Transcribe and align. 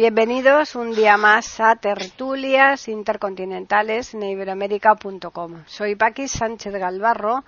Bienvenidos 0.00 0.76
un 0.76 0.94
día 0.94 1.18
más 1.18 1.60
a 1.60 1.76
Tertulias 1.76 2.88
Intercontinentales 2.88 4.14
en. 4.14 5.62
Soy 5.66 5.94
Paqui 5.94 6.26
Sánchez 6.26 6.72
Galvarro 6.72 7.44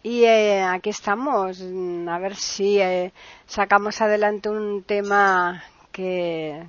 y 0.00 0.22
eh, 0.22 0.62
aquí 0.62 0.90
estamos 0.90 1.60
a 1.60 2.18
ver 2.20 2.36
si 2.36 2.80
eh, 2.80 3.12
sacamos 3.44 4.00
adelante 4.02 4.48
un 4.50 4.84
tema 4.84 5.64
que 5.90 6.62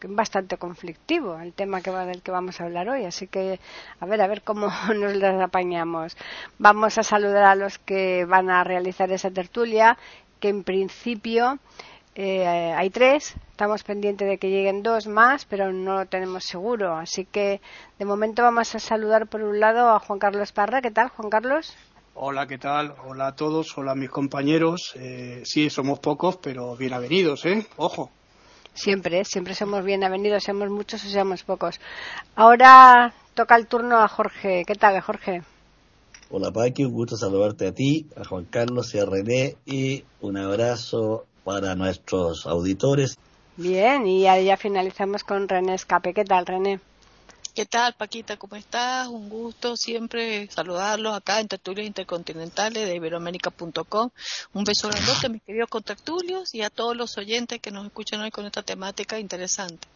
que 0.00 0.06
es 0.06 0.14
bastante 0.14 0.56
conflictivo, 0.56 1.38
el 1.38 1.52
tema 1.52 1.82
que 1.82 1.90
va, 1.90 2.06
del 2.06 2.22
que 2.22 2.30
vamos 2.30 2.62
a 2.62 2.64
hablar 2.64 2.88
hoy. 2.88 3.04
Así 3.04 3.26
que 3.26 3.60
a 4.00 4.06
ver, 4.06 4.22
a 4.22 4.26
ver 4.26 4.40
cómo 4.40 4.68
nos 4.96 5.16
las 5.16 5.38
apañamos. 5.38 6.16
Vamos 6.58 6.96
a 6.96 7.02
saludar 7.02 7.44
a 7.44 7.56
los 7.56 7.78
que 7.78 8.24
van 8.24 8.48
a 8.48 8.64
realizar 8.64 9.12
esa 9.12 9.30
tertulia, 9.30 9.98
que 10.38 10.48
en 10.48 10.64
principio 10.64 11.58
eh, 12.22 12.74
hay 12.76 12.90
tres, 12.90 13.34
estamos 13.50 13.82
pendientes 13.82 14.28
de 14.28 14.36
que 14.36 14.50
lleguen 14.50 14.82
dos 14.82 15.06
más, 15.06 15.46
pero 15.46 15.72
no 15.72 16.00
lo 16.00 16.04
tenemos 16.04 16.44
seguro. 16.44 16.94
Así 16.94 17.24
que 17.24 17.62
de 17.98 18.04
momento 18.04 18.42
vamos 18.42 18.74
a 18.74 18.78
saludar 18.78 19.26
por 19.26 19.42
un 19.42 19.58
lado 19.58 19.88
a 19.88 20.00
Juan 20.00 20.18
Carlos 20.18 20.52
Parra. 20.52 20.82
¿Qué 20.82 20.90
tal, 20.90 21.08
Juan 21.08 21.30
Carlos? 21.30 21.74
Hola, 22.12 22.46
¿qué 22.46 22.58
tal? 22.58 22.94
Hola 23.06 23.28
a 23.28 23.36
todos, 23.36 23.72
hola 23.78 23.92
a 23.92 23.94
mis 23.94 24.10
compañeros. 24.10 24.92
Eh, 24.96 25.40
sí, 25.46 25.70
somos 25.70 25.98
pocos, 26.00 26.36
pero 26.36 26.76
bien 26.76 26.92
avenidos, 26.92 27.46
¿eh? 27.46 27.66
Ojo. 27.78 28.10
Siempre, 28.74 29.24
siempre 29.24 29.54
somos 29.54 29.82
bien 29.82 30.04
avenidos, 30.04 30.44
seamos 30.44 30.68
muchos 30.68 31.02
o 31.02 31.08
seamos 31.08 31.42
pocos. 31.42 31.80
Ahora 32.36 33.14
toca 33.32 33.56
el 33.56 33.66
turno 33.66 33.96
a 33.96 34.08
Jorge. 34.08 34.64
¿Qué 34.66 34.74
tal, 34.74 35.00
Jorge? 35.00 35.40
Hola, 36.32 36.52
Paqui, 36.52 36.84
un 36.84 36.92
gusto 36.92 37.16
saludarte 37.16 37.66
a 37.66 37.72
ti, 37.72 38.06
a 38.14 38.24
Juan 38.24 38.44
Carlos 38.44 38.94
y 38.94 38.98
a 39.00 39.04
René, 39.04 39.56
y 39.64 40.04
un 40.20 40.36
abrazo 40.36 41.26
para 41.44 41.74
nuestros 41.74 42.46
auditores. 42.46 43.16
Bien, 43.56 44.06
y 44.06 44.22
ya, 44.22 44.56
finalizamos 44.56 45.24
con 45.24 45.48
René 45.48 45.74
Escape. 45.74 46.14
¿Qué 46.14 46.24
tal, 46.24 46.46
René? 46.46 46.80
¿Qué 47.54 47.66
tal, 47.66 47.94
Paquita? 47.94 48.36
¿Cómo 48.36 48.56
estás? 48.56 49.08
Un 49.08 49.28
gusto 49.28 49.76
siempre 49.76 50.48
saludarlos 50.50 51.14
acá 51.14 51.40
en 51.40 51.48
Tertulios 51.48 51.86
Intercontinentales 51.86 52.86
de 52.86 52.94
Iberoamérica.com. 52.94 54.10
Un 54.54 54.64
beso 54.64 54.88
grandote 54.88 55.26
a 55.26 55.28
mis 55.30 55.42
queridos 55.42 55.68
contertulios 55.68 56.54
y 56.54 56.62
a 56.62 56.70
todos 56.70 56.96
los 56.96 57.18
oyentes 57.18 57.60
que 57.60 57.70
nos 57.70 57.84
escuchan 57.86 58.20
hoy 58.20 58.30
con 58.30 58.46
esta 58.46 58.62
temática 58.62 59.18
interesante. 59.18 59.88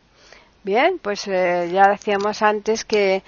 Bien, 0.65 0.99
pues 0.99 1.27
eh, 1.29 1.71
ya 1.73 1.89
decíamos 1.89 2.43
antes 2.43 2.85
que 2.85 3.23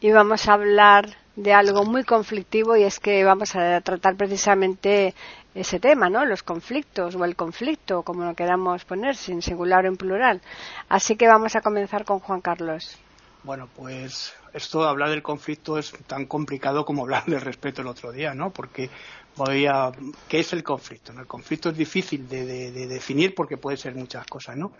íbamos 0.00 0.48
a 0.48 0.54
hablar 0.54 1.16
de 1.36 1.52
algo 1.52 1.84
muy 1.84 2.04
conflictivo 2.04 2.76
y 2.76 2.84
es 2.84 2.98
que 2.98 3.24
vamos 3.24 3.54
a 3.54 3.80
tratar 3.82 4.16
precisamente 4.16 5.14
ese 5.56 5.80
tema, 5.80 6.10
¿no? 6.10 6.24
Los 6.24 6.42
conflictos 6.42 7.14
o 7.14 7.24
el 7.24 7.34
conflicto, 7.34 8.02
como 8.02 8.24
lo 8.24 8.34
queramos 8.34 8.84
poner, 8.84 9.16
sin 9.16 9.40
singular 9.40 9.84
o 9.84 9.88
en 9.88 9.96
plural. 9.96 10.40
Así 10.88 11.16
que 11.16 11.26
vamos 11.26 11.56
a 11.56 11.62
comenzar 11.62 12.04
con 12.04 12.20
Juan 12.20 12.42
Carlos. 12.42 12.98
Bueno, 13.42 13.68
pues 13.74 14.34
esto 14.52 14.82
de 14.82 14.88
hablar 14.88 15.08
del 15.10 15.22
conflicto 15.22 15.78
es 15.78 15.92
tan 16.06 16.26
complicado 16.26 16.84
como 16.84 17.02
hablar 17.02 17.24
del 17.26 17.40
respeto 17.40 17.80
el 17.80 17.88
otro 17.88 18.12
día, 18.12 18.34
¿no? 18.34 18.50
Porque 18.50 18.90
voy 19.36 19.66
a... 19.66 19.92
¿Qué 20.28 20.40
es 20.40 20.52
el 20.52 20.62
conflicto? 20.62 21.12
El 21.12 21.26
conflicto 21.26 21.70
es 21.70 21.76
difícil 21.76 22.28
de, 22.28 22.70
definir 22.86 23.34
porque 23.34 23.56
puede 23.56 23.76
ser 23.76 23.94
muchas 23.94 24.26
cosas, 24.26 24.56
¿no? 24.56 24.72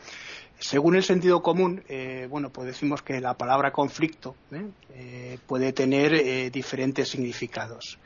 Según 0.58 0.96
el 0.96 1.02
sentido 1.02 1.42
común, 1.42 1.82
eh, 1.88 2.26
bueno, 2.30 2.50
pues 2.50 2.66
decimos 2.66 3.02
que 3.02 3.20
la 3.20 3.34
palabra 3.34 3.72
conflicto 3.72 4.34
¿eh? 4.52 4.66
Eh, 4.94 5.38
puede 5.46 5.72
tener 5.72 6.50
diferentes 6.50 7.08
significados 7.10 7.98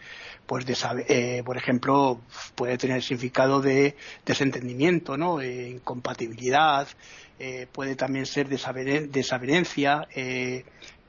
pues 0.46 0.66
de 0.66 1.42
por 1.44 1.56
ejemplo, 1.56 2.20
puede 2.56 2.76
tener 2.76 3.04
significado 3.04 3.60
de 3.60 3.94
desentendimiento, 4.26 5.16
¿no? 5.16 5.40
incompatibilidad, 5.40 6.88
puede 7.70 7.94
también 7.94 8.26
ser 8.26 8.48
desavenencia, 8.48 10.08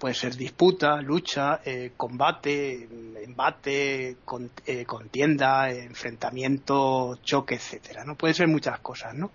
puede 0.01 0.15
ser 0.15 0.35
disputa, 0.35 0.99
lucha, 0.99 1.61
combate, 1.95 2.89
embate, 3.23 4.17
contienda, 4.87 5.69
enfrentamiento, 5.71 7.19
choque, 7.21 7.53
etcétera, 7.53 8.03
¿no? 8.03 8.15
Puede 8.15 8.33
ser 8.33 8.47
muchas 8.47 8.79
cosas, 8.79 9.13
¿no? 9.13 9.29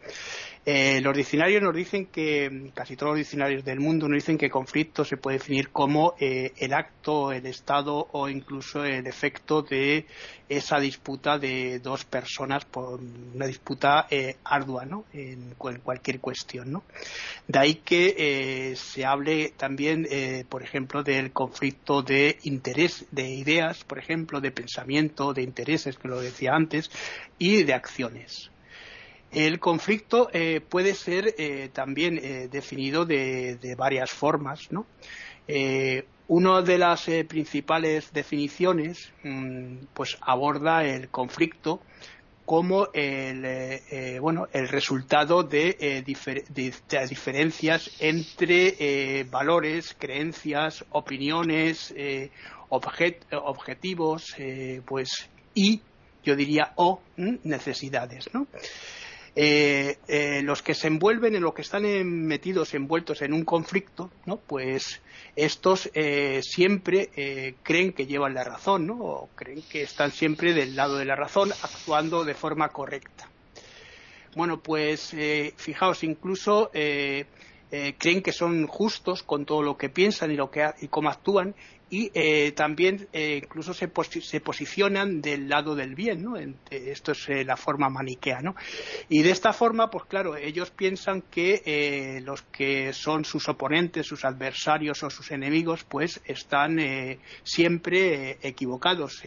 Eh, 0.68 1.00
los 1.00 1.16
diccionarios 1.16 1.62
nos 1.62 1.76
dicen 1.76 2.06
que, 2.06 2.72
casi 2.74 2.96
todos 2.96 3.10
los 3.10 3.18
diccionarios 3.18 3.64
del 3.64 3.78
mundo 3.78 4.08
nos 4.08 4.16
dicen 4.16 4.36
que 4.36 4.50
conflicto 4.50 5.04
se 5.04 5.16
puede 5.16 5.38
definir 5.38 5.70
como 5.70 6.14
eh, 6.18 6.54
el 6.56 6.72
acto, 6.72 7.30
el 7.30 7.46
estado 7.46 8.08
o 8.10 8.28
incluso 8.28 8.84
el 8.84 9.06
efecto 9.06 9.62
de 9.62 10.06
esa 10.48 10.80
disputa 10.80 11.38
de 11.38 11.78
dos 11.78 12.04
personas 12.04 12.64
por 12.64 12.98
una 13.32 13.46
disputa 13.46 14.08
eh, 14.10 14.38
ardua, 14.42 14.84
¿no? 14.84 15.04
En, 15.12 15.54
cualquier 15.56 16.18
cuestión. 16.18 16.82
De 17.46 17.58
ahí 17.60 17.74
que 17.76 18.74
se 18.76 19.04
hable 19.04 19.52
también, 19.56 20.06
por 20.48 20.62
ejemplo, 20.62 21.02
del 21.02 21.32
conflicto 21.32 22.02
de 22.02 22.38
interés, 22.42 23.06
de 23.12 23.28
ideas, 23.28 23.84
por 23.84 23.98
ejemplo, 23.98 24.40
de 24.40 24.50
pensamiento, 24.50 25.32
de 25.32 25.42
intereses, 25.42 25.96
que 25.96 26.08
lo 26.08 26.20
decía 26.20 26.54
antes, 26.54 26.90
y 27.38 27.62
de 27.62 27.74
acciones. 27.74 28.50
El 29.36 29.60
conflicto 29.60 30.30
eh, 30.32 30.62
puede 30.66 30.94
ser 30.94 31.34
eh, 31.36 31.68
también 31.70 32.16
eh, 32.16 32.48
definido 32.50 33.04
de, 33.04 33.74
varias 33.76 34.10
formas, 34.10 34.72
¿no? 34.72 34.86
una 36.28 36.62
de 36.62 36.78
las 36.78 37.08
principales 37.28 38.12
definiciones 38.14 39.12
mm, 39.22 39.76
pues 39.92 40.16
aborda 40.22 40.84
el 40.86 41.10
conflicto 41.10 41.82
como 42.46 42.88
el, 42.94 44.20
bueno, 44.20 44.48
el 44.52 44.68
resultado 44.68 45.42
de, 45.42 46.02
diferencias 47.08 47.90
entre 48.00 49.24
valores, 49.30 49.94
creencias, 49.98 50.84
opiniones, 50.90 51.94
objetivos, 52.70 54.34
pues 54.86 55.28
y 55.54 55.82
yo 56.24 56.34
diría 56.34 56.72
o 56.76 57.00
mm, 57.18 57.36
necesidades, 57.44 58.32
¿no? 58.32 58.46
Eh, 59.38 59.98
eh, 60.08 60.40
los 60.42 60.62
que 60.62 60.72
se 60.72 60.86
envuelven 60.86 61.34
en 61.34 61.42
lo 61.42 61.52
que 61.52 61.60
están 61.60 61.82
metidos, 62.06 62.72
envueltos 62.72 63.20
en 63.20 63.34
un 63.34 63.44
conflicto. 63.44 64.10
Pues 64.46 65.02
estos 65.36 65.90
eh, 65.92 66.40
siempre 66.42 67.54
creen 67.62 67.92
que 67.92 68.06
llevan 68.06 68.32
la 68.32 68.44
razón, 68.44 68.86
¿no? 68.86 68.94
O 68.94 69.28
creen 69.34 69.62
que 69.70 69.82
están 69.82 70.10
siempre 70.10 70.54
del 70.54 70.74
lado 70.74 70.96
de 70.96 71.04
la 71.04 71.16
razón, 71.16 71.52
actuando 71.62 72.24
de 72.24 72.32
forma 72.32 72.70
correcta. 72.70 73.28
Bueno, 74.34 74.60
pues 74.60 75.14
fijaos, 75.56 76.02
incluso 76.02 76.70
creen 76.72 78.22
que 78.22 78.32
son 78.32 78.66
justos 78.66 79.22
con 79.22 79.44
todo 79.44 79.62
lo 79.62 79.76
que 79.76 79.90
piensan 79.90 80.30
y 80.30 80.36
lo 80.36 80.50
que 80.50 80.66
y 80.80 80.88
cómo 80.88 81.10
actúan 81.10 81.54
y 81.88 82.10
eh, 82.14 82.50
también 82.52 83.06
eh, 83.12 83.40
incluso 83.44 83.72
se, 83.72 83.88
posicionan 83.88 85.20
del 85.20 85.48
lado 85.48 85.76
del 85.76 85.94
bien, 85.94 86.22
¿no? 86.22 86.36
Esto 86.70 87.12
es 87.12 87.28
eh, 87.28 87.44
la 87.44 87.56
forma 87.56 87.88
maniquea, 87.88 88.40
¿no? 88.40 88.56
Y 89.08 89.22
de 89.22 89.30
esta 89.30 89.52
forma, 89.52 89.88
pues 89.88 90.04
claro, 90.06 90.36
ellos 90.36 90.70
piensan 90.70 91.22
que 91.22 92.20
los 92.24 92.42
que 92.42 92.92
son 92.92 93.24
sus 93.24 93.48
oponentes, 93.48 94.06
sus 94.06 94.24
adversarios 94.24 95.02
o 95.04 95.10
sus 95.10 95.30
enemigos, 95.30 95.84
pues 95.84 96.20
están 96.24 96.78
siempre 97.44 98.38
equivocados, 98.42 99.22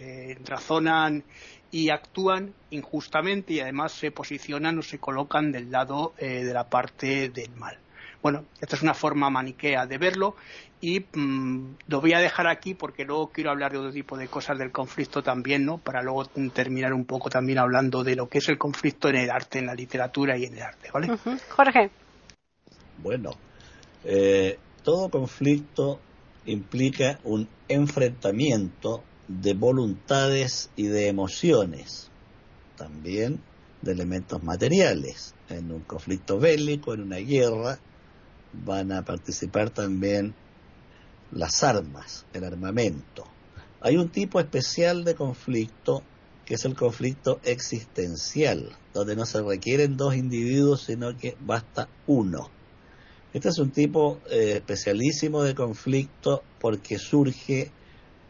razonan 0.45 1.23
y 1.71 1.89
actúan 1.89 2.53
injustamente 2.71 3.53
y 3.53 3.59
además 3.61 3.93
se 3.93 4.11
posicionan 4.11 4.79
o 4.79 4.81
se 4.81 4.99
colocan 4.99 5.51
del 5.51 5.71
lado 5.71 6.13
de 6.17 6.53
la 6.53 6.69
parte 6.69 7.29
del 7.29 7.51
mal. 7.55 7.77
Bueno, 8.21 8.43
esta 8.59 8.75
es 8.75 8.81
una 8.81 8.93
forma 8.93 9.29
maniquea 9.29 9.85
de 9.85 9.97
verlo 9.97 10.35
y 10.81 10.99
mm, 11.13 11.75
lo 11.87 12.01
voy 12.01 12.13
a 12.13 12.19
dejar 12.19 12.47
aquí 12.47 12.73
porque 12.73 13.05
luego 13.05 13.31
quiero 13.31 13.51
hablar 13.51 13.71
de 13.71 13.77
otro 13.77 13.91
tipo 13.91 14.17
de 14.17 14.27
cosas 14.27 14.57
del 14.57 14.71
conflicto 14.71 15.23
también, 15.23 15.65
¿no? 15.65 15.77
Para 15.77 16.01
luego 16.01 16.25
terminar 16.53 16.93
un 16.93 17.05
poco 17.05 17.29
también 17.29 17.59
hablando 17.59 18.03
de 18.03 18.15
lo 18.15 18.27
que 18.27 18.39
es 18.39 18.49
el 18.49 18.57
conflicto 18.57 19.09
en 19.09 19.15
el 19.17 19.29
arte, 19.29 19.59
en 19.59 19.67
la 19.67 19.73
literatura 19.73 20.37
y 20.37 20.45
en 20.45 20.53
el 20.55 20.61
arte, 20.61 20.89
¿vale? 20.91 21.09
Jorge. 21.49 21.89
Bueno, 23.01 23.31
eh, 24.03 24.57
todo 24.83 25.09
conflicto 25.09 25.99
implica 26.45 27.19
un 27.23 27.47
enfrentamiento 27.67 29.03
de 29.27 29.53
voluntades 29.53 30.71
y 30.75 30.87
de 30.87 31.07
emociones, 31.07 32.09
también 32.75 33.39
de 33.81 33.91
elementos 33.91 34.43
materiales. 34.43 35.35
En 35.49 35.71
un 35.71 35.81
conflicto 35.81 36.39
bélico, 36.39 36.93
en 36.93 37.01
una 37.01 37.17
guerra, 37.17 37.79
van 38.53 38.91
a 38.91 39.03
participar 39.03 39.69
también 39.69 40.33
las 41.31 41.63
armas, 41.63 42.25
el 42.33 42.43
armamento. 42.43 43.25
Hay 43.81 43.97
un 43.97 44.09
tipo 44.09 44.39
especial 44.39 45.03
de 45.03 45.15
conflicto 45.15 46.03
que 46.49 46.55
es 46.55 46.65
el 46.65 46.75
conflicto 46.75 47.39
existencial, 47.43 48.75
donde 48.91 49.15
no 49.15 49.27
se 49.27 49.39
requieren 49.39 49.97
dos 49.97 50.15
individuos, 50.15 50.81
sino 50.81 51.15
que 51.15 51.37
basta 51.39 51.87
uno. 52.07 52.49
Este 53.31 53.49
es 53.49 53.59
un 53.59 53.69
tipo 53.69 54.19
eh, 54.31 54.53
especialísimo 54.55 55.43
de 55.43 55.53
conflicto 55.53 56.41
porque 56.59 56.97
surge 56.97 57.71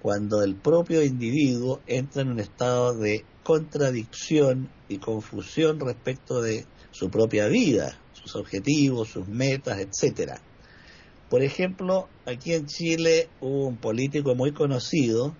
cuando 0.01 0.43
el 0.43 0.55
propio 0.55 1.01
individuo 1.01 1.79
entra 1.87 2.21
en 2.21 2.31
un 2.31 2.41
estado 2.41 2.93
de 2.93 3.23
contradicción 3.43 4.69
y 4.89 4.97
confusión 4.97 5.79
respecto 5.79 6.41
de 6.41 6.65
su 6.91 7.09
propia 7.09 7.47
vida, 7.47 7.97
sus 8.21 8.35
objetivos, 8.35 9.09
sus 9.09 9.27
metas, 9.27 9.79
etcétera. 9.79 10.41
Por 11.29 11.43
ejemplo, 11.43 12.09
aquí 12.25 12.53
en 12.53 12.65
Chile 12.65 13.29
hubo 13.39 13.67
un 13.67 13.77
político 13.77 14.35
muy 14.35 14.51
conocido, 14.51 15.35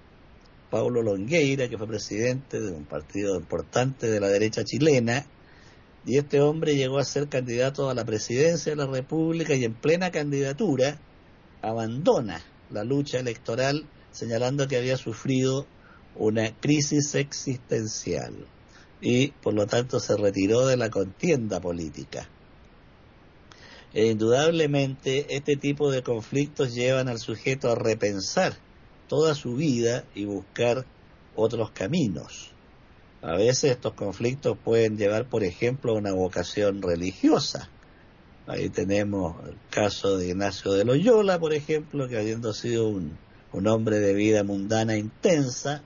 Paulo 0.70 1.02
Longueira, 1.02 1.68
que 1.68 1.78
fue 1.78 1.88
presidente 1.88 2.60
de 2.62 2.72
un 2.72 2.86
partido 2.86 3.36
importante 3.36 4.08
de 4.08 4.20
la 4.20 4.28
derecha 4.28 4.64
chilena, 4.64 5.26
y 6.06 6.18
este 6.18 6.42
hombre 6.42 6.76
llegó 6.76 7.00
a 7.00 7.04
ser 7.04 7.28
candidato 7.28 7.90
a 7.90 7.94
la 7.94 8.06
presidencia 8.06 8.72
de 8.72 8.76
la 8.76 8.86
República 8.86 9.56
y 9.56 9.66
en 9.66 9.74
plena 9.74 10.12
candidatura 10.12 11.00
abandona 11.62 12.42
la 12.72 12.84
lucha 12.84 13.20
electoral 13.20 13.86
señalando 14.12 14.68
que 14.68 14.78
había 14.78 14.98
sufrido 14.98 15.66
una 16.16 16.56
crisis 16.60 17.16
existencial 17.16 18.48
y 19.02 19.30
por 19.30 19.54
lo 19.54 19.68
tanto 19.68 20.00
se 20.00 20.16
retiró 20.18 20.66
de 20.68 20.78
la 20.78 20.90
contienda 20.90 21.60
política. 21.60 22.28
E 23.94 24.06
indudablemente 24.06 25.36
este 25.36 25.56
tipo 25.56 25.92
de 25.92 26.04
conflictos 26.04 26.76
llevan 26.76 27.10
al 27.10 27.20
sujeto 27.20 27.72
a 27.72 27.76
repensar 27.76 28.54
toda 29.08 29.34
su 29.34 29.56
vida 29.56 30.06
y 30.14 30.26
buscar 30.26 30.86
otros 31.36 31.72
caminos. 31.72 32.52
A 33.22 33.36
veces 33.36 33.72
estos 33.72 33.94
conflictos 33.94 34.58
pueden 34.64 34.98
llevar, 34.98 35.28
por 35.28 35.44
ejemplo, 35.44 35.94
a 35.94 35.98
una 35.98 36.14
vocación 36.14 36.82
religiosa. 36.82 37.70
Ahí 38.48 38.70
tenemos 38.70 39.36
el 39.48 39.58
caso 39.70 40.18
de 40.18 40.30
Ignacio 40.30 40.72
de 40.72 40.86
Loyola, 40.86 41.40
por 41.40 41.54
ejemplo, 41.54 42.08
que 42.08 42.18
habiendo 42.18 42.54
sido 42.54 42.88
un, 42.88 43.18
un 43.52 43.68
hombre 43.68 44.00
de 44.00 44.14
vida 44.14 44.44
mundana 44.44 44.98
intensa, 44.98 45.82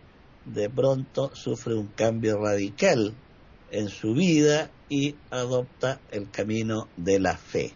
de 0.46 0.70
pronto 0.70 1.34
sufre 1.34 1.74
un 1.76 1.88
cambio 1.88 2.38
radical 2.38 3.14
en 3.72 3.88
su 3.88 4.14
vida 4.14 4.70
y 4.90 5.16
adopta 5.32 6.00
el 6.12 6.30
camino 6.30 6.90
de 6.98 7.20
la 7.20 7.38
fe. 7.38 7.74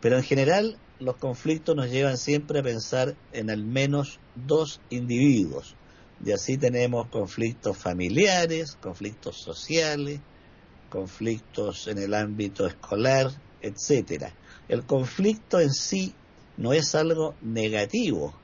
Pero 0.00 0.16
en 0.16 0.22
general 0.22 0.78
los 1.00 1.16
conflictos 1.16 1.76
nos 1.76 1.90
llevan 1.90 2.18
siempre 2.18 2.60
a 2.60 2.62
pensar 2.62 3.16
en 3.32 3.50
al 3.50 3.64
menos 3.64 4.18
dos 4.34 4.80
individuos. 4.90 5.76
Y 6.24 6.32
así 6.32 6.56
tenemos 6.56 7.08
conflictos 7.08 7.76
familiares, 7.76 8.76
conflictos 8.80 9.36
sociales, 9.36 10.20
conflictos 10.88 11.86
en 11.86 11.98
el 11.98 12.14
ámbito 12.14 12.66
escolar, 12.66 13.30
etcétera. 13.60 14.34
El 14.68 14.84
conflicto 14.84 15.60
en 15.60 15.72
sí 15.72 16.14
no 16.56 16.72
es 16.72 16.94
algo 16.94 17.34
negativo. 17.40 18.34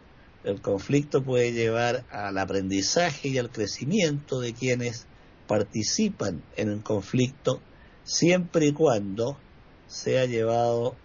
El 0.44 0.60
conflicto 0.60 1.22
puede 1.22 1.52
llevar 1.52 2.04
al 2.10 2.38
aprendizaje 2.38 3.28
y 3.28 3.38
al 3.38 3.50
crecimiento 3.50 4.40
de 4.40 4.52
quienes 4.52 5.06
participan 5.46 6.42
en 6.56 6.68
el 6.68 6.82
conflicto 6.82 7.60
siempre 8.04 8.66
y 8.66 8.72
cuando 8.72 9.36
sea 9.86 10.26
llevado 10.26 10.96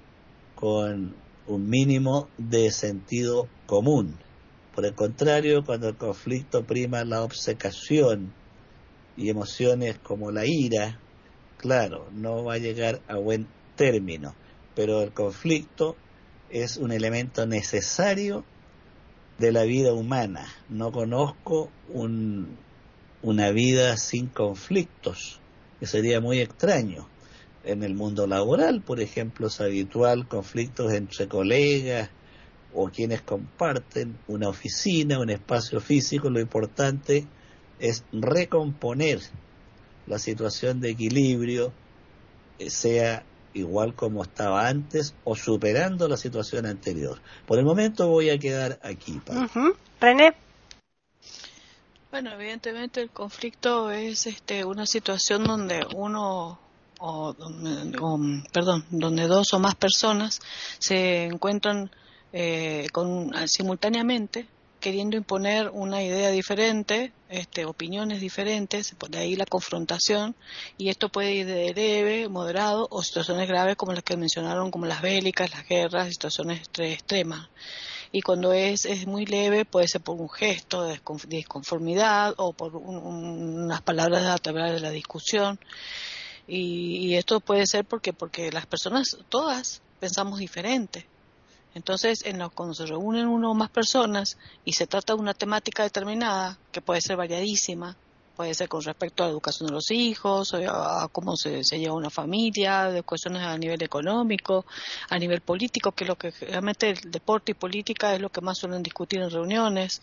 con 0.60 1.16
un 1.48 1.70
mínimo 1.70 2.28
de 2.38 2.70
sentido 2.70 3.48
común. 3.66 4.18
Por 4.76 4.86
el 4.86 4.94
contrario, 4.94 5.64
cuando 5.64 5.88
el 5.88 5.96
conflicto 5.96 6.66
prima 6.66 7.06
la 7.06 7.24
obcecación 7.24 8.34
y 9.16 9.30
emociones 9.30 9.98
como 10.00 10.32
la 10.32 10.46
ira, 10.46 11.00
claro, 11.58 12.10
no 12.12 12.44
va 12.44 12.56
a 12.56 12.58
llegar 12.58 13.00
a 13.08 13.16
buen 13.16 13.48
término, 13.78 14.36
pero 14.76 15.02
el 15.02 15.14
conflicto 15.14 15.96
es 16.50 16.76
un 16.76 16.92
elemento 16.92 17.46
necesario 17.46 18.44
de 19.38 19.54
la 19.54 19.64
vida 19.64 19.94
humana. 19.94 20.46
No 20.68 20.92
conozco 20.92 21.70
un, 21.88 22.58
una 23.22 23.52
vida 23.52 23.96
sin 23.96 24.28
conflictos, 24.28 25.40
que 25.80 25.86
sería 25.86 26.20
muy 26.20 26.42
extraño 26.42 27.08
en 27.64 27.84
el 27.84 27.94
mundo 27.94 28.28
laboral, 28.28 28.82
por 28.82 29.00
ejemplo, 29.00 29.48
es 29.48 29.60
habitual 29.62 30.28
conflictos 30.28 30.94
entre 30.94 31.28
colegas 31.28 32.10
o 32.74 32.90
quienes 32.90 33.22
comparten 33.22 34.18
una 34.28 34.50
oficina, 34.50 35.20
un 35.20 35.30
espacio 35.30 35.80
físico, 35.80 36.30
lo 36.30 36.40
importante 36.40 37.26
es 37.80 38.04
recomponer 38.12 39.20
la 40.06 40.20
situación 40.20 40.80
de 40.80 40.92
equilibrio, 40.92 41.72
eh, 42.60 42.70
sea 42.70 43.24
igual 43.54 43.96
como 43.96 44.24
estaba 44.24 44.68
antes 44.68 45.16
o 45.24 45.36
superando 45.36 46.08
la 46.08 46.18
situación 46.18 46.66
anterior. 46.66 47.20
Por 47.48 47.58
el 47.58 47.66
momento 47.66 48.08
voy 48.08 48.30
a 48.30 48.38
quedar 48.38 48.80
aquí. 48.84 49.20
René. 50.00 50.36
Bueno, 52.12 52.32
evidentemente 52.32 53.02
el 53.02 53.12
conflicto 53.12 53.92
es 53.92 54.26
este, 54.26 54.66
una 54.66 54.86
situación 54.86 55.44
donde 55.44 55.86
uno 55.96 56.60
o, 57.00 57.36
perdón, 58.52 58.86
donde 58.90 59.28
dos 59.28 59.54
o 59.54 59.60
más 59.60 59.76
personas 59.76 60.40
se 60.80 61.26
encuentran 61.26 61.90
eh, 62.32 62.88
con, 62.92 63.32
simultáneamente 63.48 64.48
queriendo 64.80 65.18
imponer 65.18 65.70
una 65.70 66.02
idea 66.02 66.32
diferente, 66.32 67.12
este, 67.30 67.66
opiniones 67.66 68.22
diferentes, 68.22 68.96
de 69.10 69.18
ahí 69.18 69.36
la 69.36 69.46
confrontación, 69.46 70.36
y 70.78 70.90
esto 70.90 71.10
puede 71.10 71.34
ir 71.34 71.46
de 71.46 71.74
leve, 71.74 72.30
moderado 72.30 72.88
o 72.90 73.04
situaciones 73.04 73.48
graves 73.48 73.76
como 73.76 73.94
las 73.94 74.04
que 74.04 74.18
mencionaron, 74.18 74.72
como 74.72 74.86
las 74.86 75.02
bélicas, 75.02 75.52
las 75.52 75.68
guerras, 75.68 76.10
situaciones 76.10 76.62
extremas. 76.78 77.50
Y 78.12 78.22
cuando 78.22 78.54
es, 78.54 78.86
es 78.86 79.06
muy 79.06 79.26
leve, 79.26 79.66
puede 79.66 79.88
ser 79.88 80.02
por 80.02 80.20
un 80.20 80.30
gesto 80.30 80.84
de 80.84 81.00
disconformidad 81.28 82.34
o 82.38 82.54
por 82.54 82.76
unas 82.76 83.82
palabras 83.82 84.24
a 84.24 84.38
través 84.38 84.74
de 84.74 84.80
la 84.80 84.90
discusión. 84.90 85.60
Y, 86.52 87.16
esto 87.16 87.40
puede 87.40 87.68
ser 87.68 87.86
porque, 87.86 88.12
porque 88.12 88.52
las 88.52 88.66
personas 88.66 89.18
todas 89.30 89.82
pensamos 90.00 90.40
diferente. 90.40 91.06
Entonces, 91.76 92.26
en 92.26 92.40
lo, 92.40 92.50
cuando 92.50 92.74
se 92.74 92.88
reúnen 92.88 93.28
uno 93.28 93.52
o 93.52 93.54
más 93.54 93.70
personas 93.70 94.38
y 94.66 94.74
se 94.74 94.88
trata 94.88 95.14
de 95.14 95.20
una 95.20 95.36
temática 95.36 95.84
determinada, 95.84 96.58
que 96.72 96.82
puede 96.82 97.02
ser 97.02 97.18
variadísima, 97.18 97.96
puede 98.40 98.54
ser 98.54 98.70
con 98.70 98.82
respecto 98.82 99.22
a 99.22 99.26
la 99.26 99.34
educación 99.34 99.68
de 99.68 99.74
los 99.74 99.92
hijos, 99.92 100.54
a, 100.54 101.10
cómo 101.12 101.36
se, 101.36 101.62
lleva 101.62 101.94
una 101.94 102.10
familia, 102.10 102.86
de 102.86 103.04
cuestiones 103.04 103.42
a 103.42 103.58
nivel 103.58 103.84
económico, 103.84 104.66
a 105.10 105.20
nivel 105.20 105.42
político, 105.42 105.92
que 105.92 106.06
es 106.06 106.08
lo 106.08 106.18
que 106.18 106.32
realmente 106.32 106.92
el 106.92 107.12
deporte 107.12 107.52
y 107.52 107.56
política 107.56 108.16
es 108.16 108.22
lo 108.22 108.30
que 108.30 108.40
más 108.40 108.58
suelen 108.58 108.82
discutir 108.82 109.20
en 109.20 109.30
reuniones, 109.30 110.02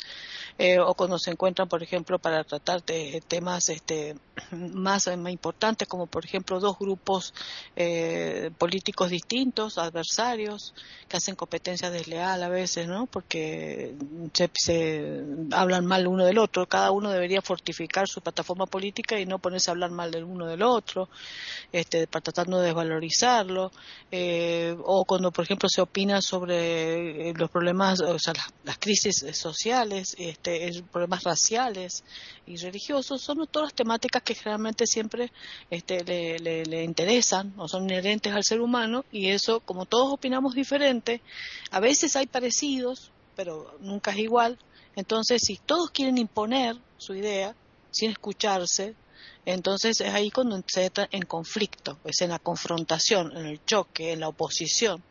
eh, 0.59 0.79
o 0.79 0.93
cuando 0.93 1.19
se 1.19 1.31
encuentran, 1.31 1.67
por 1.67 1.83
ejemplo, 1.83 2.19
para 2.19 2.45
tratar 2.45 2.85
de 2.85 3.23
temas 3.27 3.71
este, 3.71 4.17
más, 4.51 5.07
importantes, 5.07 5.89
como 5.89 6.07
por 6.07 6.27
ejemplo 6.27 6.61
dos 6.61 6.79
grupos 6.79 7.33
eh, 7.75 8.51
políticos 8.59 9.09
distintos, 9.09 9.79
adversarios, 9.79 10.75
que 11.09 11.17
hacen 11.17 11.37
competencia 11.37 11.91
desleal 11.91 12.43
a 12.43 12.51
veces, 12.51 12.87
¿no? 12.87 13.07
Porque 13.07 13.95
se, 14.35 14.51
se 14.53 15.25
hablan 15.53 15.87
mal 15.87 16.07
uno 16.07 16.27
del 16.27 16.37
otro, 16.37 16.67
cada 16.67 16.91
uno 16.91 17.11
debería 17.11 17.41
fortificar 17.41 18.07
su 18.09 18.26
plataforma 18.27 18.67
política 18.67 19.21
y 19.21 19.25
no 19.25 19.39
ponerse 19.39 19.71
a 19.71 19.73
hablar 19.73 19.93
mal 19.93 20.11
del 20.11 20.25
uno 20.25 20.47
del 20.47 20.63
otro, 20.63 21.09
este, 21.71 22.09
tratando 22.09 22.59
de 22.59 22.67
desvalorizarlo, 22.67 23.71
eh, 24.11 24.77
o 24.85 25.05
cuando, 25.05 25.31
por 25.31 25.45
ejemplo, 25.45 25.69
se 25.69 25.81
opina 25.81 26.21
sobre 26.21 27.31
eh, 27.31 27.35
los 27.37 27.51
problemas, 27.51 28.01
o 28.01 28.19
sea, 28.19 28.35
las, 28.65 28.79
crisis 28.79 29.25
sociales, 29.33 30.17
este, 30.19 30.71
problemas 30.91 31.23
raciales 31.23 32.03
y 32.47 32.57
religiosos, 32.57 33.23
son 33.23 33.47
todas 33.47 33.69
las 33.69 33.75
temáticas 33.75 34.23
que 34.23 34.35
generalmente 34.35 34.87
siempre 34.87 35.31
este, 35.71 36.03
le, 36.05 36.65
le 36.65 36.83
interesan 36.83 37.55
o 37.59 37.69
son 37.69 37.85
inherentes 37.85 38.33
al 38.33 38.43
ser 38.43 38.61
humano 38.61 39.05
y 39.13 39.29
eso, 39.29 39.61
como 39.61 39.87
todos 39.87 40.13
opinamos 40.13 40.55
diferente, 40.55 41.23
a 41.71 41.79
veces 41.79 42.17
hay 42.17 42.27
parecidos, 42.27 43.13
pero 43.37 43.77
nunca 43.81 44.11
es 44.11 44.19
igual. 44.19 44.59
Entonces, 44.97 45.43
si 45.45 45.59
todos 45.59 45.91
quieren 45.91 46.19
imponer 46.19 46.77
su 46.97 47.15
idea, 47.15 47.55
sin 47.97 48.11
escucharse, 48.11 48.95
entonces 49.45 50.01
es 50.01 50.13
ahí 50.13 50.31
cuando 50.31 50.63
se 50.67 50.85
entra 50.85 51.09
en 51.11 51.23
conflicto, 51.23 51.99
es 52.05 52.21
en 52.21 52.31
la 52.31 52.39
confrontación, 52.39 53.37
en 53.37 53.47
el 53.47 53.65
choque, 53.65 54.13
en 54.13 54.21
la 54.21 54.29
oposición 54.29 55.03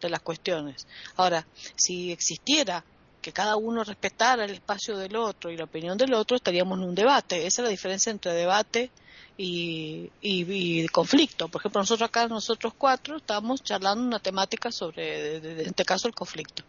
de 0.00 0.08
las 0.08 0.20
cuestiones. 0.20 0.86
Ahora, 1.16 1.46
si 1.76 2.10
existiera 2.12 2.84
que 3.20 3.32
cada 3.32 3.56
uno 3.56 3.84
respetara 3.84 4.44
el 4.44 4.52
espacio 4.52 4.96
del 4.96 5.16
otro 5.16 5.50
y 5.50 5.56
la 5.56 5.64
opinión 5.64 5.98
del 5.98 6.14
otro, 6.14 6.36
estaríamos 6.36 6.78
en 6.78 6.84
un 6.84 6.94
debate. 6.94 7.46
Esa 7.46 7.62
es 7.62 7.64
la 7.64 7.70
diferencia 7.70 8.10
entre 8.10 8.32
debate 8.32 8.90
y, 9.36 10.10
y, 10.22 10.86
conflicto. 10.88 11.48
Por 11.48 11.60
ejemplo, 11.60 11.80
nosotros 11.80 12.08
acá, 12.08 12.26
nosotros 12.28 12.72
cuatro, 12.76 13.18
estamos 13.18 13.62
charlando 13.62 14.04
una 14.04 14.20
temática 14.20 14.72
sobre, 14.72 15.36
en 15.36 15.66
este 15.66 15.84
caso, 15.84 16.08
el 16.08 16.14
conflicto. 16.14 16.64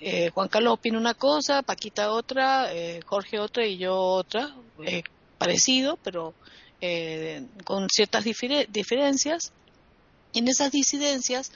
Eh, 0.00 0.30
Juan 0.30 0.48
Carlos 0.48 0.74
opina 0.74 0.98
una 0.98 1.14
cosa, 1.14 1.62
Paquita 1.62 2.12
otra, 2.12 2.72
eh, 2.72 3.00
Jorge 3.04 3.38
otra 3.38 3.66
y 3.66 3.78
yo 3.78 3.96
otra, 3.96 4.54
eh, 4.84 5.02
parecido, 5.38 5.98
pero 6.02 6.34
con 7.64 7.88
ciertas 7.88 8.24
diferencias. 8.24 9.52
Y 10.32 10.40
en 10.40 10.48
esas 10.48 10.70
disidencias 10.70 11.50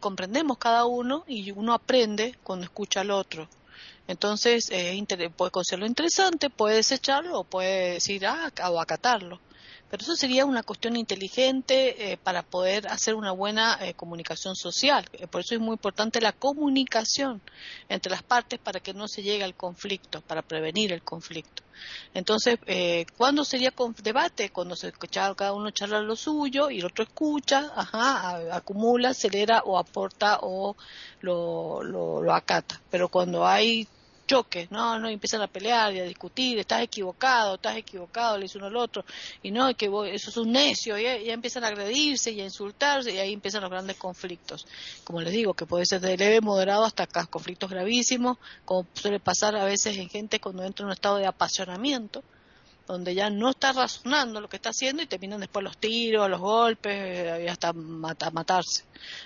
comprendemos 0.00 0.58
cada 0.58 0.86
uno 0.86 1.22
y 1.28 1.52
uno 1.52 1.72
aprende 1.72 2.34
cuando 2.42 2.64
escucha 2.64 3.02
al 3.02 3.12
otro. 3.12 3.48
Entonces, 4.08 4.72
puede 5.36 5.50
considerarlo 5.52 5.86
interesante, 5.86 6.50
puede 6.50 6.76
desecharlo 6.76 7.40
o 7.40 7.44
puede 7.44 7.92
decir, 7.92 8.26
ah, 8.26 8.50
o 8.70 8.80
acatarlo. 8.80 9.38
Pero 9.92 10.04
eso 10.04 10.16
sería 10.16 10.46
una 10.46 10.62
cuestión 10.62 10.96
inteligente 10.96 12.12
eh, 12.12 12.16
para 12.16 12.42
poder 12.42 12.88
hacer 12.88 13.14
una 13.14 13.30
buena 13.30 13.76
eh, 13.82 13.92
comunicación 13.92 14.56
social. 14.56 15.04
Eh, 15.12 15.26
por 15.26 15.42
eso 15.42 15.54
es 15.54 15.60
muy 15.60 15.74
importante 15.74 16.18
la 16.18 16.32
comunicación 16.32 17.42
entre 17.90 18.10
las 18.10 18.22
partes 18.22 18.58
para 18.58 18.80
que 18.80 18.94
no 18.94 19.06
se 19.06 19.22
llegue 19.22 19.44
al 19.44 19.54
conflicto, 19.54 20.22
para 20.22 20.40
prevenir 20.40 20.94
el 20.94 21.02
conflicto. 21.02 21.62
Entonces, 22.14 22.58
¿cuándo 23.18 23.44
sería 23.44 23.74
debate? 24.02 24.48
Cuando 24.48 24.76
se 24.76 24.88
escucha, 24.88 25.34
cada 25.34 25.52
uno 25.52 25.70
charla 25.72 26.00
lo 26.00 26.16
suyo 26.16 26.70
y 26.70 26.78
el 26.78 26.86
otro 26.86 27.04
escucha, 27.04 27.70
ajá, 27.76 28.56
acumula, 28.56 29.10
acelera 29.10 29.62
o 29.66 29.76
aporta 29.78 30.38
o 30.40 30.74
lo, 31.20 31.82
lo, 31.82 32.22
lo 32.22 32.32
acata. 32.32 32.80
Pero 32.90 33.10
cuando 33.10 33.46
hay 33.46 33.86
choques, 34.32 34.70
no, 34.70 34.98
no, 34.98 35.08
empiezan 35.10 35.42
a 35.42 35.46
pelear 35.46 35.92
y 35.92 36.00
a 36.00 36.04
discutir, 36.04 36.58
estás 36.58 36.80
equivocado, 36.80 37.56
estás 37.56 37.76
equivocado, 37.76 38.38
le 38.38 38.44
dice 38.44 38.56
uno 38.56 38.68
al 38.68 38.76
otro, 38.76 39.04
y 39.42 39.50
no, 39.50 39.74
que 39.76 39.90
eso 40.10 40.30
es 40.30 40.36
un 40.38 40.52
necio, 40.52 40.98
y 40.98 41.02
ya, 41.02 41.34
empiezan 41.34 41.64
a 41.64 41.66
agredirse 41.66 42.30
y 42.30 42.40
a 42.40 42.44
insultarse, 42.44 43.12
y 43.12 43.18
ahí 43.18 43.34
empiezan 43.34 43.60
los 43.60 43.70
grandes 43.70 43.96
conflictos. 43.96 44.66
Como 45.04 45.20
les 45.20 45.34
digo, 45.34 45.52
que 45.52 45.66
puede 45.66 45.84
ser 45.84 46.00
de 46.00 46.16
leve, 46.16 46.40
moderado, 46.40 46.84
hasta 46.84 47.02
acá, 47.02 47.26
conflictos 47.26 47.68
gravísimos, 47.68 48.38
como 48.64 48.86
suele 48.94 49.20
pasar 49.20 49.54
a 49.54 49.64
veces 49.64 49.98
en 49.98 50.08
gente 50.08 50.40
cuando 50.40 50.64
entra 50.64 50.84
en 50.84 50.86
un 50.86 50.92
estado 50.92 51.18
de 51.18 51.26
apasionamiento, 51.26 52.24
donde 52.92 53.14
ya 53.14 53.30
no 53.30 53.48
está 53.48 53.72
razonando 53.72 54.38
lo 54.38 54.50
que 54.50 54.56
está 54.56 54.68
haciendo 54.68 55.02
y 55.02 55.06
terminan 55.06 55.40
después 55.40 55.64
los 55.64 55.78
tiros, 55.78 56.28
los 56.28 56.40
golpes 56.40 57.42
y 57.42 57.48
hasta 57.48 57.72
matarse, 57.72 58.84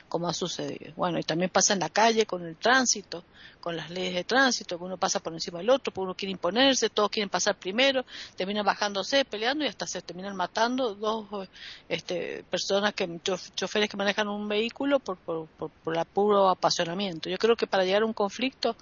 como 0.08 0.28
ha 0.28 0.32
sucedido. 0.32 0.92
Bueno, 0.94 1.18
y 1.18 1.24
también 1.24 1.50
pasa 1.50 1.72
en 1.72 1.80
la 1.80 1.88
calle 1.88 2.26
con 2.26 2.46
el 2.46 2.54
tránsito, 2.56 3.24
con 3.60 3.76
las 3.76 3.90
leyes 3.90 4.14
de 4.14 4.22
tránsito, 4.22 4.78
que 4.78 4.84
uno 4.84 4.96
pasa 4.96 5.18
por 5.18 5.32
encima 5.32 5.58
del 5.58 5.70
otro, 5.70 5.92
porque 5.92 6.04
uno 6.04 6.14
quiere 6.14 6.30
imponerse, 6.30 6.90
todos 6.90 7.10
quieren 7.10 7.28
pasar 7.28 7.56
primero, 7.56 8.04
terminan 8.36 8.64
bajándose, 8.64 9.24
peleando 9.24 9.64
y 9.64 9.68
hasta 9.68 9.88
se 9.88 10.00
terminan 10.00 10.36
matando 10.36 10.94
dos 10.94 11.48
este, 11.88 12.44
personas, 12.48 12.94
que 12.94 13.20
choferes 13.56 13.90
que 13.90 13.96
manejan 13.96 14.28
un 14.28 14.46
vehículo 14.46 15.00
por, 15.00 15.16
por, 15.16 15.48
por, 15.48 16.06
puro 16.06 16.48
apasionamiento. 16.48 17.28
Yo 17.28 17.36
creo 17.36 17.56
que 17.56 17.66
para 17.66 17.84
llegar 17.84 18.02
a 18.02 18.06
un 18.06 18.12
conflicto 18.12 18.76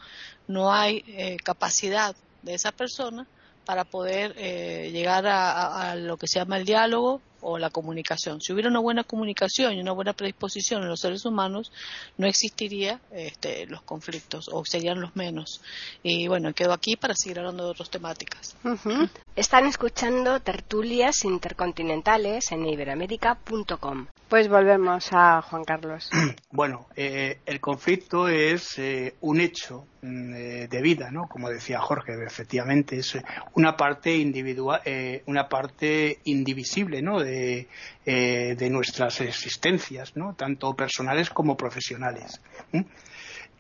no 0.46 0.70
hay 0.70 1.02
eh, 1.06 1.38
capacidad 1.42 2.14
de 2.42 2.52
esa 2.52 2.70
persona 2.70 3.26
para 3.64 3.84
poder 3.84 4.34
eh, 4.36 4.90
llegar 4.92 5.26
a, 5.26 5.94
lo 5.96 6.16
que 6.16 6.26
se 6.26 6.38
llama 6.38 6.56
el 6.56 6.64
diálogo 6.64 7.20
o 7.44 7.58
la 7.58 7.70
comunicación. 7.70 8.40
Si 8.40 8.52
hubiera 8.52 8.70
una 8.70 8.80
buena 8.80 9.04
comunicación 9.04 9.74
y 9.74 9.80
una 9.80 9.92
buena 9.92 10.14
predisposición 10.14 10.82
en 10.82 10.88
los 10.88 11.00
seres 11.00 11.24
humanos, 11.24 11.70
no 12.16 12.26
existiría 12.26 13.00
este, 13.12 13.66
los 13.66 13.82
conflictos 13.82 14.48
o 14.50 14.64
serían 14.64 15.00
los 15.00 15.14
menos. 15.14 15.60
Y 16.02 16.26
bueno, 16.26 16.52
quedo 16.54 16.72
aquí 16.72 16.96
para 16.96 17.14
seguir 17.14 17.38
hablando 17.38 17.64
de 17.64 17.70
otras 17.70 17.90
temáticas. 17.90 18.56
Están 19.36 19.66
escuchando 19.66 20.40
tertulias 20.40 21.24
intercontinentales 21.24 22.50
en 22.52 22.66
iberamérica.com. 22.66 24.06
Pues 24.28 24.48
volvemos 24.48 25.08
a 25.12 25.42
Juan 25.42 25.64
Carlos. 25.64 26.10
Bueno, 26.50 26.86
eh, 26.94 27.40
el 27.46 27.58
conflicto 27.58 28.28
es 28.28 28.78
eh, 28.78 29.16
un 29.22 29.40
hecho 29.40 29.88
mm, 30.02 30.34
eh, 30.34 30.68
de 30.68 30.82
vida, 30.82 31.10
¿no? 31.10 31.26
Como 31.28 31.50
decía 31.50 31.80
Jorge, 31.80 32.12
efectivamente 32.24 32.96
es 32.96 33.18
una 33.54 33.76
parte 33.76 34.16
individual, 34.16 34.80
una 35.26 35.48
parte 35.48 36.20
indivisible, 36.24 37.02
¿no? 37.02 37.18
De, 37.18 37.33
de 38.04 38.68
nuestras 38.70 39.20
existencias. 39.20 40.12
Tanto 40.36 40.74
personales 40.74 41.30
como 41.30 41.56
profesionales. 41.56 42.40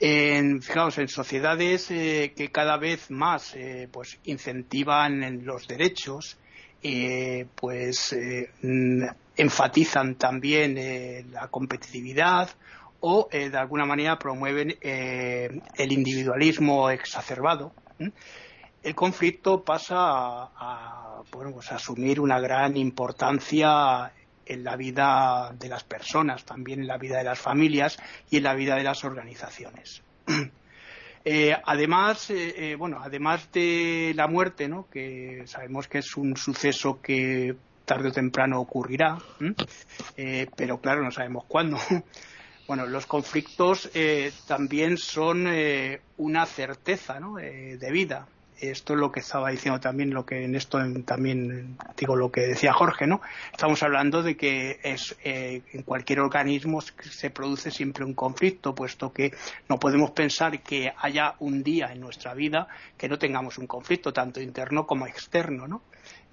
En, 0.00 0.60
fijaos, 0.60 0.98
en 0.98 1.08
sociedades 1.08 1.86
que 1.88 2.50
cada 2.52 2.76
vez 2.76 3.10
más 3.10 3.56
pues 3.90 4.18
incentivan 4.24 5.44
los 5.44 5.66
derechos, 5.68 6.36
pues 7.56 8.16
mm, 8.62 9.04
enfatizan 9.36 10.14
también 10.16 10.76
eh, 10.78 11.24
la 11.30 11.48
competitividad 11.48 12.50
o 13.00 13.28
eh, 13.30 13.50
de 13.50 13.58
alguna 13.58 13.84
manera 13.84 14.18
promueven 14.18 14.76
eh, 14.80 15.60
el 15.76 15.92
individualismo 15.92 16.90
exacerbado. 16.90 17.72
El 18.84 18.94
conflicto 18.94 19.64
pasa 19.64 19.96
a, 19.98 21.22
pues 21.30 21.72
asumir 21.72 22.20
una 22.20 22.38
gran 22.38 22.76
importancia 22.76 24.12
en 24.46 24.62
la 24.62 24.76
vida 24.76 25.54
de 25.58 25.68
las 25.68 25.84
personas, 25.84 26.44
también 26.44 26.80
en 26.80 26.86
la 26.86 26.98
vida 26.98 27.18
de 27.18 27.24
las 27.24 27.38
familias 27.38 27.98
y 28.30 28.36
en 28.36 28.44
la 28.44 28.54
vida 28.54 28.76
de 28.76 28.84
las 28.84 29.02
organizaciones. 29.02 30.02
además, 31.64 32.30
bueno, 32.78 32.98
además 33.02 33.50
de 33.52 34.12
la 34.14 34.28
muerte, 34.28 34.68
¿no? 34.68 34.86
que 34.90 35.44
sabemos 35.46 35.88
que 35.88 35.98
es 35.98 36.16
un 36.16 36.36
suceso 36.36 37.00
que 37.00 37.56
tarde 37.84 38.08
o 38.08 38.12
temprano 38.12 38.60
ocurrirá, 38.60 39.18
eh, 40.16 40.46
pero 40.56 40.80
claro, 40.80 41.02
no 41.02 41.10
sabemos 41.10 41.44
cuándo. 41.46 41.78
Bueno, 42.66 42.86
los 42.86 43.04
conflictos 43.04 43.90
eh, 43.92 44.32
también 44.46 44.96
son 44.96 45.46
eh, 45.46 46.00
una 46.16 46.46
certeza 46.46 47.20
de 47.20 47.90
vida. 47.92 48.26
Esto 48.60 48.94
es 48.94 49.00
lo 49.00 49.12
que 49.12 49.20
estaba 49.20 49.50
diciendo 49.50 49.80
también, 49.80 50.14
lo 50.14 50.24
que 50.24 50.44
en 50.44 50.54
esto 50.54 50.78
también 51.04 51.76
digo 51.96 52.16
lo 52.16 52.30
que 52.30 52.42
decía 52.42 52.72
Jorge, 52.72 53.06
¿no? 53.06 53.20
Estamos 53.52 53.82
hablando 53.82 54.22
de 54.22 54.36
que 54.36 54.78
es, 54.82 55.16
en 55.22 55.82
cualquier 55.82 56.20
organismo 56.20 56.80
se 56.80 57.30
produce 57.30 57.70
siempre 57.70 58.04
un 58.04 58.14
conflicto, 58.14 58.74
puesto 58.74 59.12
que 59.12 59.32
no 59.68 59.78
podemos 59.78 60.12
pensar 60.12 60.62
que 60.62 60.92
haya 60.96 61.34
un 61.40 61.62
día 61.62 61.92
en 61.92 62.00
nuestra 62.00 62.34
vida 62.34 62.68
que 62.96 63.08
no 63.08 63.18
tengamos 63.18 63.58
un 63.58 63.66
conflicto, 63.66 64.12
tanto 64.12 64.40
interno 64.40 64.86
como 64.86 65.06
externo, 65.06 65.66
¿no? 65.66 65.82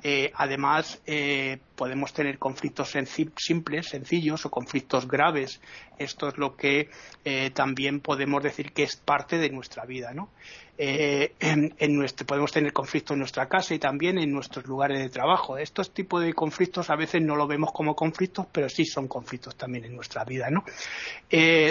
Eh, 0.04 0.32
además, 0.36 1.00
eh, 1.06 1.60
podemos 1.75 2.12
tener 2.12 2.40
conflictos 2.40 2.96
simples, 3.36 3.88
sencillos 3.90 4.46
o 4.46 4.50
conflictos 4.51 5.08
graves. 5.08 5.62
Esto 6.00 6.28
es 6.28 6.38
lo 6.38 6.56
que 6.56 6.90
eh, 7.24 7.51
también 7.51 8.00
podemos 8.00 8.42
decir 8.42 8.74
que 8.74 8.84
es 8.84 8.96
parte 8.96 9.38
de 9.38 9.51
nuestra 9.51 9.86
vida. 9.86 10.13
¿no? 10.13 10.30
En, 10.78 11.96
nuestro, 11.96 12.25
podemos 12.25 12.51
tener 12.51 12.74
conflictos 12.74 13.13
en 13.13 13.20
nuestra 13.20 13.48
casa 13.48 13.75
y 13.75 13.80
también 13.80 14.18
en 14.18 14.32
nuestros 14.32 14.66
lugares 14.66 15.00
de 15.00 15.10
trabajo. 15.10 15.58
Estos 15.58 15.94
tipos 15.94 16.24
de 16.24 16.34
conflictos 16.34 16.90
a 16.90 16.96
veces 16.96 17.22
no 17.22 17.36
lo 17.36 17.46
vemos 17.46 17.72
como 17.72 17.96
conflictos, 17.96 18.48
pero 18.51 18.68
sí 18.68 18.86
son 18.86 19.08
conflictos 19.08 19.56
también 19.56 19.86
en 19.86 19.96
nuestra 19.96 20.24
vida. 20.24 20.50
¿no? 20.50 20.63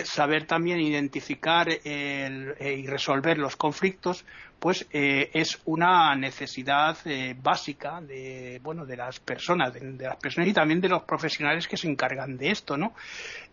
saber 0.05 0.47
también 0.47 0.81
identificar 0.81 1.69
y 1.85 2.87
resolver 2.87 3.39
los 3.39 3.57
conflictos 3.57 4.25
pues 4.61 4.87
eh, 4.93 5.31
es 5.33 5.59
una 5.65 6.15
necesidad 6.15 6.97
eh, 7.07 7.35
básica 7.43 8.01
de 8.03 8.61
bueno 8.63 8.85
de 8.85 8.97
las 8.97 9.19
personas 9.19 9.73
de, 9.73 9.81
las 9.99 10.17
personas 10.17 10.51
y 10.51 10.53
también 10.53 10.83
de 10.83 10.91
los 10.91 11.03
profesionales 11.03 11.67
que 11.67 11.79
se 11.79 11.89
encargan 11.89 12.37
de 12.37 12.51
esto 12.51 12.77
no 12.77 12.93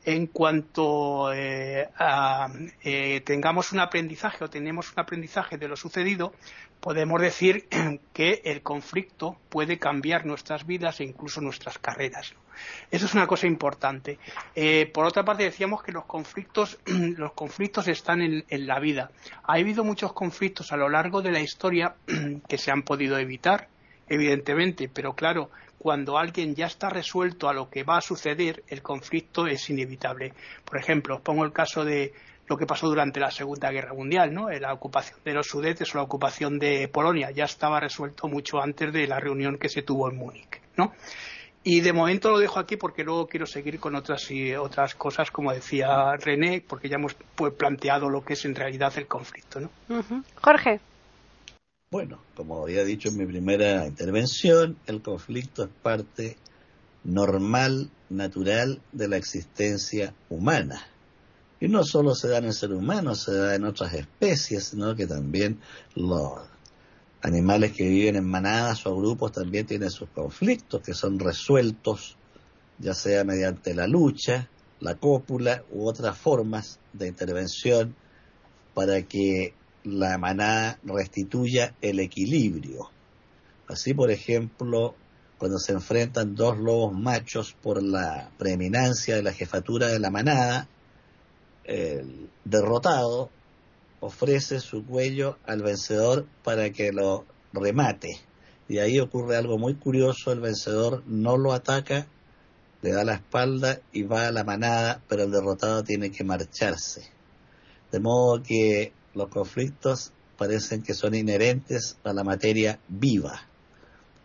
en 0.04 0.28
cuanto 0.28 1.32
eh, 1.34 1.88
tengamos 3.26 3.72
un 3.72 3.80
aprendizaje 3.80 4.44
o 4.44 4.50
tenemos 4.50 4.92
un 4.92 5.00
aprendizaje 5.00 5.37
de 5.38 5.68
lo 5.68 5.76
sucedido 5.76 6.34
podemos 6.80 7.22
decir 7.22 7.68
que 8.14 8.42
el 8.44 8.62
conflicto 8.62 9.38
puede 9.50 9.78
cambiar 9.78 10.26
nuestras 10.26 10.66
vidas 10.66 11.00
e 11.00 11.04
incluso 11.04 11.42
nuestras 11.42 11.78
carreras. 11.78 12.34
Eso 12.90 13.06
es 13.06 13.14
una 13.14 13.28
cosa 13.28 13.46
importante. 13.46 14.18
Eh, 14.56 14.90
por 14.92 15.06
otra 15.06 15.24
parte, 15.24 15.44
decíamos 15.44 15.84
que 15.84 15.92
los 15.92 16.06
conflictos, 16.06 16.80
los 16.86 17.34
conflictos 17.34 17.88
están 17.88 18.22
en, 18.22 18.68
la 18.68 18.80
vida. 18.80 19.12
Ha 19.44 19.54
habido 19.54 19.84
muchos 19.84 20.14
conflictos 20.14 20.72
a 20.72 20.78
lo 20.78 20.90
largo 20.90 21.22
de 21.22 21.32
la 21.32 21.40
historia 21.40 21.96
que 22.48 22.58
se 22.58 22.72
han 22.72 22.82
podido 22.82 23.20
evitar, 23.20 23.68
evidentemente, 24.10 24.90
pero 24.90 25.14
claro, 25.14 25.52
cuando 25.78 26.18
alguien 26.18 26.56
ya 26.56 26.66
está 26.66 26.90
resuelto 26.90 27.48
a 27.48 27.54
lo 27.54 27.70
que 27.70 27.84
va 27.84 27.98
a 27.98 28.02
suceder, 28.02 28.64
el 28.68 28.82
conflicto 28.82 29.46
es 29.46 29.70
inevitable. 29.70 30.34
Por 30.66 30.80
ejemplo, 30.80 31.18
os 31.18 31.22
pongo 31.22 31.46
el 31.46 31.54
caso 31.54 31.86
de 31.86 32.14
lo 32.48 32.58
que 32.58 32.66
pasó 32.66 32.88
durante 32.88 33.20
la 33.20 33.30
Segunda 33.30 33.72
Guerra 33.72 33.94
Mundial, 33.94 34.34
¿no? 34.34 34.50
La 34.50 34.74
ocupación 34.74 35.20
de 35.24 35.34
los 35.34 35.48
Sudetes 35.48 35.94
o 35.94 35.98
la 35.98 36.04
ocupación 36.04 36.58
de 36.60 36.88
Polonia 36.88 37.32
ya 37.32 37.46
estaba 37.46 37.80
resuelto 37.80 38.28
mucho 38.28 38.62
antes 38.62 38.92
de 38.94 39.08
la 39.08 39.20
reunión 39.20 39.58
que 39.58 39.70
se 39.70 39.82
tuvo 39.82 40.10
en 40.10 40.18
Múnich, 40.18 40.62
¿no? 40.78 40.94
Y 41.64 41.82
de 41.82 41.92
momento 41.92 42.32
lo 42.32 42.40
dejo 42.40 42.60
aquí 42.60 42.78
porque 42.78 43.04
luego 43.04 43.28
quiero 43.28 43.46
seguir 43.46 43.80
con 43.80 43.96
otras 43.96 44.32
y 44.32 44.56
otras 44.56 44.96
cosas, 44.96 45.32
como 45.32 45.52
decía 45.52 46.16
René, 46.16 46.64
porque 46.66 46.88
ya 46.88 46.96
hemos 46.96 47.16
pues, 47.36 47.54
planteado 47.54 48.10
lo 48.10 48.24
que 48.24 48.34
es 48.34 48.46
en 48.46 48.56
realidad 48.56 48.94
el 48.96 49.08
conflicto, 49.08 49.60
¿no? 49.60 49.70
Jorge. 50.42 50.80
Bueno, 51.92 52.20
como 52.36 52.64
había 52.64 52.86
dicho 52.86 53.10
en 53.10 53.18
mi 53.18 53.26
primera 53.26 53.86
intervención, 53.86 54.78
el 54.88 55.02
conflicto 55.02 55.66
es 55.66 55.70
parte 55.82 56.38
normal, 57.04 57.90
natural 58.10 58.80
de 58.94 59.08
la 59.10 59.18
existencia 59.18 60.14
humana 60.30 60.88
Y 61.60 61.68
no 61.68 61.84
solo 61.84 62.14
se 62.14 62.28
da 62.28 62.38
en 62.38 62.46
el 62.46 62.54
ser 62.54 62.72
humano, 62.72 63.16
se 63.16 63.34
da 63.34 63.56
en 63.56 63.64
otras 63.66 63.94
especies, 63.94 64.66
sino 64.66 64.96
que 64.96 65.08
también 65.08 65.60
los 65.96 66.34
animales 67.22 67.74
que 67.74 67.88
viven 67.88 68.16
en 68.16 68.30
manadas 68.30 68.86
o 68.86 68.96
grupos 68.96 69.32
también 69.32 69.66
tienen 69.66 69.90
sus 69.90 70.10
conflictos 70.10 70.82
que 70.82 70.94
son 70.94 71.20
resueltos, 71.20 72.16
ya 72.78 72.94
sea 72.94 73.24
mediante 73.24 73.74
la 73.74 73.88
lucha, 73.88 74.50
la 74.80 74.96
cópula 74.96 75.64
u 75.72 75.88
otras 75.88 76.18
formas 76.18 76.80
de 76.94 77.08
intervención 77.08 77.96
para 78.76 79.02
que 79.02 79.56
la 79.84 80.18
manada 80.20 80.80
restituya 80.84 81.74
el 81.82 82.00
equilibrio. 82.00 82.92
Así, 83.68 83.94
por 83.96 84.12
ejemplo, 84.12 84.96
cuando 85.38 85.58
se 85.58 85.74
enfrentan 85.74 86.36
dos 86.36 86.58
lobos 86.58 86.94
machos 86.94 87.56
por 87.62 87.82
la 87.82 88.32
preeminencia 88.38 89.16
de 89.16 89.24
la 89.24 89.34
jefatura 89.34 89.88
de 89.88 90.00
la 90.00 90.12
manada, 90.12 90.68
el 91.68 92.30
derrotado 92.46 93.30
ofrece 94.00 94.60
su 94.60 94.86
cuello 94.86 95.38
al 95.46 95.62
vencedor 95.62 96.26
para 96.44 96.72
que 96.72 96.92
lo 96.92 97.26
remate. 97.54 98.20
Y 98.70 98.80
ahí 98.80 99.00
ocurre 99.00 99.38
algo 99.38 99.58
muy 99.58 99.76
curioso, 99.76 100.32
el 100.32 100.40
vencedor 100.40 101.04
no 101.06 101.38
lo 101.38 101.54
ataca, 101.54 102.08
le 102.82 102.92
da 102.92 103.04
la 103.04 103.16
espalda 103.16 103.80
y 103.92 104.04
va 104.04 104.28
a 104.28 104.32
la 104.32 104.44
manada, 104.44 105.02
pero 105.08 105.24
el 105.24 105.32
derrotado 105.32 105.84
tiene 105.84 106.12
que 106.12 106.24
marcharse. 106.24 107.10
De 107.92 108.00
modo 108.00 108.44
que 108.44 108.92
los 109.14 109.30
conflictos 109.30 110.12
parecen 110.38 110.84
que 110.84 110.94
son 110.94 111.16
inherentes 111.16 111.98
a 112.04 112.14
la 112.14 112.24
materia 112.24 112.80
viva 112.88 113.42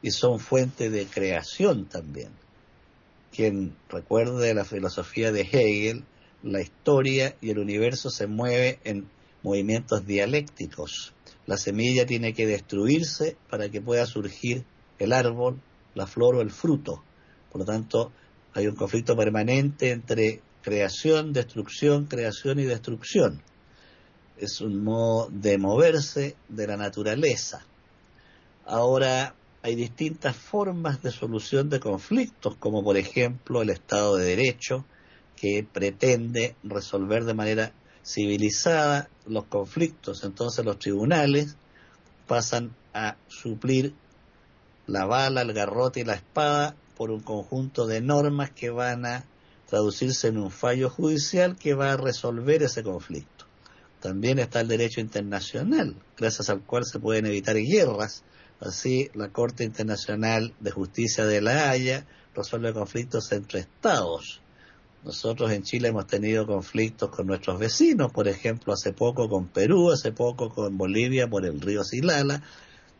y 0.02 0.10
son 0.10 0.38
fuente 0.38 0.90
de 0.90 1.06
creación 1.06 1.86
también. 1.86 2.30
Quien 3.34 3.76
recuerde 3.88 4.52
la 4.52 4.64
filosofía 4.64 5.32
de 5.32 5.42
Hegel, 5.42 6.04
la 6.42 6.60
historia 6.60 7.36
y 7.40 7.50
el 7.50 7.58
universo 7.58 8.10
se 8.10 8.26
mueve 8.26 8.80
en 8.84 9.08
movimientos 9.42 10.06
dialécticos. 10.06 11.14
La 11.46 11.56
semilla 11.56 12.06
tiene 12.06 12.34
que 12.34 12.46
destruirse 12.46 13.36
para 13.50 13.68
que 13.68 13.80
pueda 13.80 14.06
surgir 14.06 14.64
el 14.98 15.12
árbol, 15.12 15.60
la 15.94 16.06
flor 16.06 16.36
o 16.36 16.40
el 16.40 16.50
fruto. 16.50 17.02
Por 17.50 17.60
lo 17.60 17.64
tanto, 17.64 18.12
hay 18.54 18.66
un 18.66 18.76
conflicto 18.76 19.16
permanente 19.16 19.90
entre 19.90 20.40
creación, 20.62 21.32
destrucción, 21.32 22.06
creación 22.06 22.58
y 22.60 22.64
destrucción. 22.64 23.42
Es 24.38 24.60
un 24.60 24.82
modo 24.82 25.28
de 25.30 25.58
moverse 25.58 26.36
de 26.48 26.66
la 26.66 26.76
naturaleza. 26.76 27.64
Ahora, 28.64 29.34
hay 29.62 29.74
distintas 29.74 30.36
formas 30.36 31.02
de 31.02 31.10
solución 31.10 31.68
de 31.68 31.80
conflictos, 31.80 32.56
como 32.56 32.82
por 32.82 32.96
ejemplo 32.96 33.62
el 33.62 33.70
Estado 33.70 34.16
de 34.16 34.24
Derecho, 34.24 34.84
que 35.42 35.66
pretende 35.70 36.54
resolver 36.62 37.24
de 37.24 37.34
manera 37.34 37.72
civilizada 38.04 39.10
los 39.26 39.46
conflictos. 39.46 40.22
Entonces 40.22 40.64
los 40.64 40.78
tribunales 40.78 41.56
pasan 42.28 42.76
a 42.94 43.16
suplir 43.26 43.92
la 44.86 45.04
bala, 45.04 45.42
el 45.42 45.52
garrote 45.52 45.98
y 45.98 46.04
la 46.04 46.14
espada 46.14 46.76
por 46.96 47.10
un 47.10 47.22
conjunto 47.22 47.88
de 47.88 48.00
normas 48.00 48.52
que 48.52 48.70
van 48.70 49.04
a 49.04 49.24
traducirse 49.68 50.28
en 50.28 50.38
un 50.38 50.52
fallo 50.52 50.88
judicial 50.88 51.56
que 51.56 51.74
va 51.74 51.90
a 51.90 51.96
resolver 51.96 52.62
ese 52.62 52.84
conflicto. 52.84 53.46
También 54.00 54.38
está 54.38 54.60
el 54.60 54.68
derecho 54.68 55.00
internacional, 55.00 55.96
gracias 56.16 56.50
al 56.50 56.62
cual 56.62 56.84
se 56.84 57.00
pueden 57.00 57.26
evitar 57.26 57.56
guerras 57.56 58.22
Así, 58.62 59.10
la 59.14 59.30
Corte 59.30 59.64
Internacional 59.64 60.54
de 60.60 60.70
Justicia 60.70 61.26
de 61.26 61.40
La 61.40 61.70
Haya 61.70 62.06
resuelve 62.32 62.72
conflictos 62.72 63.32
entre 63.32 63.58
estados. 63.58 64.41
Nosotros 65.04 65.50
en 65.50 65.64
Chile 65.64 65.88
hemos 65.88 66.06
tenido 66.06 66.46
conflictos 66.46 67.10
con 67.10 67.26
nuestros 67.26 67.58
vecinos, 67.58 68.12
por 68.12 68.28
ejemplo, 68.28 68.72
hace 68.72 68.92
poco 68.92 69.28
con 69.28 69.48
Perú, 69.48 69.90
hace 69.90 70.12
poco 70.12 70.50
con 70.50 70.78
Bolivia 70.78 71.28
por 71.28 71.44
el 71.44 71.60
río 71.60 71.82
Silala, 71.82 72.42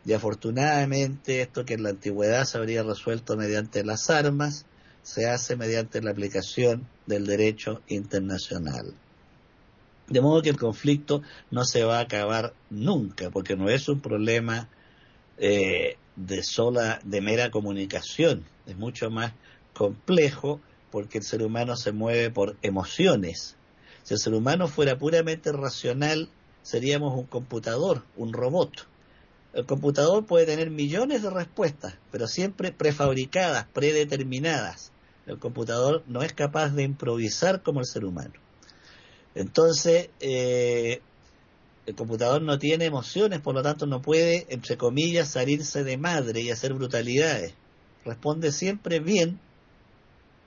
y 0.04 0.12
afortunadamente 0.12 1.42
esto 1.42 1.64
que 1.64 1.74
en 1.74 1.84
la 1.84 1.90
antigüedad 1.90 2.44
se 2.44 2.58
habría 2.58 2.82
resuelto 2.82 3.36
mediante 3.36 3.84
las 3.84 4.10
armas, 4.10 4.66
se 5.04 5.28
hace 5.28 5.54
mediante 5.54 6.02
la 6.02 6.10
aplicación 6.10 6.88
del 7.06 7.24
derecho 7.24 7.82
internacional. 7.86 8.94
De 10.08 10.20
modo 10.20 10.42
que 10.42 10.50
el 10.50 10.58
conflicto 10.58 11.22
no 11.52 11.64
se 11.64 11.84
va 11.84 11.98
a 11.98 12.02
acabar 12.02 12.52
nunca, 12.68 13.30
porque 13.30 13.54
no 13.54 13.68
es 13.68 13.88
un 13.88 14.00
problema 14.00 14.68
eh, 15.38 15.96
de 16.16 16.42
sola, 16.42 17.00
de 17.04 17.20
mera 17.20 17.50
comunicación. 17.52 18.44
Es 18.66 18.76
mucho 18.76 19.08
más 19.10 19.32
complejo 19.72 20.60
porque 20.92 21.18
el 21.18 21.24
ser 21.24 21.42
humano 21.42 21.74
se 21.74 21.90
mueve 21.90 22.30
por 22.30 22.56
emociones. 22.62 23.56
Si 24.04 24.14
el 24.14 24.20
ser 24.20 24.34
humano 24.34 24.68
fuera 24.68 24.98
puramente 24.98 25.50
racional, 25.50 26.28
seríamos 26.62 27.18
un 27.18 27.24
computador, 27.24 28.04
un 28.16 28.32
robot. 28.32 28.86
El 29.54 29.64
computador 29.66 30.26
puede 30.26 30.46
tener 30.46 30.70
millones 30.70 31.22
de 31.22 31.30
respuestas, 31.30 31.94
pero 32.10 32.28
siempre 32.28 32.72
prefabricadas, 32.72 33.66
predeterminadas. 33.72 34.92
El 35.26 35.38
computador 35.38 36.04
no 36.06 36.22
es 36.22 36.34
capaz 36.34 36.70
de 36.70 36.82
improvisar 36.82 37.62
como 37.62 37.80
el 37.80 37.86
ser 37.86 38.04
humano. 38.04 38.34
Entonces, 39.34 40.10
eh, 40.20 41.00
el 41.86 41.94
computador 41.94 42.42
no 42.42 42.58
tiene 42.58 42.84
emociones, 42.84 43.40
por 43.40 43.54
lo 43.54 43.62
tanto 43.62 43.86
no 43.86 44.02
puede, 44.02 44.46
entre 44.50 44.76
comillas, 44.76 45.28
salirse 45.28 45.84
de 45.84 45.96
madre 45.96 46.42
y 46.42 46.50
hacer 46.50 46.74
brutalidades. 46.74 47.54
Responde 48.04 48.52
siempre 48.52 49.00
bien, 49.00 49.40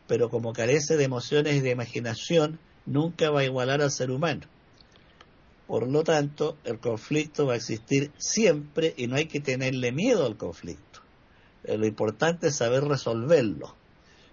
pero 0.07 0.29
como 0.29 0.53
carece 0.53 0.97
de 0.97 1.03
emociones 1.03 1.55
y 1.55 1.61
de 1.61 1.71
imaginación, 1.71 2.59
nunca 2.85 3.29
va 3.29 3.41
a 3.41 3.45
igualar 3.45 3.81
al 3.81 3.91
ser 3.91 4.11
humano. 4.11 4.47
Por 5.67 5.87
lo 5.87 6.03
tanto, 6.03 6.57
el 6.63 6.79
conflicto 6.79 7.47
va 7.47 7.53
a 7.53 7.57
existir 7.57 8.11
siempre 8.17 8.93
y 8.97 9.07
no 9.07 9.15
hay 9.15 9.25
que 9.25 9.39
tenerle 9.39 9.91
miedo 9.91 10.25
al 10.25 10.37
conflicto. 10.37 11.01
Eh, 11.63 11.77
lo 11.77 11.87
importante 11.87 12.47
es 12.47 12.55
saber 12.55 12.83
resolverlo. 12.83 13.75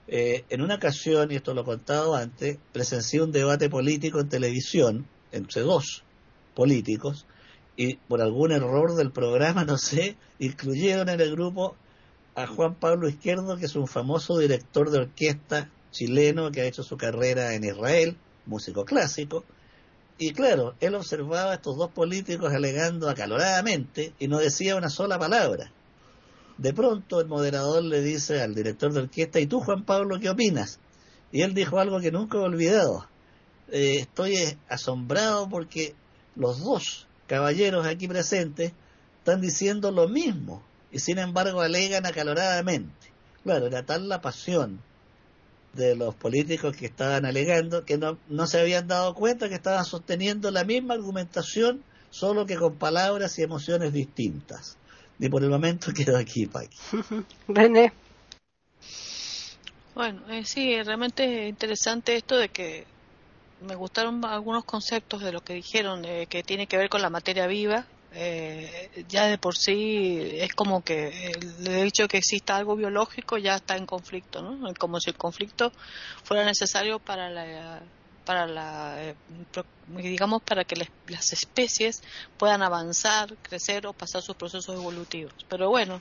Eh, 0.08 0.44
en 0.50 0.60
una 0.60 0.74
ocasión, 0.74 1.30
y 1.30 1.36
esto 1.36 1.54
lo 1.54 1.62
he 1.62 1.64
contado 1.64 2.14
antes, 2.14 2.58
presencié 2.72 3.22
un 3.22 3.32
debate 3.32 3.70
político 3.70 4.20
en 4.20 4.28
televisión 4.28 5.06
entre 5.30 5.62
dos 5.62 6.04
políticos 6.54 7.26
y 7.76 7.94
por 7.94 8.20
algún 8.20 8.52
error 8.52 8.94
del 8.94 9.10
programa, 9.10 9.64
no 9.64 9.78
sé, 9.78 10.16
incluyeron 10.38 11.08
en 11.08 11.20
el 11.20 11.30
grupo 11.32 11.76
a 12.34 12.46
Juan 12.46 12.74
Pablo 12.74 13.08
Izquierdo, 13.08 13.56
que 13.56 13.66
es 13.66 13.76
un 13.76 13.86
famoso 13.86 14.38
director 14.38 14.90
de 14.90 14.98
orquesta 14.98 15.70
chileno 15.90 16.50
que 16.50 16.62
ha 16.62 16.66
hecho 16.66 16.82
su 16.82 16.96
carrera 16.96 17.54
en 17.54 17.64
Israel, 17.64 18.16
músico 18.46 18.84
clásico, 18.84 19.44
y 20.18 20.32
claro, 20.32 20.74
él 20.80 20.94
observaba 20.94 21.52
a 21.52 21.54
estos 21.54 21.76
dos 21.76 21.90
políticos 21.90 22.52
alegando 22.52 23.08
acaloradamente 23.08 24.14
y 24.18 24.28
no 24.28 24.38
decía 24.38 24.76
una 24.76 24.88
sola 24.88 25.18
palabra. 25.18 25.72
De 26.58 26.72
pronto 26.72 27.20
el 27.20 27.28
moderador 27.28 27.82
le 27.82 28.02
dice 28.02 28.40
al 28.40 28.54
director 28.54 28.92
de 28.92 29.00
orquesta, 29.00 29.40
¿y 29.40 29.46
tú 29.46 29.60
Juan 29.60 29.84
Pablo 29.84 30.20
qué 30.20 30.30
opinas? 30.30 30.78
Y 31.32 31.42
él 31.42 31.54
dijo 31.54 31.78
algo 31.80 31.98
que 32.00 32.12
nunca 32.12 32.38
he 32.38 32.40
olvidado. 32.40 33.06
Eh, 33.70 33.96
estoy 34.00 34.36
asombrado 34.68 35.48
porque 35.48 35.94
los 36.36 36.62
dos 36.62 37.08
caballeros 37.26 37.86
aquí 37.86 38.06
presentes 38.06 38.72
están 39.18 39.40
diciendo 39.40 39.90
lo 39.90 40.08
mismo 40.08 40.62
y 40.92 40.98
sin 41.00 41.18
embargo 41.18 41.60
alegan 41.60 42.06
acaloradamente. 42.06 43.10
Claro, 43.42 43.66
era 43.66 43.84
tal 43.84 44.08
la 44.08 44.20
pasión 44.20 44.80
de 45.72 45.96
los 45.96 46.14
políticos 46.14 46.76
que 46.76 46.86
estaban 46.86 47.24
alegando 47.24 47.84
que 47.84 47.96
no, 47.96 48.18
no 48.28 48.46
se 48.46 48.60
habían 48.60 48.86
dado 48.86 49.14
cuenta 49.14 49.48
que 49.48 49.54
estaban 49.54 49.84
sosteniendo 49.84 50.50
la 50.50 50.64
misma 50.64 50.94
argumentación, 50.94 51.82
solo 52.10 52.44
que 52.44 52.56
con 52.56 52.76
palabras 52.76 53.38
y 53.38 53.42
emociones 53.42 53.92
distintas. 53.92 54.76
Y 55.18 55.28
por 55.28 55.42
el 55.42 55.50
momento 55.50 55.92
quedo 55.96 56.16
aquí, 56.16 56.46
Paqui. 56.46 56.76
René. 57.48 57.92
Bueno, 59.94 60.22
eh, 60.30 60.44
sí, 60.44 60.82
realmente 60.82 61.48
interesante 61.48 62.16
esto 62.16 62.36
de 62.36 62.48
que 62.48 62.86
me 63.60 63.74
gustaron 63.74 64.24
algunos 64.24 64.64
conceptos 64.64 65.22
de 65.22 65.32
lo 65.32 65.42
que 65.42 65.54
dijeron, 65.54 66.04
eh, 66.04 66.26
que 66.28 66.42
tiene 66.42 66.66
que 66.66 66.76
ver 66.76 66.88
con 66.88 67.02
la 67.02 67.10
materia 67.10 67.46
viva. 67.46 67.86
Eh, 68.14 69.04
ya 69.08 69.26
de 69.26 69.38
por 69.38 69.56
sí 69.56 70.18
es 70.34 70.52
como 70.54 70.82
que 70.82 71.32
el 71.32 71.68
hecho 71.86 72.02
de 72.02 72.08
que 72.08 72.18
exista 72.18 72.56
algo 72.56 72.76
biológico 72.76 73.38
ya 73.38 73.56
está 73.56 73.76
en 73.76 73.86
conflicto, 73.86 74.42
¿no? 74.42 74.72
Como 74.74 75.00
si 75.00 75.10
el 75.10 75.16
conflicto 75.16 75.72
fuera 76.22 76.44
necesario 76.44 76.98
para 76.98 77.30
la 77.30 77.80
para 78.26 78.46
la 78.46 79.02
eh, 79.02 79.14
digamos 79.88 80.42
para 80.42 80.64
que 80.64 80.76
las 81.08 81.32
especies 81.32 82.02
puedan 82.36 82.62
avanzar, 82.62 83.34
crecer 83.42 83.86
o 83.86 83.92
pasar 83.94 84.22
sus 84.22 84.36
procesos 84.36 84.74
evolutivos. 84.74 85.32
Pero 85.48 85.70
bueno, 85.70 85.98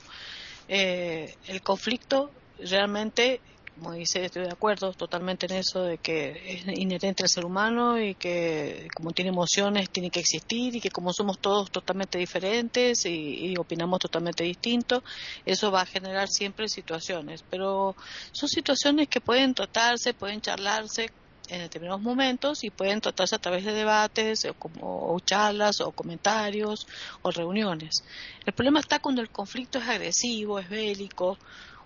el 0.68 1.62
conflicto 1.62 2.30
realmente 2.58 3.40
como 3.74 3.92
dice, 3.92 4.24
estoy 4.24 4.42
de 4.42 4.52
acuerdo 4.52 4.92
totalmente 4.92 5.46
en 5.46 5.52
eso 5.52 5.82
de 5.82 5.98
que 5.98 6.30
es 6.46 6.78
inherente 6.78 7.22
al 7.22 7.28
ser 7.28 7.44
humano 7.44 8.00
y 8.00 8.14
que 8.14 8.88
como 8.94 9.12
tiene 9.12 9.30
emociones 9.30 9.90
tiene 9.90 10.10
que 10.10 10.20
existir 10.20 10.76
y 10.76 10.80
que 10.80 10.90
como 10.90 11.12
somos 11.12 11.38
todos 11.38 11.70
totalmente 11.70 12.18
diferentes 12.18 13.06
y, 13.06 13.54
opinamos 13.56 14.00
totalmente 14.00 14.44
distinto, 14.44 15.02
eso 15.44 15.70
va 15.70 15.82
a 15.82 15.86
generar 15.86 16.28
siempre 16.28 16.68
situaciones, 16.68 17.44
pero 17.48 17.96
son 18.32 18.48
situaciones 18.48 19.08
que 19.08 19.20
pueden 19.20 19.54
tratarse, 19.54 20.14
pueden 20.14 20.40
charlarse 20.40 21.10
en 21.48 21.60
determinados 21.60 22.00
momentos 22.00 22.64
y 22.64 22.70
pueden 22.70 23.00
tratarse 23.00 23.34
a 23.34 23.38
través 23.38 23.64
de 23.64 23.72
debates 23.72 24.44
o, 24.46 24.54
como, 24.54 25.18
charlas 25.20 25.80
o 25.80 25.92
comentarios 25.92 26.86
o 27.22 27.30
reuniones. 27.30 28.04
El 28.44 28.52
problema 28.52 28.80
está 28.80 29.00
cuando 29.00 29.20
el 29.22 29.30
conflicto 29.30 29.78
es 29.78 29.88
agresivo, 29.88 30.58
es 30.58 30.68
bélico 30.68 31.38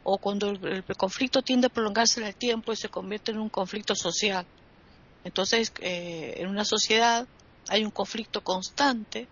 o 0.08 0.18
cuando 0.18 0.50
el, 0.50 0.84
conflicto 0.96 1.42
tiende 1.42 1.66
a 1.66 1.68
prolongarse 1.68 2.20
en 2.20 2.26
el 2.26 2.36
tiempo 2.36 2.72
y 2.72 2.76
se 2.76 2.88
convierte 2.88 3.32
en 3.32 3.40
un 3.40 3.48
conflicto 3.48 3.96
social. 3.96 4.46
Entonces, 5.24 5.72
eh, 5.80 6.34
en 6.36 6.46
una 6.46 6.64
sociedad 6.64 7.26
hay 7.68 7.84
un 7.84 7.90
conflicto 7.90 8.40
constante 8.40 9.26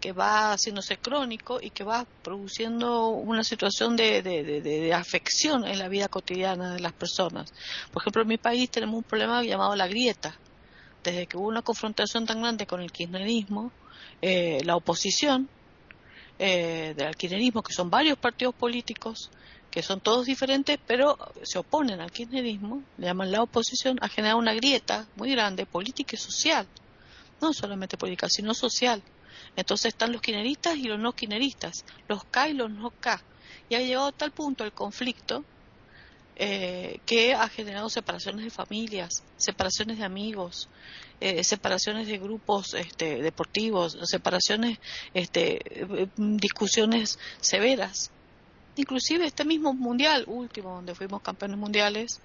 que 0.00 0.10
va 0.10 0.52
haciéndose 0.52 0.96
crónico 0.96 1.60
y 1.62 1.70
que 1.70 1.84
va 1.84 2.04
produciendo 2.24 3.06
una 3.10 3.44
situación 3.44 3.94
de, 3.94 4.90
afección 4.92 5.64
en 5.64 5.78
la 5.78 5.86
vida 5.86 6.08
cotidiana 6.08 6.74
de 6.74 6.80
las 6.80 6.92
personas. 6.92 7.54
Por 7.92 8.02
ejemplo, 8.02 8.22
en 8.22 8.28
mi 8.28 8.36
país 8.36 8.68
tenemos 8.68 8.96
un 8.96 9.04
problema 9.04 9.44
llamado 9.44 9.76
la 9.76 9.86
grieta. 9.86 10.36
Desde 11.04 11.28
que 11.28 11.36
hubo 11.36 11.46
una 11.46 11.62
confrontación 11.62 12.26
tan 12.26 12.42
grande 12.42 12.66
con 12.66 12.80
el 12.80 12.90
kirchnerismo, 12.90 13.70
eh, 14.20 14.58
la 14.64 14.74
oposición 14.74 15.48
eh, 16.40 16.94
del 16.96 17.14
kirchnerismo, 17.14 17.62
que 17.62 17.72
son 17.72 17.88
varios 17.88 18.18
partidos 18.18 18.56
políticos, 18.56 19.30
que 19.76 19.82
son 19.82 20.00
todos 20.00 20.24
diferentes, 20.24 20.78
pero 20.86 21.18
se 21.42 21.58
oponen 21.58 22.00
al 22.00 22.10
kirchnerismo, 22.10 22.82
le 22.96 23.08
llaman 23.08 23.30
la 23.30 23.42
oposición, 23.42 23.98
ha 24.00 24.08
generado 24.08 24.38
una 24.38 24.54
grieta 24.54 25.06
muy 25.16 25.30
grande, 25.30 25.66
política 25.66 26.16
y 26.16 26.18
social. 26.18 26.66
No 27.42 27.52
solamente 27.52 27.98
política, 27.98 28.26
sino 28.30 28.54
social 28.54 29.02
entonces 29.56 29.86
están 29.86 30.12
los 30.12 30.20
quineristas 30.20 30.76
y 30.76 30.84
los 30.84 30.98
no 30.98 31.12
quineristas, 31.12 31.84
los 32.08 32.24
K 32.24 32.50
y 32.50 32.52
los 32.52 32.70
no 32.70 32.90
K. 32.90 33.22
Y 33.68 33.74
ha 33.74 33.80
llegado 33.80 34.06
a 34.06 34.12
tal 34.12 34.30
punto 34.32 34.64
el 34.64 34.72
conflicto 34.72 35.44
eh, 36.36 37.00
que 37.06 37.34
ha 37.34 37.48
generado 37.48 37.88
separaciones 37.88 38.44
de 38.44 38.50
familias, 38.50 39.22
separaciones 39.38 39.98
de 39.98 40.04
amigos, 40.04 40.68
eh, 41.20 41.42
separaciones 41.42 42.06
de 42.06 42.18
grupos 42.18 42.74
este, 42.74 43.22
deportivos, 43.22 43.96
separaciones, 44.04 44.78
este, 45.14 45.58
eh, 45.64 46.08
discusiones 46.16 47.18
severas. 47.40 48.10
Inclusive 48.78 49.26
este 49.26 49.44
mismo 49.46 49.72
mundial 49.72 50.24
último, 50.26 50.74
donde 50.74 50.94
fuimos 50.94 51.22
campeones 51.22 51.56
mundiales, 51.56 52.20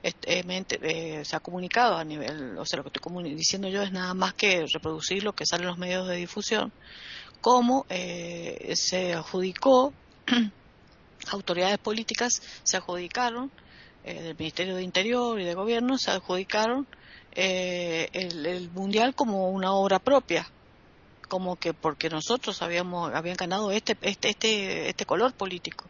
este, 0.00 0.44
eh, 0.82 1.24
se 1.24 1.36
ha 1.36 1.40
comunicado 1.40 1.96
a 1.96 2.04
nivel, 2.04 2.56
o 2.56 2.64
sea, 2.64 2.76
lo 2.76 2.84
que 2.84 2.90
estoy 2.94 3.34
diciendo 3.34 3.68
yo 3.68 3.82
es 3.82 3.90
nada 3.90 4.14
más 4.14 4.32
que 4.34 4.64
reproducir 4.72 5.24
lo 5.24 5.34
que 5.34 5.44
sale 5.44 5.64
en 5.64 5.68
los 5.68 5.78
medios 5.78 6.06
de 6.06 6.14
difusión, 6.14 6.72
cómo 7.40 7.84
eh, 7.88 8.74
se 8.76 9.14
adjudicó, 9.14 9.92
autoridades 11.32 11.78
políticas 11.78 12.42
se 12.62 12.76
adjudicaron, 12.76 13.50
eh, 14.04 14.22
del 14.22 14.36
Ministerio 14.38 14.76
de 14.76 14.84
Interior 14.84 15.40
y 15.40 15.44
de 15.44 15.54
Gobierno, 15.54 15.98
se 15.98 16.12
adjudicaron 16.12 16.86
el, 17.32 18.70
Mundial 18.70 19.16
como 19.16 19.50
una 19.50 19.72
obra 19.72 19.98
propia 19.98 20.48
como 21.28 21.56
que 21.56 21.74
porque 21.74 22.08
nosotros 22.10 22.62
habíamos 22.62 23.14
habían 23.14 23.36
ganado 23.36 23.70
este 23.70 23.96
este 24.02 24.30
este 24.30 24.88
este 24.88 25.06
color 25.06 25.32
político. 25.34 25.84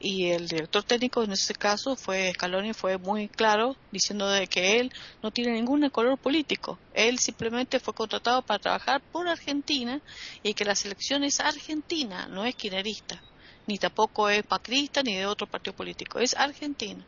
Y 0.00 0.28
el 0.28 0.46
director 0.46 0.84
técnico 0.84 1.24
en 1.24 1.32
ese 1.32 1.54
caso 1.54 1.96
fue 1.96 2.32
Scaloni 2.32 2.72
fue 2.72 2.98
muy 2.98 3.26
claro 3.28 3.74
diciendo 3.90 4.28
de 4.30 4.46
que 4.46 4.78
él 4.78 4.92
no 5.24 5.32
tiene 5.32 5.52
ningún 5.52 5.88
color 5.90 6.18
político. 6.18 6.78
Él 6.94 7.18
simplemente 7.18 7.80
fue 7.80 7.94
contratado 7.94 8.42
para 8.42 8.60
trabajar 8.60 9.00
por 9.00 9.26
Argentina 9.26 10.00
y 10.44 10.54
que 10.54 10.64
la 10.64 10.76
selección 10.76 11.24
es 11.24 11.40
argentina 11.40 12.28
no 12.28 12.44
es 12.44 12.54
quinerista 12.54 13.20
ni 13.68 13.76
tampoco 13.76 14.30
es 14.30 14.42
pacrista 14.42 15.02
ni 15.02 15.14
de 15.14 15.26
otro 15.26 15.46
partido 15.46 15.76
político 15.76 16.18
es 16.18 16.34
argentina 16.34 17.04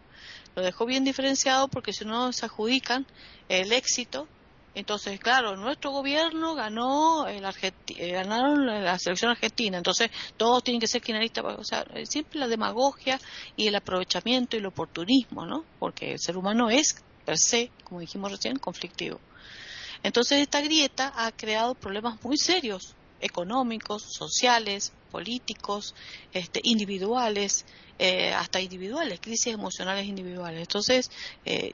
lo 0.55 0.62
dejó 0.62 0.85
bien 0.85 1.05
diferenciado 1.05 1.68
porque 1.68 1.92
si 1.92 2.05
no 2.05 2.33
se 2.33 2.44
adjudican 2.46 3.07
el 3.49 3.73
éxito 3.73 4.29
entonces, 4.74 5.18
claro, 5.18 5.56
nuestro 5.56 5.90
gobierno 5.90 6.54
ganó 6.54 7.26
el 7.26 7.44
eh, 7.44 8.12
ganaron 8.12 8.66
la 8.66 8.98
selección 8.98 9.33
argentina, 9.33 9.76
entonces 9.76 10.11
todos 10.37 10.62
tienen 10.62 10.80
que 10.80 10.87
ser 10.87 11.02
finalistas, 11.02 11.44
o 11.44 11.64
sea, 11.64 11.85
eh, 11.94 12.06
siempre 12.06 12.38
la 12.38 12.46
demagogia 12.46 13.18
y 13.56 13.66
el 13.66 13.74
aprovechamiento 13.74 14.56
y 14.56 14.61
el 14.61 14.66
oportunismo, 14.66 15.44
¿no? 15.44 15.64
Porque 15.80 16.12
el 16.12 16.20
ser 16.20 16.37
humano 16.37 16.70
es, 16.70 17.02
per 17.24 17.37
se, 17.37 17.70
como 17.83 18.00
dijimos 18.00 18.30
recién, 18.30 18.56
conflictivo. 18.59 19.18
Entonces, 20.04 20.40
esta 20.40 20.61
grieta 20.61 21.12
ha 21.16 21.33
creado 21.33 21.74
problemas 21.74 22.22
muy 22.22 22.38
serios, 22.38 22.94
económicos, 23.20 24.02
sociales, 24.16 24.92
políticos, 25.11 25.94
este, 26.33 26.61
individuales, 26.62 27.66
eh, 27.98 28.33
hasta 28.33 28.61
individuales, 28.61 29.20
crisis 29.20 29.52
emocionales 29.52 30.06
individuales. 30.06 30.61
Entonces, 30.61 31.11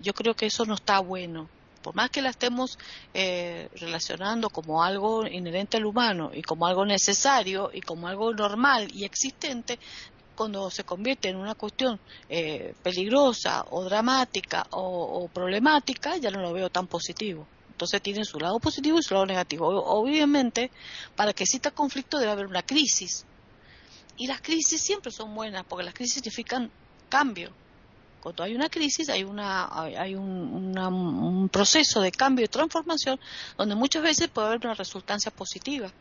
yo 0.01 0.13
creo 0.15 0.35
que 0.35 0.47
eso 0.47 0.65
no 0.65 0.75
está 0.75 0.99
bueno 1.01 1.49
por 1.87 1.95
más 1.95 2.11
que 2.11 2.21
la 2.21 2.31
estemos 2.31 2.81
eh, 3.15 3.69
relacionando 3.77 4.51
como 4.51 4.83
algo 4.83 5.25
inherente 5.25 5.77
al 5.77 5.87
humano 5.87 6.33
y 6.35 6.43
como 6.43 6.67
algo 6.67 6.85
necesario 6.85 7.71
y 7.73 7.81
como 7.81 8.09
algo 8.09 8.35
normal 8.35 8.89
y 8.93 9.05
existente, 9.05 9.79
cuando 10.35 10.69
se 10.69 10.83
convierte 10.83 11.29
en 11.29 11.37
una 11.37 11.55
cuestión 11.55 12.01
eh, 12.29 12.75
peligrosa 12.83 13.65
o 13.71 13.85
dramática 13.85 14.67
o, 14.71 15.29
problemática, 15.33 16.17
ya 16.17 16.33
no 16.33 16.41
lo 16.41 16.53
veo 16.53 16.71
tan 16.71 16.89
positivo. 16.89 17.47
Entonces 17.71 18.03
tiene 18.03 18.25
su 18.25 18.41
lado 18.41 18.59
positivo 18.59 18.99
y 18.99 19.05
su 19.05 19.15
lado 19.15 19.27
negativo. 19.27 19.69
Obviamente, 19.69 20.73
para 21.15 21.33
que 21.35 21.45
exista 21.45 21.71
conflicto 21.71 22.19
debe 22.19 22.33
haber 22.33 22.47
una 22.47 22.65
crisis. 22.65 23.25
Y 24.17 24.27
las 24.27 24.41
crisis 24.41 24.83
siempre 24.83 25.13
son 25.13 25.33
buenas, 25.37 25.65
porque 25.69 25.85
las 25.85 25.95
crisis 25.95 26.15
significan 26.15 26.69
cambio 27.09 27.53
cuando 28.21 28.43
hay 28.43 28.55
una 28.55 28.69
crisis 28.69 29.09
hay, 29.09 29.25
una, 29.25 29.69
hay 29.73 30.15
un, 30.15 31.49
proceso 31.53 32.01
de 32.01 32.11
cambio 32.11 32.45
y 32.45 32.49
transformación 32.49 33.21
donde 33.57 33.75
muchas 33.75 34.03
veces 34.03 34.29
puede 34.29 34.49
haber 34.49 34.61
una 34.65 34.75
resultancia 34.75 35.31
positiva. 35.31 35.93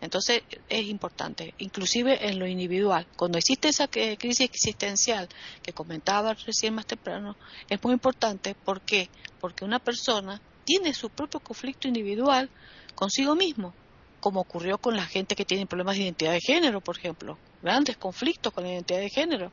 Entonces 0.00 0.42
es 0.68 0.86
importante, 0.86 1.54
inclusive 1.58 2.28
en 2.28 2.38
lo 2.38 2.46
individual. 2.46 3.06
Cuando 3.16 3.38
existe 3.38 3.68
esa 3.68 3.88
crisis 3.88 4.40
existencial 4.40 5.28
que 5.62 5.72
comentaba 5.72 6.34
recién 6.34 6.74
más 6.74 6.86
temprano, 6.86 7.36
es 7.68 7.82
muy 7.82 7.92
importante. 7.92 8.54
¿Por 8.54 8.80
qué? 8.80 9.08
Porque 9.40 9.64
una 9.64 9.78
persona 9.78 10.40
tiene 10.64 10.94
su 10.94 11.10
propio 11.10 11.40
conflicto 11.40 11.88
individual 11.88 12.50
consigo 12.94 13.34
mismo, 13.34 13.72
como 14.20 14.40
ocurrió 14.40 14.78
con 14.78 14.96
la 14.96 15.06
gente 15.06 15.34
que 15.34 15.44
tiene 15.44 15.66
problemas 15.66 15.96
de 15.96 16.02
identidad 16.02 16.32
de 16.32 16.40
género, 16.40 16.80
por 16.80 16.98
ejemplo 16.98 17.38
grandes 17.62 17.96
conflictos 17.96 18.52
con 18.52 18.64
la 18.64 18.70
identidad 18.70 19.00
de 19.00 19.10
género 19.10 19.52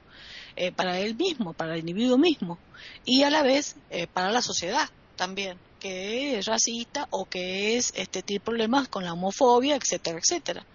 eh, 0.55 0.71
para 0.71 0.99
él 0.99 1.15
mismo, 1.15 1.53
para 1.53 1.73
el 1.73 1.79
individuo 1.81 2.17
mismo 2.17 2.57
y 3.03 3.23
a 3.23 3.29
la 3.29 3.43
vez 3.43 3.75
eh, 3.89 4.07
para 4.07 4.31
la 4.31 4.41
sociedad 4.41 4.89
también 5.15 5.57
que 5.79 6.37
es 6.37 6.45
racista 6.45 7.07
o 7.11 7.25
que 7.25 7.77
es 7.77 7.93
este 7.95 8.23
tiene 8.23 8.39
problemas 8.39 8.87
con 8.87 9.03
la 9.03 9.13
homofobia, 9.13 9.75
etcétera, 9.75 10.19
etcétera. 10.19 10.65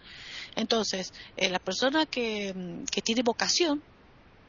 Entonces, 0.56 1.12
eh, 1.36 1.48
la 1.48 1.58
persona 1.58 2.06
que, 2.06 2.54
que 2.90 3.02
tiene 3.02 3.22
vocación 3.22 3.82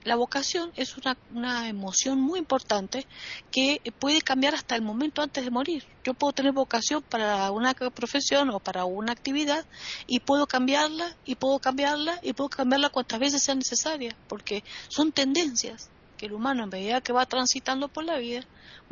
la 0.03 0.15
vocación 0.15 0.71
es 0.75 0.97
una, 0.97 1.17
una, 1.33 1.67
emoción 1.67 2.19
muy 2.19 2.39
importante 2.39 3.05
que 3.51 3.81
puede 3.99 4.21
cambiar 4.21 4.55
hasta 4.55 4.75
el 4.75 4.81
momento 4.81 5.21
antes 5.21 5.43
de 5.43 5.51
morir. 5.51 5.85
Yo 6.03 6.13
puedo 6.13 6.33
tener 6.33 6.53
vocación 6.53 7.03
para 7.03 7.51
una 7.51 7.73
profesión 7.73 8.49
o 8.49 8.59
para 8.59 8.85
una 8.85 9.11
actividad 9.11 9.65
y 10.07 10.21
puedo 10.21 10.47
cambiarla 10.47 11.15
y 11.25 11.35
puedo 11.35 11.59
cambiarla 11.59 12.19
y 12.23 12.33
puedo 12.33 12.49
cambiarla 12.49 12.89
cuantas 12.89 13.19
veces 13.19 13.43
sea 13.43 13.55
necesaria, 13.55 14.15
porque 14.27 14.63
son 14.89 15.11
tendencias 15.11 15.89
que 16.17 16.25
el 16.25 16.33
humano, 16.33 16.63
en 16.63 16.69
medida 16.69 17.01
que 17.01 17.13
va 17.13 17.25
transitando 17.25 17.87
por 17.87 18.03
la 18.03 18.17
vida, 18.17 18.41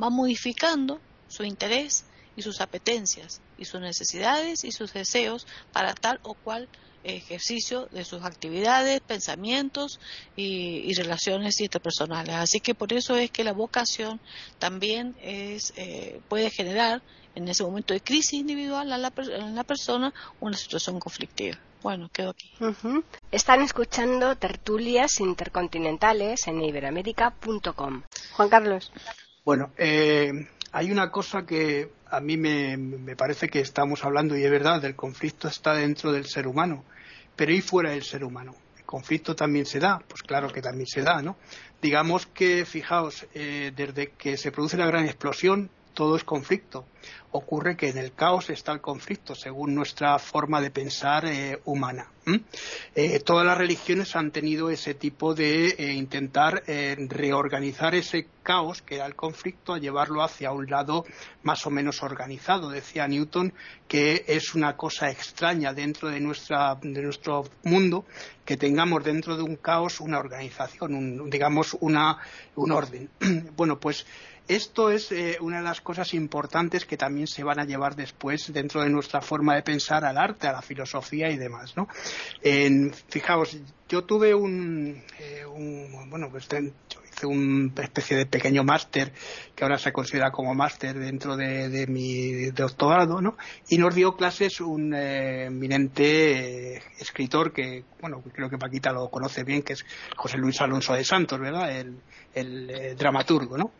va 0.01 0.09
modificando 0.09 0.99
su 1.27 1.43
interés 1.43 2.05
y 2.35 2.41
sus 2.41 2.61
apetencias 2.61 3.41
y 3.57 3.65
sus 3.65 3.81
necesidades 3.81 4.63
y 4.63 4.71
sus 4.71 4.93
deseos 4.93 5.45
para 5.73 5.93
tal 5.93 6.19
o 6.23 6.35
cual 6.35 6.69
ejercicio 7.03 7.87
de 7.91 8.03
sus 8.03 8.23
actividades, 8.23 8.99
pensamientos 9.01 9.99
y, 10.35 10.93
relaciones 10.93 11.61
interpersonales. 11.61 12.35
Así 12.35 12.59
que 12.59 12.75
por 12.75 12.91
eso 12.91 13.15
es 13.15 13.31
que 13.31 13.43
la 13.43 13.53
vocación 13.53 14.19
también 14.57 15.15
es, 15.21 15.73
eh, 15.77 16.19
puede 16.27 16.49
generar 16.49 17.01
en 17.35 17.47
ese 17.47 17.63
momento 17.63 17.93
de 17.93 18.01
crisis 18.01 18.33
individual 18.33 18.91
en 18.91 19.55
la, 19.55 19.63
persona 19.63 20.13
una 20.39 20.57
situación 20.57 20.99
conflictiva. 20.99 21.57
Bueno, 21.81 22.09
quedo 22.11 22.31
aquí. 22.31 22.51
Están 23.31 23.61
escuchando 23.61 24.35
tertulias 24.35 25.21
intercontinentales 25.21 26.47
en 26.47 26.61
iberoamérica.com. 26.61 28.03
Juan 28.33 28.49
Carlos. 28.49 28.91
Bueno, 29.45 29.71
eh, 29.77 30.31
hay 30.71 30.91
una 30.91 31.11
cosa 31.11 31.45
que 31.45 31.89
a 32.09 32.19
mí 32.19 32.37
me, 32.37 33.15
parece 33.15 33.49
que 33.49 33.59
estamos 33.59 34.03
hablando, 34.03 34.37
y 34.37 34.43
es 34.43 34.51
verdad, 34.51 34.81
del 34.81 34.95
conflicto 34.95 35.47
está 35.47 35.73
dentro 35.73 36.11
del 36.11 36.25
ser 36.25 36.47
humano, 36.47 36.83
pero 37.35 37.51
y 37.53 37.61
fuera 37.61 37.91
del 37.91 38.03
ser 38.03 38.23
humano. 38.23 38.55
El 38.77 38.85
conflicto 38.85 39.35
también 39.35 39.65
se 39.65 39.79
da, 39.79 39.99
pues 40.07 40.23
claro 40.23 40.51
que 40.51 40.61
también 40.61 40.87
se 40.87 41.01
da, 41.01 41.21
¿no? 41.21 41.37
Digamos 41.81 42.25
que, 42.27 42.65
fijaos, 42.65 43.27
eh, 43.33 43.71
desde 43.75 44.11
que 44.11 44.37
se 44.37 44.51
produce 44.51 44.77
la 44.77 44.87
gran 44.87 45.05
explosión, 45.05 45.69
todo 45.99 46.15
es 46.15 46.23
conflicto. 46.23 46.85
ocurre 47.31 47.75
que 47.75 47.89
en 47.89 47.97
el 47.97 48.13
caos 48.13 48.49
está 48.49 48.71
el 48.71 48.79
conflicto, 48.79 49.35
según 49.35 49.75
nuestra 49.75 50.17
forma 50.17 50.61
de 50.61 50.71
pensar 50.71 51.25
eh, 51.25 51.59
humana. 51.65 52.07
Eh, 52.95 53.19
todas 53.19 53.45
las 53.45 53.57
religiones 53.57 54.15
han 54.15 54.31
tenido 54.31 54.69
ese 54.69 54.93
tipo 54.93 55.35
de 55.35 55.69
eh, 55.69 55.93
intentar 55.93 56.63
reorganizar 56.65 57.95
ese 57.95 58.27
caos 58.43 58.81
que 58.81 58.95
era 58.95 59.05
el 59.07 59.15
conflicto, 59.15 59.73
a 59.73 59.79
llevarlo 59.79 60.23
hacia 60.23 60.51
un 60.51 60.69
lado 60.69 61.05
más 61.43 61.65
o 61.67 61.69
menos 61.69 62.01
organizado. 62.01 62.69
Decía 62.69 63.07
Newton 63.07 63.53
que 63.87 64.23
es 64.27 64.55
una 64.55 64.77
cosa 64.77 65.11
extraña 65.11 65.73
dentro 65.73 66.09
de, 66.09 66.19
nuestra, 66.19 66.75
de 66.81 67.01
nuestro 67.01 67.43
mundo 67.63 68.05
que 68.45 68.57
tengamos 68.57 69.03
dentro 69.03 69.35
de 69.35 69.43
un 69.43 69.57
caos 69.57 69.99
una 69.99 70.17
organización, 70.17 70.95
un, 70.95 71.29
digamos, 71.29 71.75
una, 71.81 72.17
un 72.55 72.71
orden. 72.71 73.09
bueno, 73.55 73.79
pues 73.79 74.05
esto 74.49 74.89
es 74.89 75.11
eh, 75.11 75.37
una 75.41 75.57
de 75.57 75.63
las 75.63 75.79
cosas 75.79 76.13
importantes 76.15 76.85
que 76.85 76.97
también 76.97 77.27
se 77.27 77.43
van 77.43 77.59
a 77.59 77.65
llevar 77.65 77.95
después 77.95 78.51
dentro 78.51 78.81
de 78.81 78.89
nuestra 78.89 79.21
forma 79.21 79.53
de 79.53 79.61
pensar 79.61 80.03
al 80.03 80.17
arte, 80.17 80.47
a 80.47 80.51
la 80.53 80.61
filosofía 80.63 81.29
y 81.29 81.37
demás, 81.37 81.77
¿no? 81.77 81.87
fijaos, 83.09 83.57
yo 83.87 84.03
tuve 84.05 84.33
un, 84.33 85.03
eh, 85.19 85.43
bueno, 86.07 86.29
pues 86.31 86.47
yo 86.49 86.99
hice 87.11 87.27
una 87.27 87.83
especie 87.83 88.17
de 88.17 88.25
pequeño 88.25 88.63
máster 88.63 89.13
que 89.55 89.63
ahora 89.63 89.77
se 89.77 89.93
considera 89.93 90.31
como 90.31 90.55
máster 90.55 90.97
dentro 90.97 91.37
de, 91.37 91.85
mi 91.87 92.49
doctorado, 92.49 93.21
¿no? 93.21 93.37
Y 93.67 93.77
nos 93.77 93.93
dio 93.93 94.15
clases 94.15 94.61
un 94.61 94.95
eh, 94.95 95.45
eminente 95.45 96.77
escritor 96.99 97.53
que, 97.53 97.83
bueno, 98.01 98.23
creo 98.33 98.49
que 98.49 98.57
Paquita 98.57 98.91
lo 98.91 99.09
conoce 99.09 99.43
bien, 99.43 99.61
que 99.61 99.73
es 99.73 99.85
José 100.15 100.37
Luis 100.37 100.59
Alonso 100.61 100.93
de 100.93 101.03
Santos, 101.03 101.39
¿verdad? 101.39 101.71
El, 101.77 101.99
el 102.33 102.95
dramaturgo, 102.97 103.57
¿no? 103.57 103.71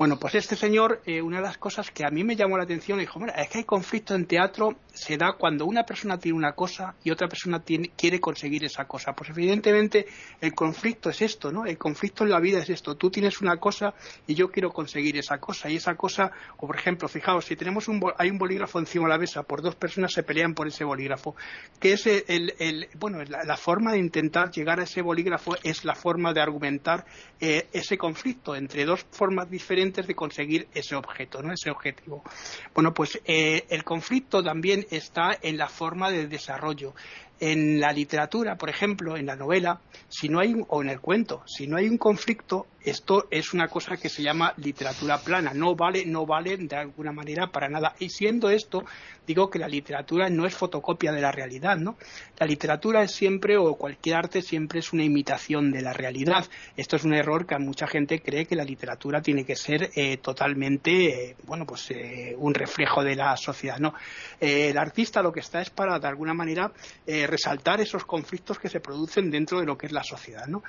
Bueno, 0.00 0.18
pues 0.18 0.34
este 0.34 0.56
señor, 0.56 1.02
eh, 1.04 1.20
una 1.20 1.36
de 1.36 1.42
las 1.42 1.58
cosas 1.58 1.90
que 1.90 2.06
a 2.06 2.08
mí 2.08 2.24
me 2.24 2.34
llamó 2.34 2.56
la 2.56 2.64
atención, 2.64 2.98
dijo, 2.98 3.20
mira, 3.20 3.34
es 3.34 3.50
que 3.50 3.58
hay 3.58 3.64
conflicto 3.64 4.14
en 4.14 4.24
teatro, 4.24 4.78
se 4.94 5.18
da 5.18 5.34
cuando 5.34 5.66
una 5.66 5.84
persona 5.84 6.18
tiene 6.18 6.38
una 6.38 6.52
cosa 6.52 6.94
y 7.04 7.10
otra 7.10 7.28
persona 7.28 7.62
quiere 7.62 8.18
conseguir 8.18 8.64
esa 8.64 8.86
cosa. 8.86 9.12
Pues 9.12 9.28
evidentemente 9.28 10.06
el 10.40 10.54
conflicto 10.54 11.10
es 11.10 11.20
esto, 11.20 11.52
¿no? 11.52 11.66
El 11.66 11.76
conflicto 11.76 12.24
en 12.24 12.30
la 12.30 12.40
vida 12.40 12.60
es 12.60 12.70
esto. 12.70 12.96
Tú 12.96 13.10
tienes 13.10 13.42
una 13.42 13.58
cosa 13.58 13.92
y 14.26 14.34
yo 14.34 14.50
quiero 14.50 14.70
conseguir 14.70 15.18
esa 15.18 15.36
cosa. 15.36 15.68
Y 15.68 15.76
esa 15.76 15.94
cosa, 15.96 16.32
o 16.56 16.66
por 16.66 16.76
ejemplo, 16.76 17.06
fijaos, 17.06 17.44
si 17.44 17.54
tenemos 17.54 17.86
un, 17.86 18.02
hay 18.16 18.30
un 18.30 18.38
bolígrafo 18.38 18.78
encima 18.78 19.04
de 19.04 19.10
la 19.10 19.18
mesa, 19.18 19.42
por 19.42 19.60
dos 19.60 19.74
personas 19.76 20.14
se 20.14 20.22
pelean 20.22 20.54
por 20.54 20.66
ese 20.66 20.82
bolígrafo. 20.82 21.36
Que 21.78 21.92
es 21.92 22.06
el, 22.06 22.88
bueno, 22.98 23.18
la, 23.22 23.56
forma 23.58 23.92
de 23.92 23.98
intentar 23.98 24.50
llegar 24.50 24.80
a 24.80 24.84
ese 24.84 25.02
bolígrafo 25.02 25.56
es 25.62 25.84
la 25.84 25.94
forma 25.94 26.32
de 26.32 26.40
argumentar 26.40 27.04
eh, 27.38 27.68
ese 27.74 27.98
conflicto 27.98 28.56
entre 28.56 28.86
dos 28.86 29.04
formas 29.10 29.50
diferentes 29.50 29.89
de 29.90 30.14
conseguir 30.14 30.68
ese 30.74 30.94
objeto, 30.96 31.42
¿no? 31.42 31.52
ese 31.52 31.70
objetivo. 31.70 32.22
Bueno, 32.74 32.94
pues 32.94 33.20
eh, 33.24 33.64
el 33.68 33.84
conflicto 33.84 34.42
también 34.42 34.86
está 34.90 35.38
en 35.40 35.56
la 35.56 35.68
forma 35.68 36.10
de 36.10 36.26
desarrollo. 36.26 36.94
En 37.40 37.80
la 37.80 37.92
literatura, 37.92 38.56
por 38.56 38.68
ejemplo, 38.68 39.16
en 39.16 39.26
la 39.26 39.34
novela, 39.34 39.80
si 40.08 40.28
no 40.28 40.40
hay 40.40 40.54
o 40.68 40.82
en 40.82 40.90
el 40.90 41.00
cuento, 41.00 41.42
si 41.46 41.66
no 41.66 41.78
hay 41.78 41.88
un 41.88 41.96
conflicto, 41.96 42.66
esto 42.82 43.26
es 43.30 43.52
una 43.52 43.68
cosa 43.68 43.96
que 43.96 44.08
se 44.08 44.22
llama 44.22 44.54
literatura 44.56 45.18
plana, 45.18 45.52
no 45.54 45.74
vale, 45.74 46.06
no 46.06 46.24
vale 46.24 46.56
de 46.56 46.76
alguna 46.76 47.12
manera 47.12 47.48
para 47.48 47.68
nada. 47.68 47.94
Y 47.98 48.08
siendo 48.08 48.48
esto, 48.48 48.84
digo 49.26 49.50
que 49.50 49.58
la 49.58 49.68
literatura 49.68 50.30
no 50.30 50.46
es 50.46 50.54
fotocopia 50.54 51.12
de 51.12 51.20
la 51.20 51.30
realidad, 51.30 51.76
¿no? 51.76 51.96
La 52.38 52.46
literatura 52.46 53.02
es 53.02 53.12
siempre, 53.12 53.58
o 53.58 53.74
cualquier 53.74 54.16
arte 54.16 54.40
siempre 54.40 54.80
es 54.80 54.92
una 54.92 55.04
imitación 55.04 55.70
de 55.70 55.82
la 55.82 55.92
realidad. 55.92 56.46
Esto 56.76 56.96
es 56.96 57.04
un 57.04 57.14
error 57.14 57.46
que 57.46 57.58
mucha 57.58 57.86
gente 57.86 58.20
cree 58.22 58.46
que 58.46 58.56
la 58.56 58.64
literatura 58.64 59.20
tiene 59.20 59.44
que 59.44 59.56
ser 59.56 59.90
eh, 59.94 60.16
totalmente, 60.16 61.30
eh, 61.30 61.36
bueno, 61.44 61.66
pues 61.66 61.90
eh, 61.90 62.34
un 62.38 62.54
reflejo 62.54 63.04
de 63.04 63.14
la 63.14 63.36
sociedad, 63.36 63.78
¿no? 63.78 63.94
el 64.40 64.76
artista 64.78 65.22
lo 65.22 65.32
que 65.32 65.40
está 65.40 65.60
es 65.60 65.70
para, 65.70 65.98
de 65.98 66.08
alguna 66.08 66.32
manera, 66.32 66.72
resaltar 67.30 67.80
esos 67.80 68.04
conflictos 68.04 68.58
que 68.58 68.68
se 68.68 68.80
producen 68.80 69.30
dentro 69.30 69.60
de 69.60 69.66
lo 69.66 69.78
que 69.78 69.86
es 69.86 69.92
la 69.92 70.02
sociedad, 70.02 70.46
¿no? 70.46 70.62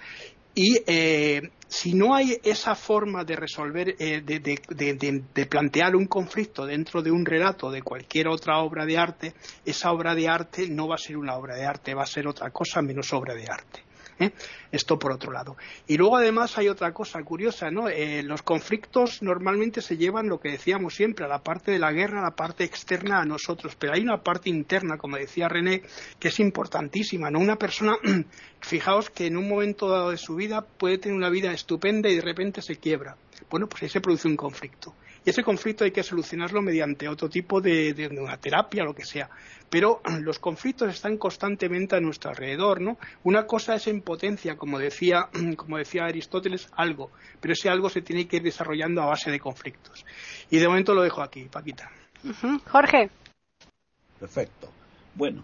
Y 0.53 0.81
eh, 0.85 1.49
si 1.67 1.93
no 1.93 2.13
hay 2.13 2.37
esa 2.43 2.75
forma 2.75 3.23
de 3.23 3.37
resolver, 3.37 3.95
eh, 3.97 4.21
de, 4.21 5.45
plantear 5.49 5.95
un 5.95 6.07
conflicto 6.07 6.65
dentro 6.65 7.01
de 7.01 7.09
un 7.09 7.25
relato 7.25 7.71
de 7.71 7.81
cualquier 7.81 8.27
otra 8.27 8.59
obra 8.59 8.85
de 8.85 8.97
arte, 8.97 9.33
esa 9.65 9.91
obra 9.91 10.13
de 10.13 10.27
arte 10.27 10.67
no 10.67 10.89
va 10.89 10.95
a 10.95 10.97
ser 10.97 11.15
una 11.15 11.35
obra 11.35 11.55
de 11.55 11.65
arte, 11.65 11.93
va 11.93 12.03
a 12.03 12.07
ser 12.07 12.27
otra 12.27 12.49
cosa 12.51 12.81
menos 12.81 13.13
obra 13.13 13.33
de 13.33 13.47
arte. 13.47 13.83
¿Eh? 14.19 14.31
Esto 14.71 14.97
por 14.97 15.11
otro 15.11 15.31
lado. 15.31 15.57
Y 15.87 15.97
luego 15.97 16.17
además 16.17 16.57
hay 16.57 16.69
otra 16.69 16.93
cosa 16.93 17.21
curiosa, 17.23 17.69
¿no? 17.71 17.89
Eh, 17.89 18.23
los 18.23 18.41
conflictos 18.41 19.21
normalmente 19.21 19.81
se 19.81 19.97
llevan 19.97 20.27
lo 20.27 20.39
que 20.39 20.51
decíamos 20.51 20.95
siempre, 20.95 21.25
a 21.25 21.27
la 21.27 21.43
parte 21.43 21.71
de 21.71 21.79
la 21.79 21.91
guerra, 21.91 22.19
a 22.19 22.23
la 22.23 22.35
parte 22.35 22.63
externa 22.63 23.19
a 23.21 23.25
nosotros, 23.25 23.75
pero 23.77 23.93
hay 23.93 24.01
una 24.01 24.21
parte 24.23 24.49
interna, 24.49 24.97
como 24.97 25.17
decía 25.17 25.47
René, 25.47 25.83
que 26.19 26.29
es 26.29 26.39
importantísima, 26.39 27.29
¿no? 27.29 27.39
Una 27.39 27.57
persona, 27.57 27.97
fijaos 28.61 29.09
que 29.09 29.27
en 29.27 29.37
un 29.37 29.49
momento 29.49 29.89
dado 29.89 30.11
de 30.11 30.17
su 30.17 30.35
vida 30.35 30.61
puede 30.61 30.97
tener 30.97 31.17
una 31.17 31.29
vida 31.29 31.51
estupenda 31.51 32.09
y 32.09 32.15
de 32.15 32.21
repente 32.21 32.61
se 32.61 32.77
quiebra. 32.77 33.15
Bueno, 33.49 33.67
pues 33.67 33.83
ahí 33.83 33.89
se 33.89 34.01
produce 34.01 34.27
un 34.27 34.37
conflicto. 34.37 34.93
Y 35.23 35.29
ese 35.29 35.43
conflicto 35.43 35.83
hay 35.83 35.91
que 35.91 36.01
solucionarlo 36.01 36.61
mediante 36.61 37.07
otro 37.07 37.29
tipo 37.29 37.61
de, 37.61 37.93
de, 37.93 38.07
una 38.07 38.37
terapia, 38.37 38.83
lo 38.83 38.95
que 38.95 39.05
sea. 39.05 39.29
Pero 39.69 40.01
los 40.21 40.39
conflictos 40.39 40.89
están 40.89 41.17
constantemente 41.17 41.95
a 41.95 42.01
nuestro 42.01 42.31
alrededor, 42.31 42.81
¿no? 42.81 42.97
Una 43.23 43.45
cosa 43.45 43.75
es 43.75 43.87
en 43.87 44.01
potencia, 44.01 44.57
como 44.57 44.79
decía, 44.79 45.29
como 45.55 45.77
decía 45.77 46.05
Aristóteles, 46.05 46.69
algo, 46.75 47.11
pero 47.39 47.53
ese 47.53 47.69
algo 47.69 47.89
se 47.89 48.01
tiene 48.01 48.27
que 48.27 48.37
ir 48.37 48.43
desarrollando 48.43 49.01
a 49.01 49.05
base 49.05 49.29
de 49.29 49.39
conflictos. 49.39 50.05
Y 50.49 50.57
de 50.57 50.67
momento 50.67 50.93
lo 50.93 51.03
dejo 51.03 51.21
aquí, 51.21 51.43
Paquita. 51.43 51.91
Jorge. 52.67 53.09
Perfecto. 54.19 54.71
Bueno, 55.15 55.43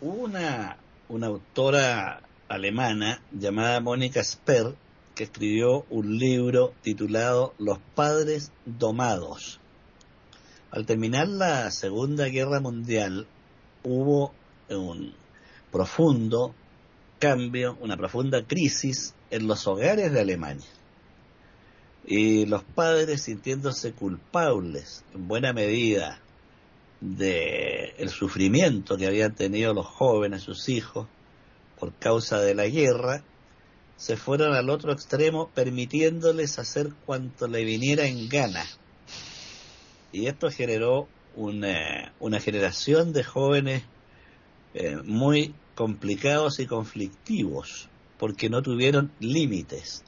una, 0.00 0.76
una 1.08 1.26
autora 1.26 2.20
alemana 2.48 3.20
llamada 3.32 3.80
Mónica 3.80 4.22
Sper 4.22 4.74
que 5.16 5.24
escribió 5.24 5.86
un 5.88 6.18
libro 6.18 6.74
titulado 6.82 7.54
Los 7.58 7.78
padres 7.94 8.52
domados. 8.66 9.58
Al 10.70 10.84
terminar 10.84 11.26
la 11.26 11.70
Segunda 11.70 12.26
Guerra 12.28 12.60
Mundial 12.60 13.26
hubo 13.82 14.34
un 14.68 15.14
profundo 15.72 16.54
cambio, 17.18 17.78
una 17.80 17.96
profunda 17.96 18.46
crisis 18.46 19.14
en 19.30 19.46
los 19.46 19.66
hogares 19.66 20.12
de 20.12 20.20
Alemania. 20.20 20.68
Y 22.04 22.44
los 22.44 22.62
padres 22.62 23.22
sintiéndose 23.22 23.92
culpables 23.92 25.02
en 25.14 25.26
buena 25.26 25.54
medida 25.54 26.20
del 27.00 27.94
el 27.96 28.10
sufrimiento 28.10 28.98
que 28.98 29.06
habían 29.06 29.34
tenido 29.34 29.72
los 29.72 29.86
jóvenes, 29.86 30.42
sus 30.42 30.68
hijos, 30.68 31.08
por 31.80 31.94
causa 31.94 32.38
de 32.38 32.54
la 32.54 32.66
guerra, 32.66 33.24
se 33.96 34.16
fueron 34.16 34.54
al 34.54 34.68
otro 34.68 34.92
extremo 34.92 35.50
permitiéndoles 35.54 36.58
hacer 36.58 36.92
cuanto 37.06 37.48
le 37.48 37.64
viniera 37.64 38.06
en 38.06 38.28
gana. 38.28 38.64
Y 40.12 40.26
esto 40.26 40.50
generó 40.50 41.08
una, 41.34 42.12
una 42.20 42.40
generación 42.40 43.12
de 43.12 43.24
jóvenes 43.24 43.84
eh, 44.74 44.96
muy 45.04 45.54
complicados 45.74 46.60
y 46.60 46.66
conflictivos, 46.66 47.88
porque 48.18 48.50
no 48.50 48.62
tuvieron 48.62 49.10
límites. 49.18 50.04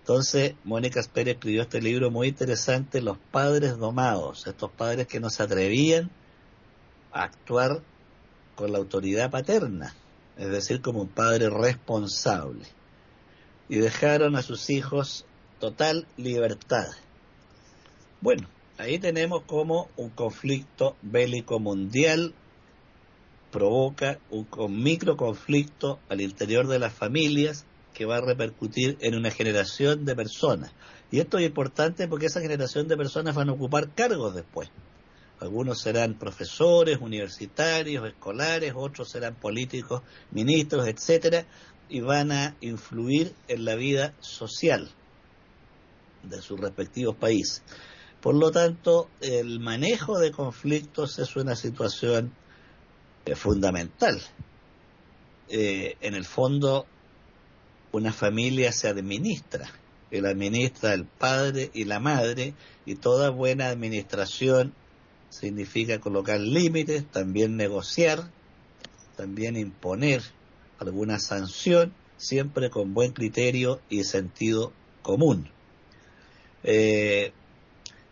Entonces, 0.00 0.54
Mónica 0.64 1.02
Pérez 1.12 1.34
escribió 1.34 1.62
este 1.62 1.82
libro 1.82 2.10
muy 2.10 2.28
interesante, 2.28 3.02
Los 3.02 3.18
padres 3.18 3.76
domados, 3.76 4.46
estos 4.46 4.70
padres 4.70 5.06
que 5.06 5.20
no 5.20 5.28
se 5.28 5.42
atrevían 5.42 6.10
a 7.12 7.24
actuar 7.24 7.82
con 8.54 8.72
la 8.72 8.78
autoridad 8.78 9.30
paterna, 9.30 9.94
es 10.38 10.48
decir, 10.50 10.80
como 10.80 11.02
un 11.02 11.08
padre 11.08 11.50
responsable 11.50 12.77
y 13.68 13.76
dejaron 13.76 14.36
a 14.36 14.42
sus 14.42 14.70
hijos 14.70 15.24
total 15.60 16.06
libertad. 16.16 16.86
Bueno, 18.20 18.48
ahí 18.78 18.98
tenemos 18.98 19.42
como 19.42 19.88
un 19.96 20.10
conflicto 20.10 20.96
bélico 21.02 21.58
mundial 21.58 22.34
provoca 23.50 24.18
un, 24.30 24.82
micro 24.82 25.16
conflicto 25.16 25.98
al 26.08 26.20
interior 26.20 26.66
de 26.66 26.78
las 26.78 26.92
familias 26.92 27.64
que 27.94 28.04
va 28.04 28.16
a 28.16 28.20
repercutir 28.20 28.96
en 29.00 29.14
una 29.14 29.30
generación 29.30 30.04
de 30.04 30.14
personas. 30.14 30.72
Y 31.10 31.20
esto 31.20 31.38
es 31.38 31.46
importante 31.46 32.06
porque 32.06 32.26
esa 32.26 32.40
generación 32.40 32.86
de 32.86 32.96
personas 32.96 33.34
van 33.34 33.48
a 33.48 33.52
ocupar 33.52 33.90
cargos 33.94 34.34
después. 34.34 34.70
Algunos 35.40 35.80
serán 35.80 36.14
profesores, 36.14 36.98
universitarios, 37.00 38.06
escolares, 38.06 38.72
otros 38.76 39.08
serán 39.08 39.34
políticos, 39.36 40.02
ministros, 40.32 40.86
etcétera, 40.86 41.46
y 41.88 42.00
van 42.00 42.32
a 42.32 42.56
influir 42.60 43.34
en 43.48 43.64
la 43.64 43.74
vida 43.74 44.14
social 44.20 44.90
de 46.22 46.42
sus 46.42 46.60
respectivos 46.60 47.16
países. 47.16 47.62
Por 48.20 48.34
lo 48.34 48.50
tanto, 48.50 49.08
el 49.20 49.60
manejo 49.60 50.18
de 50.18 50.32
conflictos 50.32 51.18
es 51.18 51.36
una 51.36 51.54
situación 51.54 52.32
eh, 53.24 53.34
fundamental. 53.36 54.20
Eh, 55.48 55.96
en 56.00 56.14
el 56.14 56.24
fondo, 56.24 56.86
una 57.92 58.12
familia 58.12 58.72
se 58.72 58.88
administra, 58.88 59.70
la 60.10 60.30
administra 60.30 60.94
el 60.94 61.04
padre 61.04 61.70
y 61.72 61.84
la 61.84 62.00
madre, 62.00 62.54
y 62.86 62.96
toda 62.96 63.30
buena 63.30 63.68
administración 63.68 64.74
significa 65.30 66.00
colocar 66.00 66.40
límites, 66.40 67.06
también 67.10 67.56
negociar, 67.56 68.30
también 69.16 69.56
imponer 69.56 70.22
alguna 70.78 71.18
sanción, 71.18 71.92
siempre 72.16 72.70
con 72.70 72.94
buen 72.94 73.12
criterio 73.12 73.80
y 73.88 74.04
sentido 74.04 74.72
común. 75.02 75.50
Eh, 76.64 77.32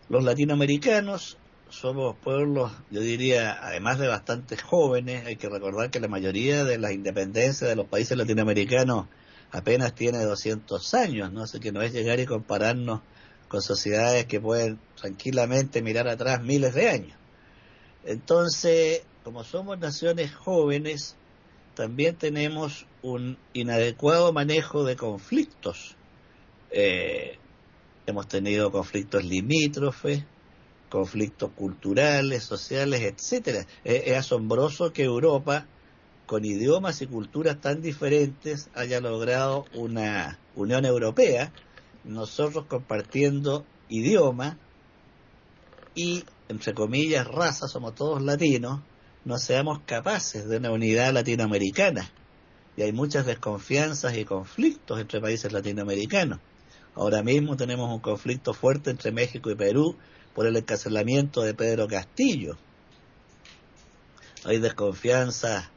los 0.08 0.24
latinoamericanos 0.24 1.36
somos 1.68 2.16
pueblos, 2.16 2.72
yo 2.90 3.00
diría, 3.00 3.58
además 3.60 3.98
de 3.98 4.06
bastante 4.06 4.56
jóvenes, 4.56 5.26
hay 5.26 5.36
que 5.36 5.48
recordar 5.48 5.90
que 5.90 6.00
la 6.00 6.08
mayoría 6.08 6.64
de 6.64 6.78
las 6.78 6.92
independencias 6.92 7.68
de 7.68 7.76
los 7.76 7.86
países 7.86 8.16
latinoamericanos 8.16 9.06
apenas 9.50 9.94
tiene 9.94 10.22
200 10.22 10.94
años, 10.94 11.32
¿no? 11.32 11.42
Así 11.42 11.58
que 11.60 11.72
no 11.72 11.82
es 11.82 11.92
llegar 11.92 12.20
y 12.20 12.26
compararnos 12.26 13.00
con 13.48 13.62
sociedades 13.62 14.26
que 14.26 14.40
pueden 14.40 14.78
tranquilamente 15.00 15.82
mirar 15.82 16.08
atrás 16.08 16.42
miles 16.42 16.74
de 16.74 16.88
años. 16.88 17.18
Entonces, 18.04 19.02
como 19.24 19.44
somos 19.44 19.78
naciones 19.78 20.34
jóvenes, 20.34 21.16
también 21.76 22.16
tenemos 22.16 22.86
un 23.02 23.36
inadecuado 23.52 24.32
manejo 24.32 24.82
de 24.82 24.96
conflictos. 24.96 25.94
Eh, 26.70 27.38
hemos 28.06 28.26
tenido 28.26 28.72
conflictos 28.72 29.24
limítrofes, 29.24 30.24
conflictos 30.88 31.50
culturales, 31.52 32.44
sociales, 32.44 33.02
etcétera. 33.02 33.66
es 33.84 34.16
asombroso 34.16 34.92
que 34.92 35.04
Europa, 35.04 35.66
con 36.24 36.44
idiomas 36.44 37.02
y 37.02 37.06
culturas 37.06 37.60
tan 37.60 37.82
diferentes, 37.82 38.70
haya 38.74 39.00
logrado 39.00 39.66
una 39.74 40.38
Unión 40.56 40.86
Europea 40.86 41.52
nosotros 42.04 42.66
compartiendo 42.66 43.66
idioma 43.88 44.56
y, 45.94 46.24
entre 46.48 46.72
comillas, 46.72 47.26
raza, 47.26 47.68
somos 47.68 47.94
todos 47.94 48.22
latinos, 48.22 48.80
no 49.26 49.38
seamos 49.38 49.80
capaces 49.80 50.48
de 50.48 50.58
una 50.58 50.70
unidad 50.70 51.12
latinoamericana. 51.12 52.08
Y 52.76 52.82
hay 52.82 52.92
muchas 52.92 53.26
desconfianzas 53.26 54.16
y 54.16 54.24
conflictos 54.24 55.00
entre 55.00 55.20
países 55.20 55.52
latinoamericanos. 55.52 56.38
Ahora 56.94 57.24
mismo 57.24 57.56
tenemos 57.56 57.92
un 57.92 57.98
conflicto 57.98 58.54
fuerte 58.54 58.90
entre 58.90 59.10
México 59.10 59.50
y 59.50 59.56
Perú 59.56 59.96
por 60.32 60.46
el 60.46 60.56
encarcelamiento 60.56 61.42
de 61.42 61.54
Pedro 61.54 61.88
Castillo. 61.88 62.56
Hay 64.44 64.60
desconfianza 64.60 65.72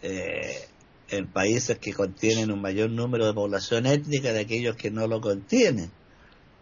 eh, 0.00 0.66
en 1.10 1.26
países 1.26 1.78
que 1.78 1.92
contienen 1.92 2.50
un 2.50 2.62
mayor 2.62 2.88
número 2.88 3.26
de 3.26 3.34
población 3.34 3.84
étnica 3.84 4.32
de 4.32 4.40
aquellos 4.40 4.76
que 4.76 4.90
no 4.90 5.06
lo 5.06 5.20
contienen. 5.20 5.90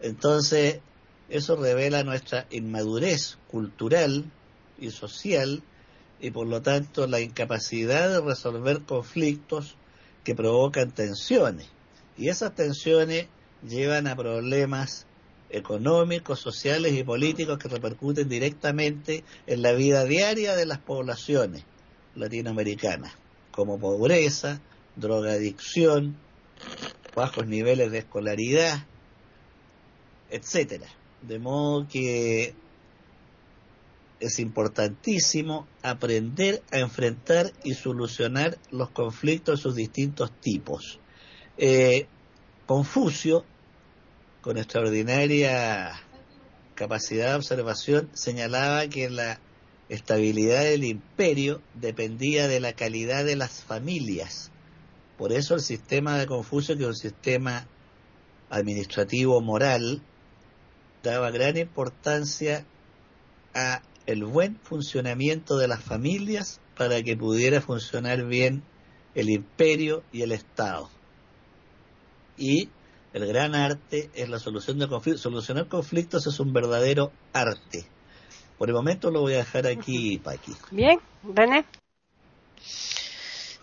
Entonces, 0.00 0.80
eso 1.28 1.54
revela 1.54 2.02
nuestra 2.02 2.48
inmadurez 2.50 3.38
cultural 3.48 4.24
y 4.80 4.90
social 4.90 5.62
y 6.20 6.30
por 6.30 6.46
lo 6.46 6.62
tanto 6.62 7.06
la 7.06 7.20
incapacidad 7.20 8.08
de 8.08 8.20
resolver 8.20 8.82
conflictos 8.82 9.76
que 10.24 10.34
provocan 10.34 10.90
tensiones. 10.92 11.68
Y 12.16 12.28
esas 12.28 12.54
tensiones 12.54 13.26
llevan 13.66 14.06
a 14.06 14.16
problemas 14.16 15.06
económicos, 15.50 16.40
sociales 16.40 16.92
y 16.92 17.02
políticos 17.02 17.58
que 17.58 17.68
repercuten 17.68 18.28
directamente 18.28 19.24
en 19.46 19.62
la 19.62 19.72
vida 19.72 20.04
diaria 20.04 20.54
de 20.54 20.66
las 20.66 20.78
poblaciones 20.78 21.64
latinoamericanas 22.14 23.12
como 23.50 23.78
pobreza, 23.78 24.60
drogadicción, 24.96 26.16
bajos 27.14 27.46
niveles 27.46 27.90
de 27.90 27.98
escolaridad, 27.98 28.86
etcétera. 30.30 30.86
De 31.22 31.38
modo 31.38 31.86
que 31.88 32.54
es 34.20 34.38
importantísimo 34.38 35.66
aprender 35.82 36.62
a 36.70 36.78
enfrentar 36.78 37.52
y 37.64 37.74
solucionar 37.74 38.58
los 38.70 38.90
conflictos 38.90 39.58
de 39.58 39.62
sus 39.62 39.74
distintos 39.74 40.30
tipos. 40.40 41.00
Eh, 41.56 42.06
Confucio, 42.66 43.44
con 44.42 44.56
extraordinaria 44.56 45.92
capacidad 46.74 47.30
de 47.30 47.34
observación, 47.34 48.08
señalaba 48.12 48.86
que 48.86 49.10
la 49.10 49.40
estabilidad 49.88 50.62
del 50.62 50.84
imperio 50.84 51.60
dependía 51.74 52.46
de 52.46 52.60
la 52.60 52.74
calidad 52.74 53.24
de 53.24 53.36
las 53.36 53.62
familias. 53.62 54.52
Por 55.18 55.32
eso 55.32 55.54
el 55.54 55.60
sistema 55.60 56.16
de 56.16 56.26
Confucio, 56.26 56.76
que 56.76 56.84
es 56.84 56.88
un 56.88 56.94
sistema 56.94 57.66
administrativo 58.50 59.40
moral, 59.40 60.00
daba 61.02 61.30
gran 61.30 61.56
importancia 61.56 62.64
a 63.52 63.82
el 64.06 64.24
buen 64.24 64.56
funcionamiento 64.56 65.56
de 65.58 65.68
las 65.68 65.82
familias 65.82 66.60
para 66.76 67.02
que 67.02 67.16
pudiera 67.16 67.60
funcionar 67.60 68.24
bien 68.26 68.62
el 69.14 69.30
imperio 69.30 70.02
y 70.12 70.22
el 70.22 70.32
Estado. 70.32 70.90
Y 72.36 72.68
el 73.12 73.26
gran 73.26 73.54
arte 73.54 74.10
es 74.14 74.28
la 74.28 74.38
solución 74.38 74.78
de 74.78 74.88
conflictos. 74.88 75.22
Solucionar 75.22 75.68
conflictos 75.68 76.26
es 76.26 76.40
un 76.40 76.52
verdadero 76.52 77.12
arte 77.32 77.86
por 78.60 78.68
el 78.68 78.74
momento 78.74 79.10
lo 79.10 79.22
voy 79.22 79.32
a 79.32 79.38
dejar 79.38 79.66
aquí, 79.66 80.18
Paqui. 80.18 80.52
Bien. 80.70 80.98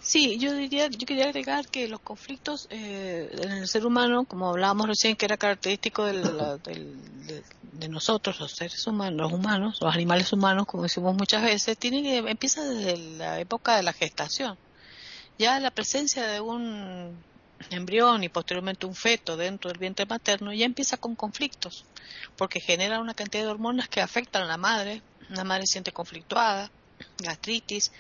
Sí, 0.08 0.38
yo 0.40 0.54
diría, 0.54 0.88
yo 0.88 1.06
quería 1.06 1.26
agregar 1.26 1.68
que 1.68 1.90
los 1.90 2.00
conflictos 2.00 2.68
eh, 2.70 3.30
en 3.44 3.52
el 3.52 3.68
ser 3.68 3.86
humano, 3.86 4.24
como 4.24 4.48
hablábamos 4.48 4.88
recién, 4.88 5.18
que 5.18 5.26
era 5.26 5.36
característico 5.36 6.06
de, 6.06 6.24
nosotros, 7.90 8.40
los 8.40 8.54
seres 8.54 8.88
humanos, 8.88 9.20
los 9.20 9.34
humanos, 9.34 9.78
los 9.82 9.94
animales 9.94 10.32
humanos, 10.32 10.66
como 10.66 10.84
decimos 10.84 11.14
muchas 11.14 11.44
veces, 11.44 11.78
tiene 11.78 12.04
que 12.04 12.20
empieza 12.20 12.64
desde 12.64 12.96
la 13.18 13.42
época 13.42 13.76
de 13.76 13.84
la 13.84 13.92
gestación. 13.92 14.58
Ya 15.38 15.60
la 15.60 15.72
presencia 15.72 16.26
de 16.26 16.40
un 16.40 17.22
embrión 17.70 18.24
y 18.24 18.30
posteriormente 18.30 18.86
un 18.86 18.96
feto 18.96 19.36
dentro 19.36 19.70
del 19.70 19.78
vientre 19.78 20.06
materno 20.06 20.54
ya 20.54 20.66
empieza 20.66 20.96
con 20.96 21.16
conflictos, 21.16 21.84
porque 22.38 22.62
genera 22.62 23.02
una 23.02 23.14
cantidad 23.14 23.44
de 23.44 23.50
hormonas 23.50 23.90
que 23.90 24.00
afectan 24.00 24.44
a 24.44 24.48
la 24.48 24.58
madre, 24.58 25.02
la 25.28 25.44
madre 25.44 25.66
se 25.68 25.74
siente 25.74 25.92
conflictuada, 25.92 26.72
gastritis, 27.18 27.92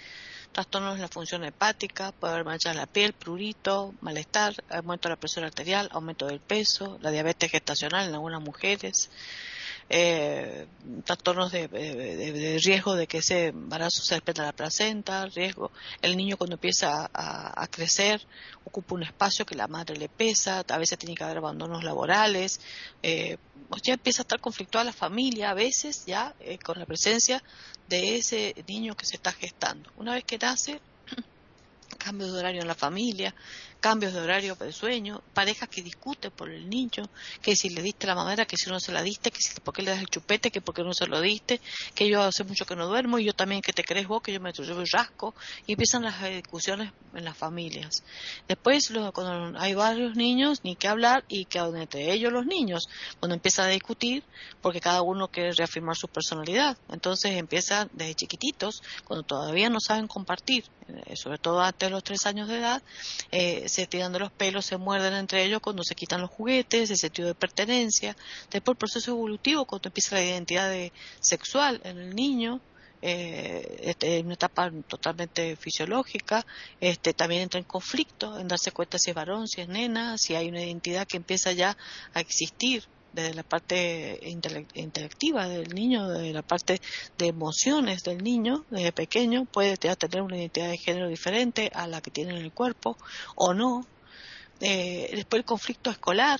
trastornos 0.51 0.95
en 0.95 1.01
la 1.01 1.07
función 1.07 1.43
hepática, 1.43 2.11
puede 2.11 2.33
haber 2.33 2.45
manchas 2.45 2.73
en 2.73 2.79
la 2.79 2.85
piel, 2.85 3.13
prurito, 3.13 3.93
malestar, 4.01 4.53
aumento 4.69 5.07
de 5.07 5.13
la 5.13 5.19
presión 5.19 5.45
arterial, 5.45 5.89
aumento 5.91 6.27
del 6.27 6.39
peso, 6.39 6.97
la 7.01 7.11
diabetes 7.11 7.51
gestacional 7.51 8.07
en 8.07 8.13
algunas 8.13 8.41
mujeres, 8.41 9.09
eh, 9.89 10.67
trastornos 11.05 11.51
de, 11.51 12.59
riesgo 12.63 12.95
de 12.95 13.07
que 13.07 13.19
ese 13.19 13.47
embarazo 13.47 14.01
se 14.03 14.15
desprenda 14.15 14.43
la 14.43 14.51
placenta, 14.51 15.25
riesgo, 15.27 15.71
el 16.01 16.17
niño 16.17 16.35
cuando 16.37 16.55
empieza 16.55 17.09
a, 17.13 17.67
crecer 17.67 18.21
ocupa 18.65 18.95
un 18.95 19.03
espacio 19.03 19.45
que 19.45 19.55
la 19.55 19.67
madre 19.67 19.97
le 19.97 20.09
pesa, 20.09 20.63
a 20.67 20.77
veces 20.77 20.97
tiene 20.97 21.15
que 21.15 21.23
haber 21.23 21.37
abandonos 21.37 21.83
laborales, 21.83 22.59
eh, 23.01 23.37
ya 23.83 23.93
empieza 23.93 24.21
a 24.21 24.23
estar 24.23 24.39
conflictuada 24.39 24.85
la 24.85 24.93
familia, 24.93 25.51
a 25.51 25.53
veces 25.53 26.05
ya 26.05 26.35
eh, 26.39 26.57
con 26.57 26.79
la 26.79 26.85
presencia 26.85 27.41
de 27.87 28.17
ese 28.17 28.55
niño 28.67 28.95
que 28.95 29.05
se 29.05 29.15
está 29.15 29.31
gestando. 29.31 29.89
Una 29.97 30.13
vez 30.13 30.23
que 30.23 30.37
nace, 30.37 30.81
cambios 31.97 32.33
de 32.33 32.39
horario 32.39 32.61
en 32.61 32.67
la 32.67 32.75
familia, 32.75 33.33
cambios 33.87 34.11
de 34.11 34.19
horario 34.19 34.53
de 34.55 34.73
sueño, 34.73 35.21
parejas 35.33 35.69
que 35.69 35.81
discuten 35.81 36.29
por 36.31 36.51
el 36.51 36.69
niño, 36.69 37.09
que 37.41 37.55
si 37.55 37.69
le 37.69 37.81
diste 37.81 38.05
la 38.05 38.15
madera, 38.15 38.43
que 38.43 38.57
si 38.57 38.69
no 38.69 38.81
se 38.81 38.91
la 38.91 39.01
diste, 39.01 39.31
que 39.31 39.39
si 39.39 39.57
por 39.61 39.73
qué 39.73 39.81
le 39.81 39.91
das 39.91 40.01
el 40.01 40.07
chupete, 40.07 40.51
que 40.51 40.59
por 40.59 40.75
qué 40.75 40.83
no 40.83 40.93
se 40.93 41.07
lo 41.07 41.21
diste, 41.21 41.61
que 41.95 42.09
yo 42.09 42.21
hace 42.21 42.43
mucho 42.43 42.65
que 42.65 42.75
no 42.75 42.85
duermo 42.87 43.17
y 43.17 43.23
yo 43.23 43.33
también 43.33 43.61
que 43.61 43.71
te 43.71 43.85
crees 43.85 44.05
vos, 44.05 44.21
que 44.21 44.33
yo 44.33 44.41
me 44.41 44.51
yo 44.51 44.83
rasco, 44.91 45.33
y 45.65 45.71
empiezan 45.71 46.03
las 46.03 46.21
discusiones 46.21 46.91
en 47.13 47.23
las 47.23 47.37
familias. 47.37 48.03
Después, 48.45 48.91
cuando 49.13 49.57
hay 49.57 49.73
varios 49.73 50.17
niños, 50.17 50.59
ni 50.65 50.75
que 50.75 50.89
hablar, 50.89 51.23
y 51.29 51.45
que 51.45 51.59
entre 51.59 52.11
ellos 52.11 52.33
los 52.33 52.45
niños, 52.45 52.89
cuando 53.21 53.35
empiezan 53.35 53.67
a 53.67 53.69
discutir, 53.69 54.21
porque 54.61 54.81
cada 54.81 55.01
uno 55.01 55.29
quiere 55.29 55.53
reafirmar 55.53 55.95
su 55.95 56.09
personalidad, 56.09 56.77
entonces 56.89 57.37
empiezan 57.37 57.89
desde 57.93 58.15
chiquititos, 58.15 58.83
cuando 59.05 59.23
todavía 59.23 59.69
no 59.69 59.79
saben 59.79 60.07
compartir, 60.07 60.65
eh, 60.89 61.15
sobre 61.15 61.37
todo 61.37 61.61
antes 61.61 61.87
de 61.87 61.91
los 61.91 62.03
tres 62.03 62.25
años 62.25 62.49
de 62.49 62.57
edad, 62.57 62.81
eh, 63.31 63.67
se 63.77 63.87
tiran 63.87 64.11
de 64.11 64.19
los 64.19 64.31
pelos, 64.31 64.65
se 64.65 64.77
muerden 64.77 65.13
entre 65.13 65.43
ellos 65.43 65.59
cuando 65.61 65.83
se 65.83 65.93
quitan 65.93 66.21
los 66.21 66.31
juguetes, 66.31 66.89
el 66.89 66.97
sentido 66.97 67.27
de 67.27 67.35
pertenencia. 67.35 68.17
Después 68.49 68.73
el 68.73 68.79
proceso 68.79 69.11
evolutivo, 69.11 69.65
cuando 69.65 69.89
empieza 69.89 70.15
la 70.15 70.25
identidad 70.25 70.73
sexual 71.19 71.79
en 71.83 71.99
el 71.99 72.15
niño, 72.15 72.59
eh, 73.03 73.77
este, 73.83 74.17
en 74.17 74.25
una 74.25 74.33
etapa 74.33 74.71
totalmente 74.87 75.55
fisiológica, 75.57 76.43
este, 76.81 77.13
también 77.13 77.43
entra 77.43 77.59
en 77.59 77.65
conflicto 77.65 78.39
en 78.39 78.47
darse 78.47 78.71
cuenta 78.71 78.97
si 78.97 79.11
es 79.11 79.15
varón, 79.15 79.47
si 79.47 79.61
es 79.61 79.67
nena, 79.67 80.17
si 80.17 80.33
hay 80.33 80.49
una 80.49 80.63
identidad 80.63 81.05
que 81.05 81.17
empieza 81.17 81.51
ya 81.51 81.77
a 82.15 82.19
existir 82.19 82.83
desde 83.17 83.33
la 83.33 83.41
parte 83.41 84.19
intelectiva 84.75 85.47
del 85.47 85.73
niño, 85.73 86.07
de 86.07 86.31
la 86.31 86.43
parte 86.43 86.79
de 87.17 87.25
emociones 87.25 88.03
del 88.03 88.23
niño 88.23 88.63
desde 88.69 88.91
pequeño, 88.91 89.45
puede 89.45 89.75
tener 89.75 90.21
una 90.21 90.37
identidad 90.37 90.69
de 90.69 90.77
género 90.77 91.09
diferente 91.09 91.71
a 91.73 91.87
la 91.87 91.99
que 91.99 92.11
tiene 92.11 92.37
en 92.37 92.43
el 92.43 92.51
cuerpo 92.51 92.95
o 93.35 93.55
no. 93.55 93.87
Eh, 94.61 95.09
después 95.15 95.39
el 95.39 95.45
conflicto 95.45 95.89
escolar, 95.89 96.39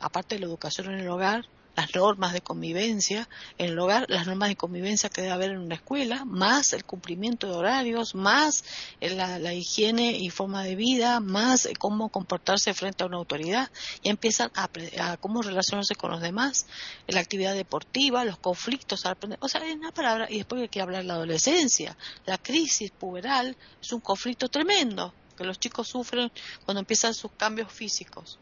aparte 0.00 0.36
de 0.36 0.42
la 0.42 0.46
educación 0.46 0.92
en 0.94 1.00
el 1.00 1.08
hogar, 1.08 1.44
las 1.76 1.94
normas 1.94 2.32
de 2.32 2.42
convivencia 2.42 3.28
en 3.58 3.70
el 3.70 3.78
hogar, 3.78 4.06
las 4.08 4.26
normas 4.26 4.50
de 4.50 4.56
convivencia 4.56 5.08
que 5.08 5.22
debe 5.22 5.32
haber 5.32 5.50
en 5.52 5.58
una 5.58 5.74
escuela, 5.74 6.24
más 6.24 6.72
el 6.72 6.84
cumplimiento 6.84 7.46
de 7.46 7.54
horarios, 7.54 8.14
más 8.14 8.64
la, 9.00 9.54
higiene 9.54 10.12
y 10.18 10.30
forma 10.30 10.62
de 10.64 10.76
vida, 10.76 11.20
más 11.20 11.68
cómo 11.78 12.10
comportarse 12.10 12.74
frente 12.74 13.02
a 13.02 13.06
una 13.06 13.16
autoridad, 13.16 13.70
y 14.02 14.10
empiezan 14.10 14.50
a, 14.54 14.68
a 15.00 15.16
cómo 15.16 15.42
relacionarse 15.42 15.94
con 15.94 16.10
los 16.10 16.20
demás, 16.20 16.66
la 17.06 17.20
actividad 17.20 17.54
deportiva, 17.54 18.24
los 18.24 18.38
conflictos, 18.38 19.04
o 19.40 19.48
sea, 19.48 19.62
en 19.62 19.78
una 19.78 19.92
palabra, 19.92 20.26
y 20.30 20.38
después 20.38 20.62
hay 20.62 20.68
que 20.68 20.80
hablar 20.80 21.02
de 21.02 21.08
la 21.08 21.14
adolescencia, 21.14 21.96
la 22.26 22.38
crisis 22.38 22.90
puberal 22.90 23.56
es 23.80 23.92
un 23.92 24.00
conflicto 24.00 24.48
tremendo 24.48 25.14
que 25.36 25.44
los 25.44 25.58
chicos 25.58 25.88
sufren 25.88 26.30
cuando 26.64 26.80
empiezan 26.80 27.14
sus 27.14 27.32
cambios 27.32 27.72
físicos 27.72 28.38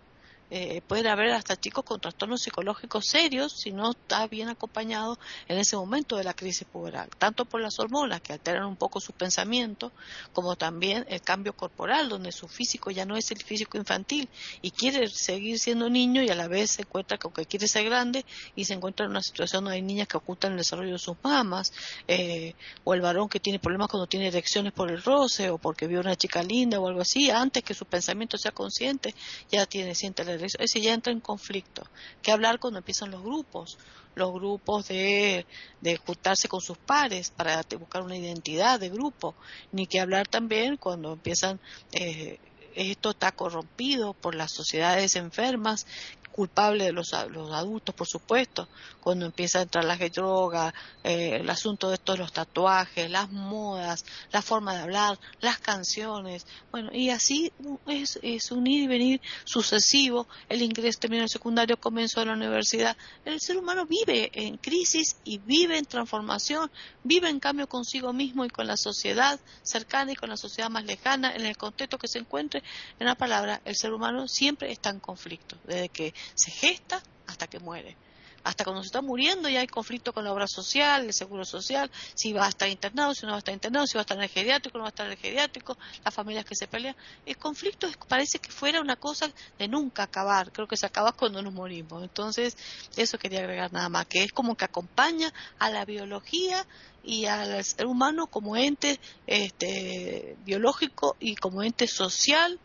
eh, 0.51 0.82
pueden 0.86 1.07
haber 1.07 1.30
hasta 1.30 1.57
chicos 1.57 1.84
con 1.84 2.01
trastornos 2.01 2.42
psicológicos 2.42 3.07
serios 3.07 3.53
si 3.53 3.72
no 3.72 3.92
está 3.92 4.26
bien 4.26 4.48
acompañado 4.48 5.18
en 5.48 5.59
ese 5.59 5.76
momento 5.76 6.16
de 6.16 6.24
la 6.24 6.34
crisis 6.34 6.66
puberal, 6.70 7.09
tanto 7.18 7.44
por 7.44 7.61
las 7.61 7.78
hormonas 7.78 8.20
que 8.20 8.32
alteran 8.32 8.64
un 8.64 8.76
poco 8.76 9.01
su 9.01 9.12
pensamiento, 9.12 9.92
como 10.32 10.57
también 10.57 11.07
el 11.09 11.20
cambio 11.22 11.55
corporal, 11.55 12.09
donde 12.09 12.32
su 12.32 12.48
físico 12.48 12.90
ya 12.90 13.05
no 13.05 13.16
es 13.16 13.30
el 13.30 13.42
físico 13.42 13.78
infantil 13.78 14.28
y 14.62 14.70
quiere 14.70 15.09
seguir 15.09 15.59
siendo 15.59 15.88
niño 15.88 16.22
y 16.22 16.30
a 16.30 16.34
la 16.34 16.48
vez 16.48 16.72
se 16.72 16.82
encuentra 16.82 17.18
con 17.18 17.32
que 17.32 17.46
quiere 17.46 17.68
ser 17.68 17.84
grande 17.84 18.24
y 18.57 18.64
se 18.64 18.74
encuentra 18.74 19.07
en 19.07 19.12
una 19.12 19.22
situación 19.22 19.64
donde 19.64 19.76
hay 19.76 19.82
niñas 19.82 20.09
que 20.09 20.16
ocultan 20.16 20.53
el 20.53 20.59
desarrollo 20.59 20.92
de 20.92 20.98
sus 20.98 21.16
mamas, 21.22 21.72
eh, 22.09 22.55
o 22.84 22.94
el 22.94 23.01
varón 23.01 23.28
que 23.28 23.40
tiene 23.40 23.59
problemas 23.59 23.88
cuando 23.88 24.07
tiene 24.07 24.28
erecciones 24.28 24.72
por 24.72 24.90
el 24.90 25.03
roce 25.03 25.51
o 25.51 25.59
porque 25.59 25.86
vio 25.86 26.01
una 26.01 26.16
chica 26.16 26.42
linda 26.42 26.80
o 26.80 26.88
algo 26.88 27.03
así, 27.03 27.30
antes 27.30 27.62
que 27.62 27.74
su 27.74 27.84
pensamiento 27.84 28.36
sea 28.38 28.53
consciente, 28.53 29.14
ya 29.51 29.66
tiene, 29.66 29.94
siente 29.94 30.24
la 30.24 30.39
es 30.47 30.53
decir, 30.59 30.82
ya 30.82 30.95
entra 30.95 31.12
en 31.12 31.20
conflicto. 31.20 31.82
¿Qué 32.22 32.32
hablar 32.32 32.59
cuando 32.59 32.78
empiezan 32.78 33.11
los 33.11 33.22
grupos? 33.22 33.78
Los 34.14 34.32
grupos 34.32 34.88
de, 34.88 35.47
de 35.80 35.97
juntarse 35.97 36.49
con 36.49 36.61
sus 36.61 36.78
pares 36.78 37.30
para 37.30 37.62
buscar 37.78 38.03
una 38.03 38.16
identidad 38.16 38.80
de 38.80 38.88
grupo. 38.88 39.34
Ni 39.72 39.86
que 39.86 40.01
hablar 40.01 40.26
también 40.26 40.76
cuando 40.76 41.12
empiezan 41.12 41.61
eh, 41.93 42.38
esto 42.74 43.11
está 43.11 43.32
corrompido 43.32 44.14
por 44.14 44.34
las 44.34 44.53
sociedades 44.53 45.16
enfermas 45.16 45.86
culpable 46.33 46.85
de 46.85 46.93
los, 46.93 47.12
adultos, 47.12 47.95
por 47.95 48.07
supuesto, 48.07 48.68
cuando 49.01 49.26
empieza 49.26 49.59
a 49.59 49.62
entrar 49.62 49.85
las 49.85 49.99
drogas, 50.12 50.72
eh, 51.05 51.39
el 51.41 51.51
asunto 51.51 51.91
de 51.91 51.99
todos 51.99 52.18
los 52.18 52.33
tatuajes, 52.33 53.11
las 53.11 53.31
modas, 53.31 54.05
la 54.33 54.43
forma 54.43 54.74
de 54.74 54.83
hablar, 54.83 55.18
las 55.41 55.59
canciones, 55.59 56.47
bueno, 56.70 56.91
y 56.93 57.11
así 57.11 57.53
es, 57.87 58.18
es 58.22 58.51
un 58.53 58.66
ir 58.66 58.85
y 58.85 58.87
venir 58.87 59.20
sucesivo, 59.45 60.26
el 60.49 60.62
ingreso 60.62 61.01
terminó 61.01 61.22
el 61.22 61.28
secundario, 61.28 61.78
comenzó 61.78 62.22
en 62.22 62.28
la 62.28 62.35
universidad, 62.35 62.97
el 63.24 63.41
ser 63.41 63.57
humano 63.57 63.87
vive 63.87 64.31
en 64.33 64.57
crisis 64.57 65.16
y 65.24 65.39
vive 65.39 65.78
en 65.78 65.85
transformación, 65.85 66.70
vive 67.05 67.28
en 67.28 67.41
cambio 67.41 67.68
consigo 67.68 68.12
mismo 68.12 68.45
y 68.45 68.51
con 68.51 68.66
la 68.66 68.76
sociedad 68.76 69.41
cercana 69.62 70.12
y 70.12 70.16
con 70.16 70.31
la 70.31 70.37
sociedad 70.37 70.70
más 70.70 70.85
lejana, 70.85 71.35
en 71.35 71.47
el 71.47 71.57
contexto 71.57 71.99
que 71.99 72.09
se 72.09 72.18
encuentre, 72.18 72.62
en 72.99 73.07
una 73.07 73.14
palabra, 73.14 73.61
el 73.64 73.76
ser 73.76 73.93
humano 73.93 74.28
siempre 74.28 74.70
está 74.72 74.91
en 74.91 75.01
conflicto, 75.01 75.57
desde 75.64 75.89
que 75.89 76.14
se 76.35 76.51
gesta 76.51 77.03
hasta 77.27 77.47
que 77.47 77.59
muere. 77.59 77.97
Hasta 78.43 78.64
cuando 78.64 78.83
se 78.83 78.87
está 78.87 79.03
muriendo 79.03 79.49
ya 79.49 79.61
hay 79.61 79.66
conflicto 79.66 80.12
con 80.12 80.25
la 80.25 80.33
obra 80.33 80.47
social, 80.47 81.05
el 81.05 81.12
seguro 81.12 81.45
social, 81.45 81.91
si 82.14 82.33
va 82.33 82.47
a 82.47 82.49
estar 82.49 82.68
internado, 82.68 83.14
si 83.14 83.27
no 83.27 83.33
va 83.33 83.37
a 83.37 83.39
estar 83.39 83.53
internado, 83.53 83.87
si 83.87 83.95
va 83.95 84.01
a 84.01 84.03
estar 84.03 84.16
en 84.16 84.23
el 84.23 84.31
geriátrico, 84.31 84.79
no 84.79 84.85
va 84.85 84.89
a 84.89 84.91
estar 84.91 85.07
en 85.07 85.12
el 85.12 85.18
geriátrico, 85.18 85.77
las 86.03 86.14
familias 86.14 86.47
que 86.47 86.55
se 86.55 86.66
pelean. 86.66 86.97
El 87.27 87.37
conflicto 87.37 87.87
parece 88.09 88.39
que 88.39 88.51
fuera 88.51 88.81
una 88.81 88.97
cosa 88.97 89.31
de 89.59 89.68
nunca 89.68 90.05
acabar, 90.05 90.53
creo 90.53 90.66
que 90.66 90.79
se 90.79 90.87
acaba 90.87 91.12
cuando 91.12 91.43
nos 91.43 91.53
morimos. 91.53 92.03
Entonces, 92.03 92.57
eso 92.97 93.18
quería 93.18 93.41
agregar 93.41 93.73
nada 93.73 93.91
más, 93.91 94.07
que 94.07 94.25
es 94.25 94.33
como 94.33 94.57
que 94.57 94.64
acompaña 94.64 95.33
a 95.59 95.68
la 95.68 95.85
biología 95.85 96.66
y 97.05 97.27
al 97.27 97.62
ser 97.62 97.87
humano 97.87 98.27
como 98.27 98.57
ente 98.57 99.01
este, 99.27 100.37
biológico 100.45 101.16
y 101.21 101.35
como 101.35 101.62
ente 101.62 101.87
social 101.87 102.59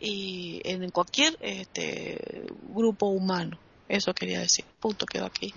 y 0.00 0.60
en 0.64 0.90
cualquier 0.90 1.36
este, 1.40 2.46
grupo 2.74 3.06
humano. 3.06 3.58
Eso 3.90 4.14
quería 4.14 4.38
decir. 4.38 4.64
Punto, 4.78 5.04
quedó 5.04 5.26
aquí. 5.26 5.52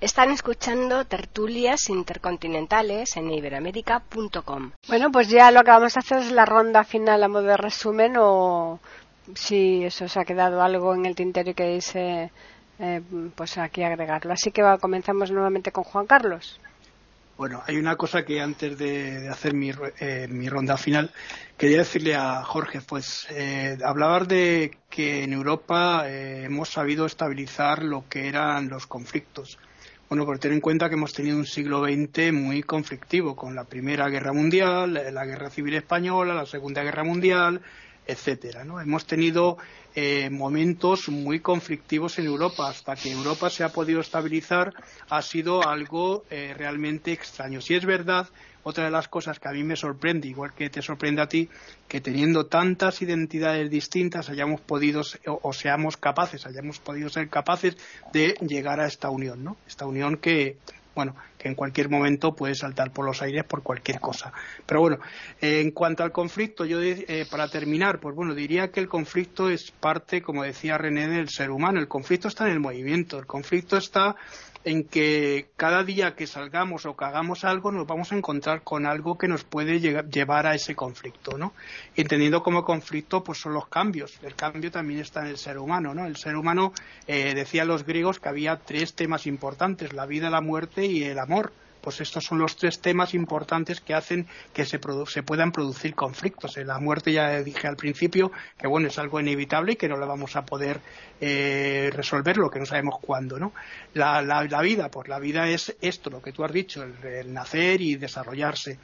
Están 0.00 0.30
escuchando 0.30 1.04
tertulias 1.06 1.90
intercontinentales 1.90 3.16
en 3.16 3.32
iberoamérica.com. 3.32 4.70
Bueno, 4.86 5.10
pues 5.10 5.28
ya 5.28 5.50
lo 5.50 5.64
que 5.64 5.70
vamos 5.72 5.96
a 5.96 6.00
hacer 6.00 6.18
es 6.18 6.30
la 6.30 6.44
ronda 6.44 6.84
final 6.84 7.22
a 7.22 7.28
modo 7.28 7.42
de 7.42 7.56
resumen 7.56 8.14
o 8.16 8.78
si 9.34 9.84
eso 9.84 10.04
os 10.04 10.16
ha 10.16 10.24
quedado 10.24 10.62
algo 10.62 10.94
en 10.94 11.04
el 11.04 11.16
tintero 11.16 11.52
que 11.52 11.74
dice, 11.74 12.30
eh, 12.78 13.02
pues 13.34 13.58
aquí 13.58 13.82
agregarlo. 13.82 14.32
Así 14.32 14.52
que 14.52 14.62
comenzamos 14.80 15.32
nuevamente 15.32 15.72
con 15.72 15.82
Juan 15.82 16.06
Carlos. 16.06 16.60
Bueno, 17.38 17.62
hay 17.64 17.76
una 17.76 17.94
cosa 17.94 18.24
que 18.24 18.40
antes 18.40 18.76
de, 18.76 19.28
hacer 19.28 19.52
eh, 20.00 20.26
mi, 20.28 20.48
ronda 20.48 20.76
final 20.76 21.12
quería 21.56 21.78
decirle 21.78 22.16
a 22.16 22.42
Jorge, 22.42 22.80
pues 22.80 23.28
eh, 23.30 23.78
de 24.26 24.76
que 24.90 25.22
en 25.22 25.32
Europa 25.32 26.02
eh, 26.08 26.46
hemos 26.46 26.68
sabido 26.70 27.06
estabilizar 27.06 27.84
lo 27.84 28.08
que 28.08 28.26
eran 28.26 28.68
los 28.68 28.88
conflictos. 28.88 29.56
Bueno, 30.08 30.26
por 30.26 30.40
tener 30.40 30.56
en 30.56 30.60
cuenta 30.60 30.88
que 30.88 30.96
hemos 30.96 31.12
tenido 31.12 31.36
un 31.36 31.46
siglo 31.46 31.84
XX 31.84 32.32
muy 32.32 32.64
conflictivo, 32.64 33.36
con 33.36 33.54
la 33.54 33.62
Primera 33.62 34.08
Guerra 34.08 34.32
Mundial, 34.32 34.94
la 35.12 35.24
Guerra 35.24 35.48
Civil 35.48 35.74
Española, 35.74 36.34
la 36.34 36.46
Segunda 36.46 36.82
Guerra 36.82 37.04
Mundial, 37.04 37.60
etcétera. 38.08 38.64
¿no? 38.64 38.80
Hemos 38.80 39.04
tenido 39.04 39.58
eh, 39.94 40.30
momentos 40.30 41.08
muy 41.08 41.40
conflictivos 41.40 42.18
en 42.18 42.26
Europa. 42.26 42.68
Hasta 42.68 42.96
que 42.96 43.12
Europa 43.12 43.50
se 43.50 43.62
ha 43.62 43.68
podido 43.68 44.00
estabilizar 44.00 44.72
ha 45.10 45.22
sido 45.22 45.62
algo 45.68 46.24
eh, 46.30 46.54
realmente 46.56 47.12
extraño. 47.12 47.60
Si 47.60 47.74
es 47.74 47.84
verdad, 47.84 48.26
otra 48.62 48.84
de 48.84 48.90
las 48.90 49.08
cosas 49.08 49.38
que 49.38 49.48
a 49.48 49.52
mí 49.52 49.62
me 49.62 49.76
sorprende, 49.76 50.28
igual 50.28 50.54
que 50.54 50.70
te 50.70 50.82
sorprende 50.82 51.22
a 51.22 51.28
ti, 51.28 51.48
que 51.86 52.00
teniendo 52.00 52.46
tantas 52.46 53.00
identidades 53.02 53.70
distintas 53.70 54.28
hayamos 54.30 54.60
podido 54.60 55.02
o, 55.26 55.52
seamos 55.52 55.96
capaces, 55.96 56.46
hayamos 56.46 56.78
podido 56.78 57.08
ser 57.08 57.28
capaces 57.28 57.76
de 58.12 58.34
llegar 58.40 58.80
a 58.80 58.86
esta 58.86 59.10
unión, 59.10 59.44
¿no? 59.44 59.56
Esta 59.66 59.86
unión 59.86 60.16
que 60.16 60.56
bueno, 60.98 61.14
que 61.38 61.46
en 61.46 61.54
cualquier 61.54 61.88
momento 61.88 62.34
puede 62.34 62.56
saltar 62.56 62.90
por 62.90 63.04
los 63.04 63.22
aires 63.22 63.44
por 63.44 63.62
cualquier 63.62 64.00
cosa. 64.00 64.32
Pero 64.66 64.80
bueno, 64.80 64.98
en 65.40 65.70
cuanto 65.70 66.02
al 66.02 66.10
conflicto, 66.10 66.64
yo 66.64 66.82
eh, 66.82 67.24
para 67.30 67.46
terminar, 67.46 68.00
pues 68.00 68.16
bueno, 68.16 68.34
diría 68.34 68.72
que 68.72 68.80
el 68.80 68.88
conflicto 68.88 69.48
es 69.48 69.70
parte, 69.70 70.20
como 70.20 70.42
decía 70.42 70.76
René, 70.76 71.06
del 71.06 71.28
ser 71.28 71.52
humano. 71.52 71.78
El 71.78 71.86
conflicto 71.86 72.26
está 72.26 72.46
en 72.46 72.54
el 72.54 72.58
movimiento, 72.58 73.16
el 73.16 73.26
conflicto 73.26 73.76
está 73.76 74.16
en 74.64 74.84
que 74.84 75.48
cada 75.56 75.84
día 75.84 76.14
que 76.14 76.26
salgamos 76.26 76.86
o 76.86 76.96
que 76.96 77.04
hagamos 77.04 77.44
algo 77.44 77.72
nos 77.72 77.86
vamos 77.86 78.12
a 78.12 78.16
encontrar 78.16 78.62
con 78.62 78.86
algo 78.86 79.16
que 79.16 79.28
nos 79.28 79.44
puede 79.44 79.80
llevar 79.80 80.46
a 80.46 80.54
ese 80.54 80.74
conflicto, 80.74 81.38
¿no? 81.38 81.52
Entendiendo 81.96 82.42
como 82.42 82.64
conflicto 82.64 83.22
pues 83.22 83.38
son 83.38 83.54
los 83.54 83.68
cambios. 83.68 84.18
El 84.22 84.34
cambio 84.34 84.70
también 84.70 85.00
está 85.00 85.20
en 85.20 85.28
el 85.28 85.38
ser 85.38 85.58
humano, 85.58 85.94
¿no? 85.94 86.06
El 86.06 86.16
ser 86.16 86.36
humano, 86.36 86.72
eh, 87.06 87.34
decían 87.34 87.68
los 87.68 87.84
griegos 87.84 88.20
que 88.20 88.28
había 88.28 88.56
tres 88.56 88.94
temas 88.94 89.26
importantes, 89.26 89.92
la 89.92 90.06
vida, 90.06 90.30
la 90.30 90.40
muerte 90.40 90.86
y 90.86 91.04
el 91.04 91.18
amor 91.18 91.52
pues 91.88 92.02
estos 92.02 92.22
son 92.22 92.38
los 92.38 92.54
tres 92.54 92.80
temas 92.80 93.14
importantes 93.14 93.80
que 93.80 93.94
hacen 93.94 94.26
que 94.52 94.66
se, 94.66 94.78
puedan 94.78 95.52
producir 95.52 95.94
conflictos. 95.94 96.58
En 96.58 96.66
la 96.66 96.78
muerte 96.78 97.12
ya 97.12 97.42
dije 97.42 97.66
al 97.66 97.76
principio 97.76 98.30
que 98.58 98.66
bueno 98.66 98.88
es 98.88 98.98
algo 98.98 99.18
inevitable 99.18 99.72
y 99.72 99.76
que 99.76 99.88
no 99.88 99.96
lo 99.96 100.06
vamos 100.06 100.36
a 100.36 100.44
poder 100.44 100.82
eh, 101.18 101.90
resolver, 101.94 102.36
lo 102.36 102.50
que 102.50 102.58
no 102.58 102.66
sabemos 102.66 102.96
cuándo, 103.00 103.38
¿no? 103.38 103.54
La, 103.94 104.60
vida, 104.60 104.90
pues 104.90 105.08
la 105.08 105.18
vida 105.18 105.48
es 105.48 105.74
esto, 105.80 106.10
lo 106.10 106.20
que 106.20 106.30
tú 106.30 106.44
has 106.44 106.52
dicho, 106.52 106.82
el 106.82 107.32
nacer 107.32 107.80
y 107.80 107.94
desarrollarse. 107.94 108.78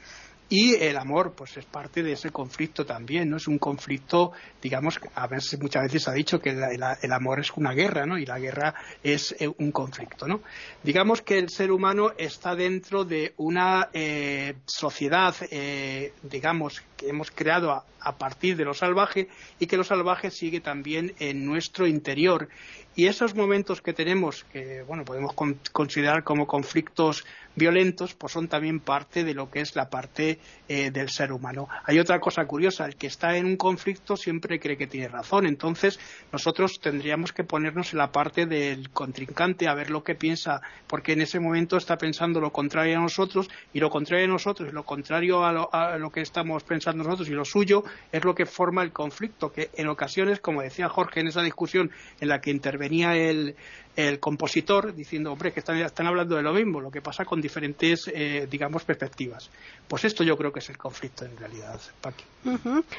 Y 0.47 0.75
el 0.75 0.97
amor, 0.97 1.33
pues 1.33 1.57
es 1.57 1.65
parte 1.65 2.03
de 2.03 2.11
ese 2.11 2.29
conflicto 2.29 2.85
también, 2.85 3.29
¿no? 3.29 3.37
Es 3.37 3.47
un 3.47 3.57
conflicto, 3.57 4.31
digamos, 4.61 4.99
a 5.15 5.25
veces, 5.27 5.59
muchas 5.59 5.83
veces 5.83 6.03
se 6.03 6.09
ha 6.11 6.13
dicho 6.13 6.39
que 6.39 6.51
el 6.51 7.11
amor 7.11 7.39
es 7.39 7.51
una 7.55 7.73
guerra, 7.73 8.05
¿no? 8.05 8.17
Y 8.17 8.27
la 8.27 8.37
guerra 8.37 8.75
es 9.03 9.35
eh, 9.39 9.51
un 9.57 9.71
conflicto, 9.71 10.27
¿no? 10.27 10.41
Digamos 10.83 11.23
que 11.23 11.39
el 11.39 11.49
ser 11.49 11.71
humano 11.71 12.11
está 12.15 12.55
dentro 12.55 13.05
de 13.05 13.33
una 13.37 13.89
eh, 13.91 14.53
sociedad, 14.65 15.35
eh, 15.49 16.13
digamos, 16.21 16.83
que 16.95 17.09
hemos 17.09 17.31
creado 17.31 17.71
a, 17.71 17.83
partir 18.17 18.55
de 18.55 18.65
lo 18.65 18.75
salvaje 18.75 19.29
y 19.59 19.65
que 19.65 19.77
lo 19.77 19.83
salvaje 19.83 20.29
sigue 20.29 20.59
también 20.59 21.15
en 21.19 21.43
nuestro 21.43 21.87
interior. 21.87 22.49
Y 22.95 23.07
esos 23.07 23.35
momentos 23.35 23.81
que 23.81 23.93
tenemos, 23.93 24.45
que 24.45 24.83
bueno, 24.83 25.03
podemos 25.03 25.33
considerar 25.71 26.23
como 26.23 26.45
conflictos 26.45 27.25
violentos, 27.55 28.13
pues 28.13 28.31
son 28.31 28.47
también 28.47 28.79
parte 28.79 29.23
de 29.23 29.33
lo 29.33 29.49
que 29.49 29.61
es 29.61 29.75
la 29.75 29.89
parte 29.89 30.39
eh, 30.69 30.91
del 30.91 31.09
ser 31.09 31.31
humano. 31.31 31.67
Hay 31.83 31.99
otra 31.99 32.19
cosa 32.19 32.45
curiosa, 32.45 32.85
el 32.85 32.95
que 32.95 33.07
está 33.07 33.35
en 33.35 33.45
un 33.45 33.57
conflicto 33.57 34.15
siempre 34.15 34.59
cree 34.59 34.77
que 34.77 34.87
tiene 34.87 35.07
razón, 35.07 35.45
entonces 35.45 35.99
nosotros 36.31 36.79
tendríamos 36.79 37.33
que 37.33 37.43
ponernos 37.43 37.91
en 37.91 37.99
la 37.99 38.11
parte 38.11 38.45
del 38.45 38.89
contrincante 38.91 39.67
a 39.67 39.73
ver 39.73 39.89
lo 39.89 40.03
que 40.03 40.15
piensa, 40.15 40.61
porque 40.87 41.13
en 41.13 41.21
ese 41.21 41.39
momento 41.39 41.77
está 41.77 41.97
pensando 41.97 42.39
lo 42.39 42.51
contrario 42.51 42.97
a 42.97 43.01
nosotros 43.01 43.49
y 43.73 43.79
lo 43.79 43.89
contrario 43.89 44.25
a 44.25 44.29
nosotros 44.29 44.69
y 44.69 44.73
lo 44.73 44.83
contrario 44.83 45.43
a 45.43 45.51
lo, 45.51 45.73
a 45.73 45.97
lo 45.97 46.11
que 46.11 46.21
estamos 46.21 46.63
pensando 46.63 46.84
nosotros 46.93 47.27
y 47.29 47.31
lo 47.31 47.45
suyo 47.45 47.83
es 48.11 48.23
lo 48.23 48.35
que 48.35 48.45
forma 48.45 48.83
el 48.83 48.91
conflicto, 48.91 49.51
que 49.51 49.69
en 49.75 49.87
ocasiones, 49.87 50.39
como 50.39 50.61
decía 50.61 50.89
Jorge 50.89 51.21
en 51.21 51.27
esa 51.27 51.41
discusión 51.41 51.89
en 52.19 52.27
la 52.27 52.41
que 52.41 52.51
intervenía, 52.51 53.15
el, 53.15 53.55
el 53.95 54.19
compositor 54.19 54.93
diciendo, 54.93 55.31
hombre, 55.31 55.53
que 55.53 55.61
están, 55.61 55.77
están, 55.77 56.07
hablando 56.07 56.35
de 56.35 56.43
lo 56.43 56.53
mismo, 56.53 56.81
lo 56.81 56.91
que 56.91 57.01
pasa 57.01 57.25
con 57.25 57.41
diferentes, 57.41 58.11
eh, 58.13 58.47
digamos, 58.49 58.83
perspectivas. 58.83 59.49
Pues 59.87 60.05
esto 60.05 60.23
yo 60.23 60.37
creo 60.37 60.51
que 60.51 60.59
es 60.59 60.69
el 60.69 60.77
conflicto 60.77 61.25
en 61.25 61.37
realidad, 61.37 61.79
Paqui. 62.01 62.25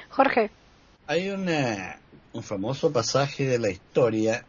Jorge. 0.09 0.51
Hay 1.07 1.28
una, 1.28 1.99
un 2.32 2.43
famoso 2.43 2.93
pasaje 2.93 3.47
de 3.47 3.59
la 3.59 3.70
historia 3.70 4.45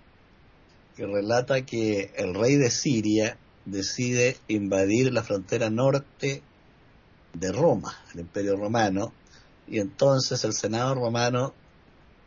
que 0.96 1.06
relata 1.06 1.62
que 1.62 2.12
el 2.16 2.34
rey 2.34 2.56
de 2.56 2.72
Siria 2.72 3.38
decide 3.66 4.38
invadir 4.48 5.14
la 5.14 5.24
frontera 5.24 5.70
norte 5.70 6.42
de 7.34 7.52
Roma, 7.52 7.96
el 8.14 8.22
imperio 8.22 8.56
romano, 8.56 9.14
y 9.68 9.80
entonces 9.80 10.44
el 10.44 10.54
Senado 10.54 10.96
romano 10.96 11.54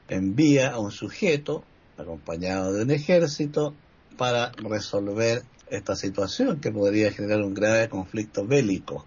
envía 0.09 0.73
a 0.73 0.79
un 0.79 0.91
sujeto 0.91 1.65
acompañado 1.97 2.73
de 2.73 2.83
un 2.83 2.91
ejército 2.91 3.75
para 4.17 4.53
resolver 4.53 5.43
esta 5.71 5.97
situación 5.97 6.61
que 6.61 6.73
podría 6.73 7.13
generar 7.13 7.43
un 7.43 7.55
grave 7.55 7.89
conflicto 7.89 8.45
bélico. 8.47 9.07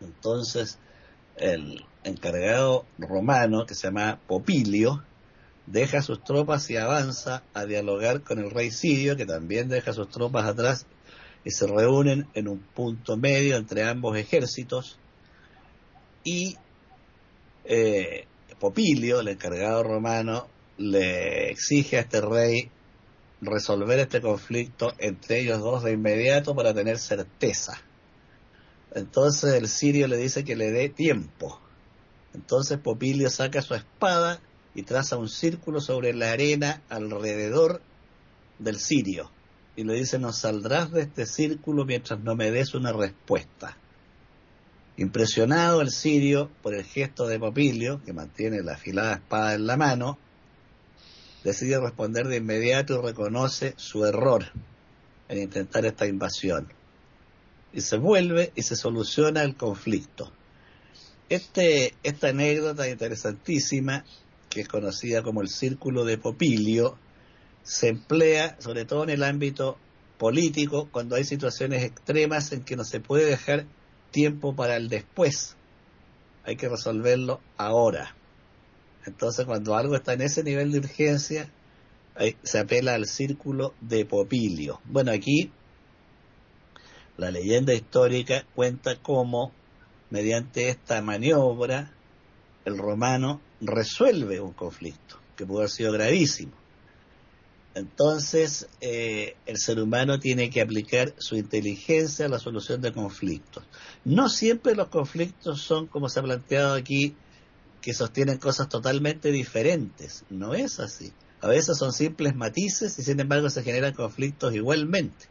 Entonces, 0.00 0.78
el 1.36 1.84
encargado 2.04 2.86
romano, 2.98 3.66
que 3.66 3.74
se 3.74 3.88
llama 3.88 4.20
Popilio, 4.26 5.02
deja 5.66 6.02
sus 6.02 6.22
tropas 6.22 6.70
y 6.70 6.76
avanza 6.76 7.42
a 7.52 7.64
dialogar 7.64 8.22
con 8.22 8.38
el 8.38 8.50
rey 8.50 8.70
sirio, 8.70 9.16
que 9.16 9.26
también 9.26 9.68
deja 9.68 9.92
sus 9.92 10.08
tropas 10.08 10.46
atrás, 10.46 10.86
y 11.44 11.50
se 11.50 11.66
reúnen 11.66 12.28
en 12.34 12.48
un 12.48 12.60
punto 12.60 13.16
medio 13.16 13.56
entre 13.56 13.84
ambos 13.84 14.16
ejércitos, 14.16 14.98
y 16.26 16.56
eh, 17.64 18.26
Popilio, 18.58 19.20
el 19.20 19.28
encargado 19.28 19.84
romano, 19.84 20.48
le 20.76 21.50
exige 21.50 21.98
a 21.98 22.00
este 22.00 22.20
rey 22.20 22.68
resolver 23.40 24.00
este 24.00 24.20
conflicto 24.20 24.92
entre 24.98 25.40
ellos 25.40 25.60
dos 25.60 25.84
de 25.84 25.92
inmediato 25.92 26.54
para 26.56 26.74
tener 26.74 26.98
certeza. 26.98 27.80
Entonces 28.92 29.54
el 29.54 29.68
sirio 29.68 30.08
le 30.08 30.16
dice 30.16 30.44
que 30.44 30.56
le 30.56 30.72
dé 30.72 30.88
tiempo. 30.88 31.60
Entonces 32.34 32.78
Popilio 32.78 33.30
saca 33.30 33.62
su 33.62 33.74
espada 33.74 34.40
y 34.74 34.82
traza 34.82 35.16
un 35.16 35.28
círculo 35.28 35.80
sobre 35.80 36.12
la 36.12 36.32
arena 36.32 36.82
alrededor 36.88 37.80
del 38.58 38.80
sirio. 38.80 39.30
Y 39.76 39.84
le 39.84 39.94
dice, 39.94 40.18
no 40.18 40.32
saldrás 40.32 40.90
de 40.90 41.02
este 41.02 41.24
círculo 41.24 41.84
mientras 41.84 42.18
no 42.18 42.34
me 42.34 42.50
des 42.50 42.74
una 42.74 42.92
respuesta. 42.92 43.76
Impresionado 44.98 45.82
el 45.82 45.90
sirio 45.90 46.50
por 46.62 46.74
el 46.74 46.84
gesto 46.84 47.26
de 47.26 47.38
Popilio, 47.38 48.02
que 48.04 48.14
mantiene 48.14 48.62
la 48.62 48.74
afilada 48.74 49.14
espada 49.14 49.54
en 49.54 49.66
la 49.66 49.76
mano, 49.76 50.18
decide 51.44 51.78
responder 51.78 52.26
de 52.28 52.36
inmediato 52.36 52.98
y 52.98 53.06
reconoce 53.06 53.74
su 53.76 54.06
error 54.06 54.46
en 55.28 55.42
intentar 55.42 55.84
esta 55.84 56.06
invasión. 56.06 56.72
Y 57.74 57.82
se 57.82 57.98
vuelve 57.98 58.52
y 58.54 58.62
se 58.62 58.74
soluciona 58.74 59.42
el 59.42 59.54
conflicto. 59.54 60.32
Este, 61.28 61.94
esta 62.02 62.28
anécdota 62.28 62.88
interesantísima, 62.88 64.04
que 64.48 64.62
es 64.62 64.68
conocida 64.68 65.22
como 65.22 65.42
el 65.42 65.48
Círculo 65.48 66.04
de 66.04 66.16
Popilio, 66.16 66.96
se 67.62 67.88
emplea 67.88 68.56
sobre 68.60 68.84
todo 68.86 69.04
en 69.04 69.10
el 69.10 69.24
ámbito 69.24 69.76
político 70.18 70.88
cuando 70.90 71.16
hay 71.16 71.24
situaciones 71.24 71.82
extremas 71.82 72.52
en 72.52 72.62
que 72.62 72.76
no 72.76 72.84
se 72.84 73.00
puede 73.00 73.26
dejar 73.26 73.66
tiempo 74.16 74.56
para 74.56 74.76
el 74.76 74.88
después. 74.88 75.56
Hay 76.44 76.56
que 76.56 76.70
resolverlo 76.70 77.40
ahora. 77.58 78.16
Entonces, 79.04 79.44
cuando 79.44 79.76
algo 79.76 79.94
está 79.94 80.14
en 80.14 80.22
ese 80.22 80.42
nivel 80.42 80.72
de 80.72 80.78
urgencia, 80.78 81.50
se 82.42 82.58
apela 82.58 82.94
al 82.94 83.04
círculo 83.04 83.74
de 83.82 84.06
Popilio. 84.06 84.80
Bueno, 84.86 85.12
aquí 85.12 85.52
la 87.18 87.30
leyenda 87.30 87.74
histórica 87.74 88.46
cuenta 88.54 88.96
cómo, 89.02 89.52
mediante 90.08 90.70
esta 90.70 91.02
maniobra, 91.02 91.92
el 92.64 92.78
romano 92.78 93.42
resuelve 93.60 94.40
un 94.40 94.54
conflicto 94.54 95.20
que 95.36 95.44
pudo 95.44 95.58
haber 95.58 95.70
sido 95.70 95.92
gravísimo. 95.92 96.52
Entonces, 97.76 98.68
eh, 98.80 99.36
el 99.44 99.58
ser 99.58 99.80
humano 99.80 100.18
tiene 100.18 100.48
que 100.48 100.62
aplicar 100.62 101.12
su 101.18 101.36
inteligencia 101.36 102.24
a 102.24 102.28
la 102.30 102.38
solución 102.38 102.80
de 102.80 102.90
conflictos. 102.90 103.64
No 104.02 104.30
siempre 104.30 104.74
los 104.74 104.88
conflictos 104.88 105.60
son, 105.60 105.86
como 105.86 106.08
se 106.08 106.20
ha 106.20 106.22
planteado 106.22 106.74
aquí, 106.74 107.14
que 107.82 107.92
sostienen 107.92 108.38
cosas 108.38 108.70
totalmente 108.70 109.30
diferentes. 109.30 110.24
No 110.30 110.54
es 110.54 110.80
así. 110.80 111.12
A 111.42 111.48
veces 111.48 111.76
son 111.76 111.92
simples 111.92 112.34
matices 112.34 112.98
y 112.98 113.02
sin 113.02 113.20
embargo 113.20 113.50
se 113.50 113.62
generan 113.62 113.92
conflictos 113.92 114.54
igualmente. 114.54 115.26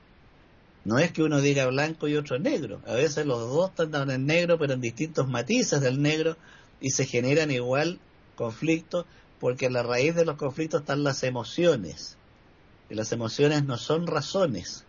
No 0.83 0.99
es 0.99 1.11
que 1.11 1.23
uno 1.23 1.41
diga 1.41 1.65
blanco 1.65 2.07
y 2.07 2.15
otro 2.15 2.37
negro. 2.37 2.79
A 2.85 2.93
veces 2.93 3.25
los 3.25 3.39
dos 3.39 3.71
están 3.71 4.11
en 4.11 4.27
negro 4.27 4.59
pero 4.59 4.73
en 4.73 4.81
distintos 4.81 5.27
matices 5.27 5.81
del 5.81 5.99
negro 5.99 6.37
y 6.79 6.91
se 6.91 7.07
generan 7.07 7.49
igual 7.49 7.99
conflictos 8.35 9.07
porque 9.39 9.65
en 9.65 9.73
la 9.73 9.81
raíz 9.81 10.13
de 10.13 10.25
los 10.25 10.35
conflictos 10.35 10.81
están 10.81 11.03
las 11.03 11.23
emociones. 11.23 12.19
Y 12.89 12.95
las 12.95 13.11
emociones 13.11 13.63
no 13.65 13.77
son 13.77 14.07
razones. 14.07 14.85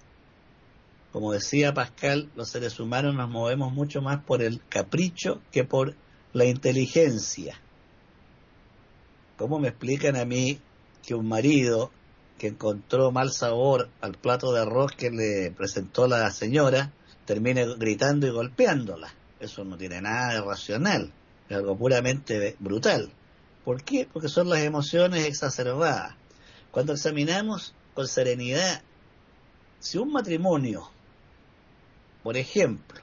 Como 1.13 1.33
decía 1.33 1.73
Pascal, 1.73 2.31
los 2.37 2.51
seres 2.51 2.79
humanos 2.79 3.15
nos 3.15 3.31
movemos 3.31 3.73
mucho 3.73 4.03
más 4.03 4.23
por 4.25 4.43
el 4.43 4.61
capricho 4.69 5.41
que 5.51 5.65
por 5.65 5.95
la 6.35 6.45
inteligencia. 6.45 7.59
¿Cómo 9.39 9.59
me 9.59 9.69
explican 9.69 10.17
a 10.17 10.25
mí 10.25 10.61
que 11.07 11.15
un 11.15 11.27
marido 11.27 11.91
que 12.39 12.49
encontró 12.49 13.13
mal 13.13 13.33
sabor 13.33 13.89
al 14.03 14.13
plato 14.13 14.53
de 14.53 14.61
arroz 14.61 14.93
que 14.93 15.11
le 15.11 15.51
presentó 15.53 16.07
la 16.07 16.31
señora 16.31 16.93
termine 17.25 17.67
gritando 17.77 18.27
y 18.27 18.31
golpeándola? 18.31 19.13
Eso 19.41 19.65
no 19.65 19.77
tiene 19.79 20.01
nada 20.03 20.35
de 20.35 20.41
racional, 20.43 21.13
es 21.49 21.57
algo 21.57 21.77
puramente 21.77 22.57
brutal. 22.59 23.11
¿Por 23.65 23.83
qué? 23.83 24.09
Porque 24.13 24.29
son 24.29 24.49
las 24.49 24.61
emociones 24.61 25.25
exacerbadas. 25.25 26.15
Cuando 26.71 26.93
examinamos 26.93 27.75
con 27.97 28.07
serenidad, 28.07 28.83
si 29.81 29.97
un 29.97 30.13
matrimonio, 30.13 30.91
por 32.23 32.37
ejemplo, 32.37 33.01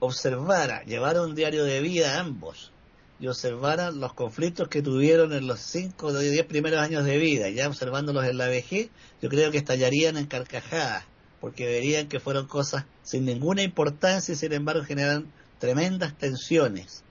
observara, 0.00 0.82
llevara 0.86 1.22
un 1.22 1.36
diario 1.36 1.62
de 1.62 1.80
vida 1.80 2.16
a 2.16 2.20
ambos 2.20 2.72
y 3.20 3.28
observara 3.28 3.92
los 3.92 4.12
conflictos 4.14 4.66
que 4.66 4.82
tuvieron 4.82 5.32
en 5.32 5.46
los 5.46 5.60
cinco 5.60 6.08
o 6.08 6.18
diez 6.18 6.44
primeros 6.46 6.80
años 6.80 7.04
de 7.04 7.16
vida, 7.18 7.48
ya 7.48 7.68
observándolos 7.68 8.24
en 8.24 8.38
la 8.38 8.48
vejez, 8.48 8.88
yo 9.22 9.28
creo 9.28 9.52
que 9.52 9.58
estallarían 9.58 10.16
en 10.16 10.26
carcajadas, 10.26 11.04
porque 11.40 11.66
verían 11.66 12.08
que 12.08 12.18
fueron 12.18 12.48
cosas 12.48 12.86
sin 13.04 13.24
ninguna 13.24 13.62
importancia 13.62 14.32
y 14.32 14.36
sin 14.36 14.52
embargo 14.52 14.82
generan 14.82 15.30
tremendas 15.60 16.18
tensiones. 16.18 17.04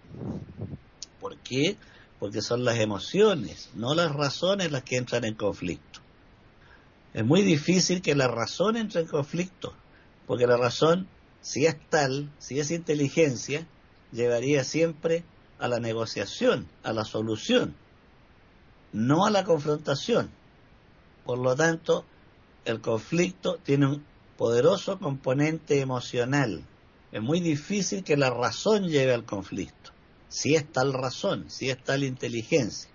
¿Por 1.22 1.38
qué? 1.38 1.78
Porque 2.20 2.41
son 2.41 2.66
las 2.66 2.80
emociones, 2.80 3.70
no 3.76 3.95
las 3.95 4.12
razones 4.12 4.74
las 4.74 4.84
que 4.84 4.97
entran 4.97 5.24
en 5.24 5.36
conflicto. 5.36 6.01
Es 7.14 7.26
muy 7.26 7.41
difícil 7.41 8.01
que 8.01 8.16
la 8.16 8.28
razón 8.28 8.78
entre 8.78 9.01
en 9.01 9.07
conflicto, 9.07 9.74
porque 10.28 10.45
la 10.45 10.57
razón 10.57 11.07
si 11.41 11.66
es 11.66 11.78
tal, 11.89 12.32
si 12.38 12.60
es 12.60 12.72
inteligencia, 12.72 13.66
llevaría 14.12 14.64
siempre 14.64 15.24
a 15.57 15.68
la 15.68 15.80
negociación, 15.80 16.68
a 16.84 16.93
la 16.93 17.05
solución, 17.05 17.76
no 18.91 19.26
a 19.26 19.30
la 19.30 19.43
confrontación. 19.43 20.30
Por 21.26 21.39
lo 21.39 21.55
tanto, 21.55 22.05
el 22.66 22.82
conflicto 22.82 23.57
tiene 23.64 23.88
un 23.88 24.05
poderoso 24.38 24.99
componente 24.99 25.80
emocional. 25.80 26.64
Es 27.12 27.22
muy 27.22 27.39
difícil 27.39 28.03
que 28.03 28.18
la 28.18 28.30
razón 28.30 28.88
lleve 28.88 29.14
al 29.14 29.26
conflicto, 29.26 29.91
si 30.28 30.55
es 30.55 30.72
tal 30.72 30.93
razón, 30.93 31.49
si 31.49 31.70
es 31.70 31.84
tal 31.84 32.03
inteligencia. 32.03 32.89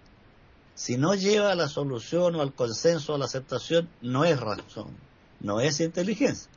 Si 0.74 0.96
no 0.96 1.14
lleva 1.14 1.52
a 1.52 1.54
la 1.54 1.68
solución 1.68 2.34
o 2.34 2.42
al 2.42 2.52
consenso 2.52 3.12
o 3.12 3.16
a 3.16 3.18
la 3.18 3.26
aceptación, 3.26 3.88
no 4.02 4.24
es 4.24 4.38
razón, 4.40 4.96
no 5.40 5.60
es 5.60 5.80
inteligencia 5.80 6.50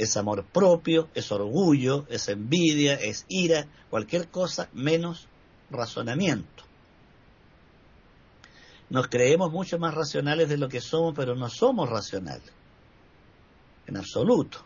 es 0.00 0.16
amor 0.16 0.44
propio, 0.44 1.08
es 1.14 1.30
orgullo, 1.30 2.06
es 2.08 2.28
envidia, 2.28 2.94
es 2.94 3.26
ira, 3.28 3.66
cualquier 3.90 4.28
cosa 4.28 4.70
menos 4.72 5.28
razonamiento. 5.70 6.64
Nos 8.88 9.08
creemos 9.08 9.52
mucho 9.52 9.78
más 9.78 9.92
racionales 9.94 10.48
de 10.48 10.56
lo 10.56 10.70
que 10.70 10.80
somos, 10.80 11.14
pero 11.14 11.34
no 11.34 11.50
somos 11.50 11.88
racionales. 11.88 12.50
En 13.86 13.98
absoluto. 13.98 14.64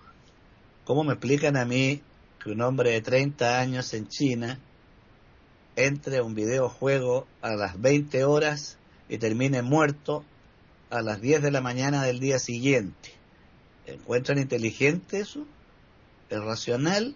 ¿Cómo 0.85 1.03
me 1.03 1.14
explican 1.14 1.57
a 1.57 1.64
mí 1.64 2.01
que 2.43 2.51
un 2.51 2.61
hombre 2.62 2.93
de 2.93 3.01
30 3.01 3.59
años 3.59 3.93
en 3.93 4.07
China 4.07 4.59
entre 5.77 6.20
un 6.20 6.35
videojuego 6.35 7.27
a 7.43 7.55
las 7.55 7.81
20 7.81 8.25
horas 8.25 8.79
y 9.09 9.18
termine 9.18 9.62
muerto 9.62 10.25
a 10.91 11.03
las 11.03 11.20
10 11.20 11.43
de 11.43 11.51
la 11.51 11.61
mañana 11.61 12.05
del 12.05 12.20
día 12.20 12.39
siguiente? 12.39 13.12
¿Encuentran 13.87 14.39
inteligente 14.39 15.20
eso? 15.20 15.47
¿Es 16.31 16.41
racional? 16.43 17.14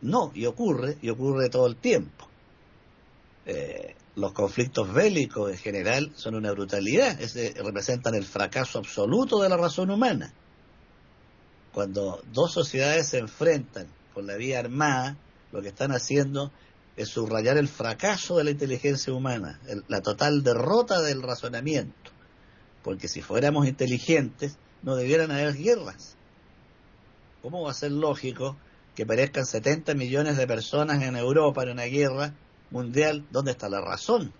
No, 0.00 0.30
y 0.34 0.46
ocurre, 0.46 0.96
y 1.02 1.10
ocurre 1.10 1.48
todo 1.48 1.66
el 1.66 1.76
tiempo. 1.76 2.28
Eh, 3.46 3.94
los 4.14 4.32
conflictos 4.32 4.92
bélicos 4.92 5.50
en 5.50 5.58
general 5.58 6.12
son 6.16 6.34
una 6.34 6.50
brutalidad, 6.52 7.18
representan 7.56 8.14
el 8.14 8.24
fracaso 8.24 8.78
absoluto 8.78 9.40
de 9.40 9.48
la 9.48 9.56
razón 9.56 9.90
humana. 9.90 10.32
Cuando 11.72 12.20
dos 12.32 12.52
sociedades 12.52 13.08
se 13.08 13.18
enfrentan 13.18 13.86
con 14.12 14.26
la 14.26 14.36
vía 14.36 14.58
armada, 14.58 15.16
lo 15.52 15.62
que 15.62 15.68
están 15.68 15.92
haciendo 15.92 16.50
es 16.98 17.10
subrayar 17.10 17.56
el 17.58 17.68
fracaso 17.68 18.36
de 18.36 18.44
la 18.44 18.50
inteligencia 18.50 19.12
humana, 19.12 19.60
la 19.86 20.02
total 20.02 20.42
derrota 20.42 21.00
del 21.00 21.22
razonamiento. 21.22 22.10
Porque 22.82 23.06
si 23.06 23.22
fuéramos 23.22 23.68
inteligentes, 23.68 24.56
no 24.82 24.96
debieran 24.96 25.30
haber 25.30 25.54
guerras. 25.54 26.16
¿Cómo 27.40 27.62
va 27.62 27.70
a 27.70 27.74
ser 27.74 27.92
lógico 27.92 28.56
que 28.96 29.06
perezcan 29.06 29.46
70 29.46 29.94
millones 29.94 30.36
de 30.36 30.48
personas 30.48 31.00
en 31.00 31.14
Europa 31.14 31.62
en 31.62 31.70
una 31.70 31.84
guerra 31.84 32.34
mundial? 32.72 33.24
¿Dónde 33.30 33.52
está 33.52 33.68
la 33.68 33.80
razón? 33.80 34.32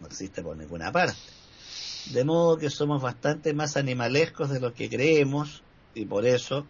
No 0.00 0.06
existe 0.08 0.42
por 0.42 0.56
ninguna 0.56 0.90
parte. 0.90 1.14
De 2.12 2.24
modo 2.24 2.58
que 2.58 2.70
somos 2.70 3.00
bastante 3.00 3.54
más 3.54 3.76
animalescos 3.76 4.50
de 4.50 4.58
lo 4.58 4.74
que 4.74 4.88
creemos 4.88 5.62
y 5.94 6.06
por 6.06 6.26
eso 6.26 6.66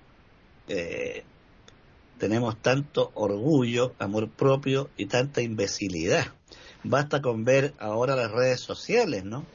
eh, 0.68 1.24
tenemos 2.20 2.60
tanto 2.60 3.10
orgullo, 3.14 3.94
amor 3.98 4.28
propio 4.28 4.90
y 4.98 5.06
tanta 5.06 5.40
imbecilidad. 5.40 6.26
Basta 6.84 7.22
con 7.22 7.44
ver 7.44 7.72
ahora 7.78 8.14
las 8.14 8.30
redes 8.30 8.60
sociales, 8.60 9.24
¿no? 9.24 9.46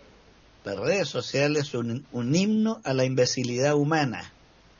Las 0.64 0.76
redes 0.78 1.08
sociales 1.08 1.68
son 1.68 2.08
un, 2.12 2.36
himno 2.36 2.82
a 2.84 2.94
la 2.96 3.06
imbecilidad 3.06 3.76
humana, 3.76 4.34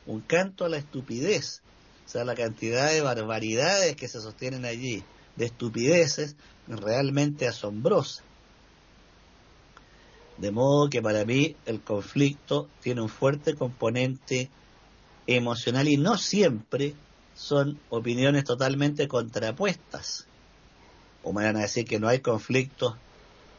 un 0.04 0.20
canto 0.20 0.64
a 0.64 0.68
la 0.68 0.78
estupidez, 0.78 1.62
o 2.04 2.08
sea, 2.08 2.24
la 2.24 2.34
cantidad 2.34 2.90
de 2.90 3.02
barbaridades 3.02 3.94
que 3.94 4.08
se 4.08 4.20
sostienen 4.20 4.64
allí, 4.64 5.04
de 5.36 5.46
estupideces 5.46 6.34
realmente 6.66 7.46
asombrosas. 7.46 8.24
De 10.38 10.50
modo 10.50 10.90
que 10.90 11.00
para 11.00 11.24
mí 11.24 11.54
el 11.66 11.80
conflicto 11.80 12.68
tiene 12.82 13.00
un 13.00 13.08
fuerte 13.08 13.54
componente 13.54 14.50
emocional 15.28 15.86
y 15.86 15.96
no 15.96 16.18
siempre 16.18 16.94
son 17.36 17.78
opiniones 17.90 18.44
totalmente 18.44 19.06
contrapuestas. 19.06 20.26
O 21.22 21.32
me 21.32 21.44
van 21.44 21.56
a 21.56 21.60
decir 21.60 21.84
que 21.84 22.00
no 22.00 22.08
hay 22.08 22.20
conflictos 22.20 22.96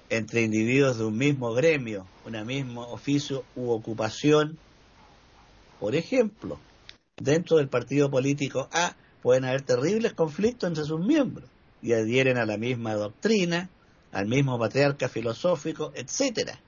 entre 0.10 0.42
individuos 0.42 0.98
de 0.98 1.06
un 1.06 1.18
mismo 1.18 1.54
gremio, 1.54 2.08
un 2.26 2.46
mismo 2.46 2.82
oficio 2.88 3.46
u 3.56 3.70
ocupación. 3.70 4.58
Por 5.80 5.96
ejemplo, 5.96 6.60
dentro 7.18 7.58
del 7.58 7.70
partido 7.70 8.10
político 8.10 8.68
A 8.72 8.96
pueden 9.22 9.46
haber 9.46 9.62
terribles 9.62 10.14
conflictos 10.14 10.68
entre 10.68 10.84
sus 10.84 11.00
miembros 11.00 11.50
y 11.82 11.94
adhieren 11.94 12.38
a 12.38 12.46
la 12.46 12.58
misma 12.58 12.96
doctrina, 12.96 13.70
al 14.12 14.26
mismo 14.26 14.58
patriarca 14.58 15.08
filosófico, 15.08 15.92
etcétera. 15.94 16.60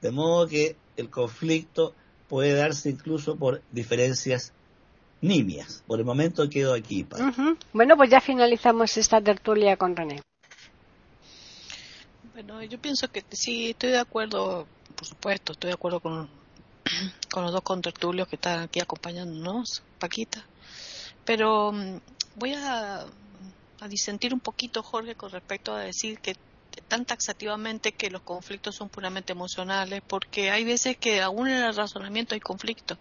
De 0.00 0.10
modo 0.10 0.48
que 0.48 0.76
el 0.96 1.10
conflicto 1.10 1.94
puede 2.28 2.54
darse 2.54 2.90
incluso 2.90 3.36
por 3.36 3.62
diferencias 3.70 4.52
nimias. 5.20 5.82
Por 5.86 5.98
el 5.98 6.04
momento 6.04 6.48
quedo 6.48 6.74
aquí. 6.74 7.06
Bueno, 7.72 7.96
pues 7.96 8.10
ya 8.10 8.20
finalizamos 8.20 8.96
esta 8.96 9.20
tertulia 9.20 9.76
con 9.76 9.96
René. 9.96 10.22
Bueno, 12.34 12.62
yo 12.62 12.78
pienso 12.78 13.10
que 13.10 13.24
sí, 13.30 13.70
estoy 13.70 13.90
de 13.90 13.98
acuerdo, 13.98 14.66
por 14.94 15.06
supuesto, 15.06 15.52
estoy 15.52 15.68
de 15.68 15.74
acuerdo 15.74 16.00
con, 16.00 16.28
con 17.32 17.42
los 17.42 17.52
dos 17.52 17.62
contertulios 17.62 18.28
que 18.28 18.36
están 18.36 18.60
aquí 18.60 18.80
acompañándonos, 18.80 19.82
Paquita. 19.98 20.44
Pero 21.24 21.72
mm, 21.72 21.96
voy 22.36 22.54
a, 22.54 23.04
a 23.80 23.88
disentir 23.88 24.32
un 24.32 24.40
poquito, 24.40 24.82
Jorge, 24.82 25.16
con 25.16 25.30
respecto 25.30 25.74
a 25.74 25.80
decir 25.80 26.20
que 26.20 26.36
tan 26.86 27.04
taxativamente 27.04 27.92
que 27.92 28.10
los 28.10 28.22
conflictos 28.22 28.76
son 28.76 28.88
puramente 28.88 29.32
emocionales, 29.32 30.00
porque 30.06 30.50
hay 30.50 30.64
veces 30.64 30.96
que 30.96 31.20
aún 31.20 31.48
en 31.48 31.62
el 31.62 31.74
razonamiento 31.74 32.34
hay 32.34 32.40
conflictos. 32.40 32.98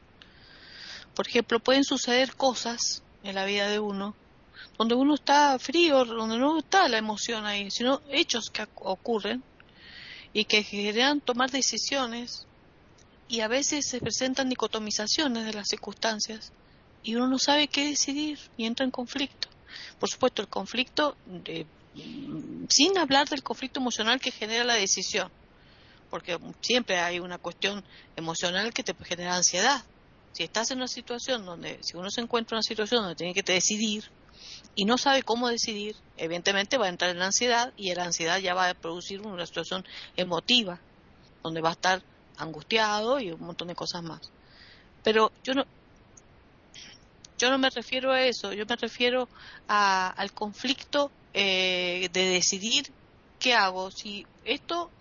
Por 1.17 1.27
ejemplo, 1.27 1.59
pueden 1.59 1.83
suceder 1.83 2.35
cosas 2.35 3.01
en 3.23 3.33
la 3.33 3.43
vida 3.43 3.67
de 3.69 3.79
uno 3.79 4.15
donde 4.77 4.93
uno 4.93 5.15
está 5.15 5.57
frío, 5.57 6.05
donde 6.05 6.37
no 6.37 6.59
está 6.59 6.87
la 6.87 6.99
emoción 6.99 7.47
ahí, 7.47 7.71
sino 7.71 8.03
hechos 8.11 8.51
que 8.51 8.67
ocurren 8.75 9.43
y 10.31 10.45
que 10.45 10.61
generan 10.61 11.19
tomar 11.19 11.49
decisiones 11.49 12.45
y 13.27 13.39
a 13.39 13.47
veces 13.47 13.87
se 13.89 13.99
presentan 13.99 14.47
dicotomizaciones 14.47 15.47
de 15.47 15.53
las 15.53 15.67
circunstancias 15.67 16.51
y 17.01 17.15
uno 17.15 17.25
no 17.25 17.39
sabe 17.39 17.67
qué 17.67 17.85
decidir 17.85 18.37
y 18.55 18.65
entra 18.65 18.85
en 18.85 18.91
conflicto. 18.91 19.47
Por 19.99 20.09
supuesto, 20.09 20.43
el 20.43 20.47
conflicto, 20.47 21.17
sin 22.69 22.95
hablar 22.99 23.27
del 23.27 23.41
conflicto 23.41 23.79
emocional 23.79 24.19
que 24.19 24.29
genera 24.29 24.63
la 24.63 24.75
decisión, 24.75 25.31
porque 26.11 26.37
siempre 26.61 26.99
hay 26.99 27.19
una 27.19 27.39
cuestión 27.39 27.83
emocional 28.15 28.71
que 28.71 28.83
te 28.83 28.93
genera 29.03 29.35
ansiedad, 29.35 29.83
si 30.33 30.43
estás 30.43 30.71
en 30.71 30.77
una 30.77 30.87
situación 30.87 31.45
donde, 31.45 31.79
si 31.81 31.97
uno 31.97 32.09
se 32.09 32.21
encuentra 32.21 32.55
en 32.55 32.57
una 32.57 32.63
situación 32.63 33.01
donde 33.01 33.15
tiene 33.15 33.33
que 33.33 33.43
decidir 33.43 34.05
y 34.75 34.85
no 34.85 34.97
sabe 34.97 35.23
cómo 35.23 35.49
decidir, 35.49 35.95
evidentemente 36.17 36.77
va 36.77 36.85
a 36.85 36.89
entrar 36.89 37.11
en 37.11 37.19
la 37.19 37.25
ansiedad 37.25 37.73
y 37.75 37.93
la 37.95 38.05
ansiedad 38.05 38.39
ya 38.39 38.53
va 38.53 38.69
a 38.69 38.73
producir 38.73 39.21
una 39.21 39.45
situación 39.45 39.85
emotiva, 40.15 40.79
donde 41.43 41.61
va 41.61 41.69
a 41.69 41.73
estar 41.73 42.01
angustiado 42.37 43.19
y 43.19 43.31
un 43.31 43.41
montón 43.41 43.67
de 43.67 43.75
cosas 43.75 44.03
más. 44.03 44.21
Pero 45.03 45.31
yo 45.43 45.53
no, 45.53 45.65
yo 47.37 47.49
no 47.49 47.57
me 47.57 47.69
refiero 47.69 48.11
a 48.11 48.21
eso, 48.21 48.53
yo 48.53 48.65
me 48.65 48.75
refiero 48.75 49.27
al 49.67 50.31
conflicto 50.33 51.11
eh, 51.33 52.09
de 52.11 52.25
decidir 52.29 52.91
qué 53.39 53.53
hago, 53.53 53.91
si 53.91 54.25
esto 54.43 54.91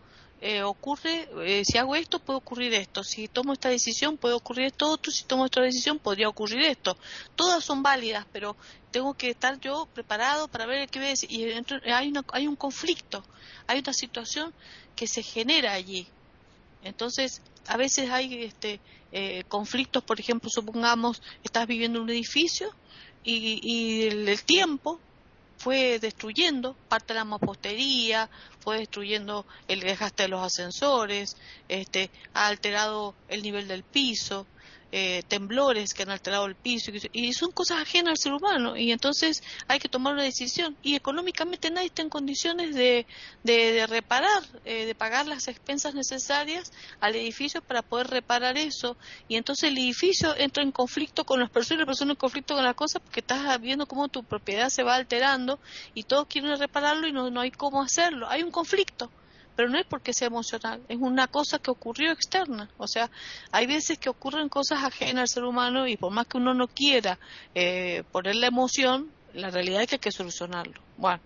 eh, 0.41 0.63
ocurre, 0.63 1.29
eh, 1.45 1.65
si 1.65 1.79
hago 1.79 1.97
esto 1.97 2.19
puede 2.19 2.39
ocurrir 2.39 2.75
esto, 2.75 3.03
si 3.03 3.29
tomo 3.29 3.53
esta 3.53 3.69
decisión 3.69 4.19
puede 4.19 4.35
ocurrir 4.35 4.67
esto 4.67 4.91
otro, 4.91 5.11
si 5.11 5.25
tomo 5.25 5.47
esta 5.47 5.63
decisión 5.63 5.99
podría 5.99 6.29
ocurrir 6.29 6.63
esto. 6.63 6.97
Todas 7.35 7.65
son 7.65 7.83
válidas, 7.83 8.27
pero 8.33 8.57
tengo 8.91 9.15
que 9.15 9.31
estar 9.31 9.59
yo 9.61 9.87
preparado 9.95 10.49
para 10.49 10.67
ver 10.67 10.89
qué 10.89 10.99
ves 10.99 11.27
y 11.29 11.45
hay, 11.91 12.13
hay 12.33 12.47
un 12.47 12.57
conflicto, 12.57 13.25
hay 13.67 13.79
una 13.81 13.93
situación 13.93 14.53
que 14.95 15.07
se 15.07 15.23
genera 15.23 15.73
allí. 15.73 16.07
Entonces, 16.83 17.43
a 17.67 17.77
veces 17.77 18.11
hay 18.11 18.45
este, 18.45 18.81
eh, 19.13 19.45
conflictos, 19.49 20.03
por 20.05 20.21
ejemplo, 20.21 20.51
supongamos, 20.51 21.23
estás 21.43 21.67
viviendo 21.67 21.99
en 21.99 22.05
un 22.05 22.11
edificio 22.11 22.69
y, 23.25 24.03
el 24.07 24.43
tiempo 24.45 25.01
fue 25.67 25.99
destruyendo 25.99 26.77
parte 26.89 27.13
de 27.13 27.19
la 27.19 27.25
mampostería, 27.25 28.31
fue 28.61 28.79
destruyendo 28.79 29.45
el 29.67 29.81
desgaste 29.81 30.23
de 30.23 30.29
los 30.29 30.41
ascensores, 30.41 31.37
este, 31.67 32.09
ha 32.35 32.47
alterado 32.47 33.17
el 33.27 33.43
nivel 33.43 33.67
del 33.67 33.83
piso, 33.83 34.47
eh, 34.93 35.25
temblores 35.27 35.93
que 35.95 36.05
han 36.05 36.11
alterado 36.11 36.47
el 36.47 36.55
piso 36.55 36.93
y 37.13 37.33
son 37.33 37.51
cosas 37.51 37.83
ajenas 37.83 38.13
al 38.13 38.19
ser 38.19 38.33
humano 38.33 38.77
y 38.77 38.93
entonces 38.93 39.43
hay 39.67 39.81
que 39.81 39.89
tomar 39.89 40.15
una 40.15 40.23
decisión 40.23 40.77
y 40.81 40.95
económicamente 40.95 41.71
nadie 41.71 41.89
está 41.89 42.03
en 42.03 42.09
condiciones 42.09 42.75
de, 42.75 43.05
de, 43.43 43.87
reparar, 43.89 44.45
eh, 44.65 44.87
de 44.87 44.95
pagar 44.95 45.27
las 45.27 45.49
expensas 45.49 45.95
necesarias 45.95 46.73
al 47.01 47.17
edificio 47.17 47.63
para 47.63 47.83
poder 47.83 48.07
reparar 48.07 48.57
eso 48.57 48.97
y 49.27 49.37
entonces 49.37 49.71
el 49.71 49.79
edificio 49.79 50.37
entra 50.37 50.63
en 50.63 50.71
conflicto 50.71 51.25
con 51.25 51.41
las 51.41 51.51
personas 51.51 51.79
y 51.79 51.81
las 51.81 51.87
personas 51.89 52.13
en 52.13 52.21
conflicto 52.21 52.55
con 52.55 52.65
las 52.65 52.77
cosas 52.77 53.03
porque 53.03 53.21
estás 53.21 53.61
viendo 53.61 53.87
cómo 53.87 54.09
tu 54.09 54.23
propiedad 54.23 54.69
se 54.69 54.85
va 54.85 54.95
alterando 54.95 55.59
y 55.95 56.05
todos 56.05 56.29
quieren 56.29 56.57
repararlo 56.59 57.09
y 57.09 57.13
no, 57.13 57.29
no 57.31 57.41
hay 57.41 57.51
cómo 57.51 57.83
hacerlo, 57.83 58.29
hay 58.29 58.45
un 58.45 58.53
conflicto 58.53 59.11
pero 59.57 59.71
no 59.71 59.79
es 59.79 59.87
porque 59.87 60.13
sea 60.13 60.29
emocional, 60.29 60.83
es 60.89 60.99
una 61.01 61.27
cosa 61.27 61.59
que 61.59 61.71
ocurrió 61.71 62.13
externa. 62.13 62.71
O 62.77 62.87
sea, 62.87 63.11
hay 63.51 63.67
veces 63.67 63.99
que 63.99 64.11
ocurren 64.11 64.49
cosas 64.51 64.85
ajenas 64.85 65.23
al 65.23 65.29
ser 65.29 65.45
humano 65.45 65.89
y 65.89 65.97
por 65.97 66.13
más 66.13 66.27
que 66.27 66.37
uno 66.37 66.53
no 66.55 66.69
quiera 66.69 67.19
eh, 67.55 68.05
poner 68.13 68.37
la 68.37 68.49
emoción, 68.49 69.11
la 69.33 69.51
realidad 69.51 69.83
es 69.83 69.89
que 69.89 69.95
hay 69.97 70.01
que 70.01 70.13
solucionarlo. 70.13 70.81
Bueno, 70.99 71.23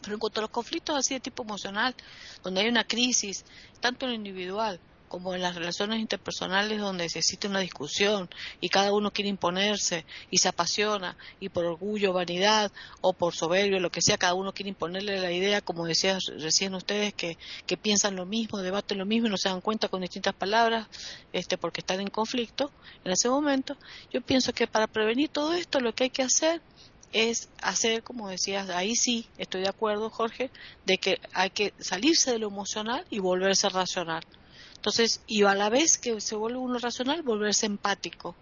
pero 0.00 0.14
en 0.14 0.20
cuanto 0.20 0.40
a 0.40 0.42
los 0.42 0.50
conflictos 0.50 0.96
así 0.96 1.14
de 1.14 1.20
tipo 1.20 1.42
emocional, 1.42 1.94
donde 2.42 2.60
hay 2.60 2.68
una 2.68 2.84
crisis, 2.84 3.44
tanto 3.80 4.06
en 4.06 4.12
lo 4.12 4.16
individual 4.16 4.80
como 5.10 5.34
en 5.34 5.42
las 5.42 5.56
relaciones 5.56 5.98
interpersonales 5.98 6.78
donde 6.78 7.08
se 7.08 7.18
existe 7.18 7.48
una 7.48 7.58
discusión 7.58 8.30
y 8.60 8.68
cada 8.68 8.92
uno 8.92 9.10
quiere 9.10 9.28
imponerse 9.28 10.06
y 10.30 10.38
se 10.38 10.46
apasiona 10.46 11.16
y 11.40 11.48
por 11.48 11.64
orgullo, 11.64 12.12
vanidad 12.12 12.70
o 13.00 13.12
por 13.12 13.34
soberbio, 13.34 13.80
lo 13.80 13.90
que 13.90 14.02
sea, 14.02 14.18
cada 14.18 14.34
uno 14.34 14.54
quiere 14.54 14.68
imponerle 14.68 15.20
la 15.20 15.32
idea, 15.32 15.62
como 15.62 15.84
decía 15.84 16.16
recién 16.38 16.76
ustedes, 16.76 17.12
que, 17.12 17.36
que 17.66 17.76
piensan 17.76 18.14
lo 18.14 18.24
mismo, 18.24 18.58
debaten 18.58 18.98
lo 18.98 19.04
mismo 19.04 19.26
y 19.26 19.30
no 19.30 19.36
se 19.36 19.48
dan 19.48 19.60
cuenta 19.60 19.88
con 19.88 20.00
distintas 20.00 20.32
palabras 20.32 20.86
este, 21.32 21.58
porque 21.58 21.80
están 21.80 22.00
en 22.00 22.08
conflicto 22.08 22.70
en 23.04 23.10
ese 23.10 23.28
momento. 23.28 23.76
Yo 24.12 24.20
pienso 24.20 24.52
que 24.52 24.68
para 24.68 24.86
prevenir 24.86 25.28
todo 25.28 25.54
esto 25.54 25.80
lo 25.80 25.92
que 25.92 26.04
hay 26.04 26.10
que 26.10 26.22
hacer 26.22 26.62
es 27.12 27.48
hacer, 27.60 28.04
como 28.04 28.28
decías, 28.28 28.70
ahí 28.70 28.94
sí 28.94 29.26
estoy 29.38 29.62
de 29.62 29.70
acuerdo, 29.70 30.08
Jorge, 30.08 30.52
de 30.86 30.98
que 30.98 31.20
hay 31.32 31.50
que 31.50 31.74
salirse 31.80 32.30
de 32.30 32.38
lo 32.38 32.46
emocional 32.46 33.04
y 33.10 33.18
volverse 33.18 33.68
racional. 33.68 34.22
Entonces, 34.80 35.20
y 35.26 35.42
a 35.42 35.54
la 35.54 35.68
vez 35.68 35.98
que 35.98 36.22
se 36.22 36.36
vuelve 36.36 36.58
uno 36.58 36.78
racional, 36.78 37.20
volverse 37.20 37.66
empático. 37.66 38.34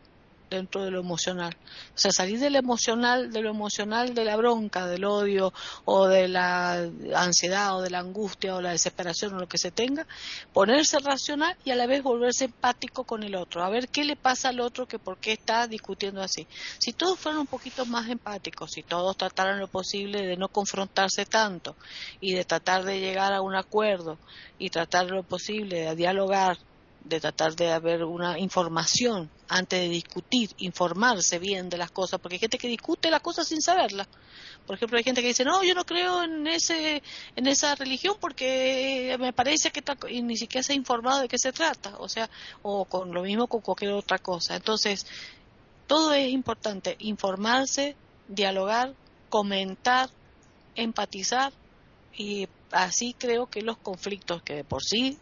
Dentro 0.51 0.83
de 0.85 0.91
lo 0.91 1.01
emocional. 1.01 1.57
O 1.95 1.99
sea, 1.99 2.13
salir 2.13 2.39
de 2.41 2.51
lo 2.51 2.59
emocional, 2.59 3.33
de 3.33 3.43
lo 3.43 3.51
emocional 3.51 4.15
de 4.15 4.25
la 4.25 4.37
bronca, 4.37 4.87
del 4.87 5.05
odio 5.05 5.53
o 5.85 6.07
de 6.07 6.29
la 6.29 6.91
ansiedad 7.15 7.77
o 7.77 7.83
de 7.83 7.91
la 7.91 7.99
angustia 8.01 8.55
o 8.55 8.61
la 8.61 8.71
desesperación 8.71 9.35
o 9.35 9.39
lo 9.39 9.49
que 9.49 9.59
se 9.59 9.71
tenga, 9.71 10.07
ponerse 10.53 10.99
racional 10.99 11.57
y 11.65 11.71
a 11.71 11.77
la 11.77 11.87
vez 11.87 12.03
volverse 12.03 12.47
empático 12.47 13.05
con 13.05 13.23
el 13.23 13.35
otro, 13.35 13.63
a 13.63 13.69
ver 13.69 13.89
qué 13.89 14.05
le 14.05 14.17
pasa 14.17 14.49
al 14.49 14.61
otro 14.61 14.87
que 14.87 14.99
por 14.99 15.19
qué 15.19 15.33
está 15.33 15.67
discutiendo 15.67 16.23
así. 16.23 16.47
Si 16.79 16.93
todos 16.93 17.19
fueran 17.19 17.41
un 17.41 17.47
poquito 17.47 17.87
más 17.87 18.09
empáticos, 18.09 18.73
si 18.73 18.83
todos 18.83 19.17
trataran 19.17 19.59
lo 19.59 19.69
posible 19.69 20.23
de 20.23 20.37
no 20.37 20.49
confrontarse 20.49 21.27
tanto 21.27 21.77
y 22.21 22.35
de 22.35 22.45
tratar 22.45 22.85
de 22.85 23.01
llegar 23.01 23.33
a 23.33 23.43
un 23.43 23.55
acuerdo 23.55 24.19
y 24.59 24.71
tratar 24.71 25.07
lo 25.07 25.23
posible 25.23 25.81
de 25.81 25.97
dialogar 25.97 26.59
de 27.09 27.21
tratar 27.21 27.57
de 27.57 27.73
haber 27.73 28.05
una 28.05 28.39
información 28.39 29.31
antes 29.49 29.81
de 29.81 29.89
discutir, 29.89 30.51
informarse 30.59 31.39
bien 31.39 31.71
de 31.71 31.79
las 31.79 31.91
cosas, 31.91 32.21
porque 32.21 32.35
hay 32.35 32.41
gente 32.41 32.59
que 32.59 32.69
discute 32.69 33.11
las 33.11 33.23
cosas 33.23 33.49
sin 33.49 33.63
saberlas. 33.63 34.07
Por 34.67 34.77
ejemplo, 34.77 34.99
hay 34.99 35.05
gente 35.05 35.23
que 35.23 35.29
dice, 35.29 35.45
no, 35.45 35.63
yo 35.65 35.75
no 35.75 35.85
creo 35.85 36.23
en 36.23 36.47
ese 36.47 37.03
en 37.37 37.47
esa 37.47 37.75
religión 37.75 38.17
porque 38.21 39.17
me 39.19 39.33
parece 39.33 39.71
que 39.71 39.83
y 40.11 40.21
ni 40.21 40.37
siquiera 40.37 40.63
se 40.63 40.75
ha 40.75 40.77
informado 40.77 41.21
de 41.21 41.29
qué 41.29 41.39
se 41.39 41.53
trata, 41.53 41.97
o 41.99 42.09
sea, 42.09 42.29
o 42.63 42.85
con 42.85 43.13
lo 43.15 43.23
mismo 43.23 43.47
con 43.47 43.63
cualquier 43.63 43.93
otra 43.93 44.19
cosa. 44.19 44.57
Entonces, 44.57 45.07
todo 45.87 46.13
es 46.13 46.29
importante, 46.29 46.97
informarse, 46.99 47.97
dialogar, 48.29 48.95
comentar, 49.31 50.11
empatizar 50.75 51.53
y 52.15 52.49
así 52.71 53.15
creo 53.19 53.47
que 53.47 53.63
los 53.63 53.79
conflictos 53.79 54.43
que 54.43 54.57
de 54.57 54.65
por 54.65 54.83
sí 54.83 55.19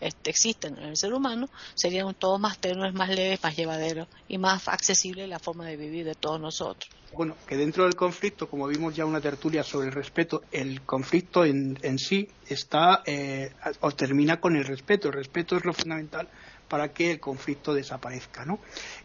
este, 0.00 0.30
existen 0.30 0.76
en 0.78 0.90
el 0.90 0.96
ser 0.96 1.12
humano 1.12 1.48
serían 1.74 2.14
todos 2.14 2.40
más 2.40 2.58
tenues, 2.58 2.94
más 2.94 3.08
leves, 3.08 3.42
más 3.42 3.56
llevaderos 3.56 4.08
y 4.28 4.38
más 4.38 4.68
accesible 4.68 5.26
la 5.26 5.38
forma 5.38 5.66
de 5.66 5.76
vivir 5.76 6.04
de 6.04 6.14
todos 6.14 6.40
nosotros. 6.40 6.90
Bueno, 7.12 7.36
que 7.46 7.56
dentro 7.56 7.84
del 7.84 7.94
conflicto, 7.94 8.48
como 8.48 8.66
vimos 8.66 8.94
ya 8.94 9.06
una 9.06 9.20
tertulia 9.20 9.62
sobre 9.62 9.88
el 9.88 9.94
respeto, 9.94 10.42
el 10.52 10.82
conflicto 10.82 11.44
en, 11.44 11.78
en 11.82 11.98
sí 11.98 12.28
está 12.46 13.02
eh, 13.06 13.50
o 13.80 13.90
termina 13.92 14.40
con 14.40 14.56
el 14.56 14.64
respeto. 14.64 15.08
El 15.08 15.14
respeto 15.14 15.56
es 15.56 15.64
lo 15.64 15.72
fundamental 15.72 16.28
para 16.68 16.92
que 16.92 17.10
el 17.10 17.18
conflicto 17.20 17.72
desaparezca, 17.72 18.44
¿no? 18.44 18.58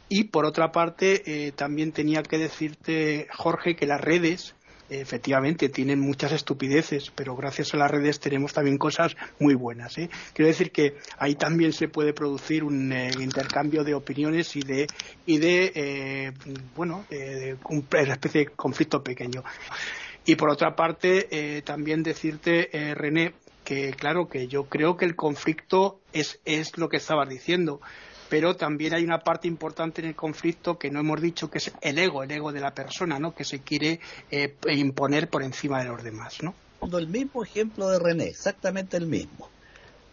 Y 0.10 0.26
por 0.26 0.46
otra 0.46 0.72
parte, 0.72 1.48
eh, 1.48 1.54
también 1.54 1.94
tenía 1.94 2.24
que 2.24 2.38
decirte, 2.38 3.28
Jorge, 3.34 3.76
que 3.76 3.88
las 3.88 4.02
redes 4.02 4.54
efectivamente 5.02 5.70
tienen 5.70 6.00
muchas 6.00 6.32
estupideces, 6.32 7.12
pero 7.16 7.36
gracias 7.36 7.74
a 7.74 7.78
las 7.78 7.92
redes 7.92 8.20
tenemos 8.20 8.54
también 8.54 8.78
cosas 8.78 9.16
muy 9.40 9.56
buenas. 9.56 9.98
¿eh? 9.98 10.10
Quiero 10.34 10.48
decir 10.48 10.72
que 10.72 10.98
ahí 11.18 11.36
también 11.36 11.74
se 11.74 11.88
puede 11.88 12.14
producir 12.14 12.64
un 12.64 12.92
eh, 12.92 13.12
intercambio 13.20 13.84
de 13.84 13.94
opiniones 13.94 14.56
y 14.56 14.62
de, 14.62 14.88
y 15.26 15.38
de 15.38 15.72
eh, 15.76 16.32
bueno, 16.76 17.06
una 17.70 18.14
especie 18.14 18.46
de 18.46 18.48
conflicto 18.48 19.04
pequeño. 19.04 19.44
Y 20.26 20.36
por 20.36 20.50
otra 20.50 20.76
parte, 20.76 21.62
también 21.66 22.02
decirte, 22.02 22.70
René, 22.96 23.34
que 23.66 23.92
claro, 23.92 24.30
que 24.30 24.48
yo 24.48 24.66
creo 24.66 24.96
que 24.96 25.04
el 25.04 25.18
conflicto 25.18 26.00
es, 26.14 26.40
es 26.46 26.78
lo 26.78 26.88
que 26.88 26.98
estabas 26.98 27.28
diciendo 27.28 27.82
pero 28.30 28.56
también 28.56 28.94
hay 28.94 29.04
una 29.04 29.20
parte 29.20 29.48
importante 29.48 30.02
en 30.02 30.08
el 30.08 30.16
conflicto 30.16 30.78
que 30.78 30.90
no 30.90 31.00
hemos 31.00 31.22
dicho 31.22 31.50
que 31.50 31.60
es 31.60 31.72
el 31.82 31.98
ego, 31.98 32.24
el 32.24 32.32
ego 32.32 32.52
de 32.52 32.60
la 32.60 32.74
persona, 32.74 33.20
¿no? 33.20 33.34
Que 33.36 33.44
se 33.44 33.60
quiere 33.60 34.00
eh, 34.32 34.56
imponer 34.72 35.30
por 35.30 35.44
encima 35.44 35.80
de 35.80 35.90
los 35.90 36.04
demás, 36.04 36.42
¿no? 36.42 36.54
El 36.82 37.08
mismo 37.08 37.44
ejemplo 37.44 37.88
de 37.90 38.00
René, 38.00 38.26
exactamente 38.26 38.98
el 38.98 39.08
mismo. 39.08 39.50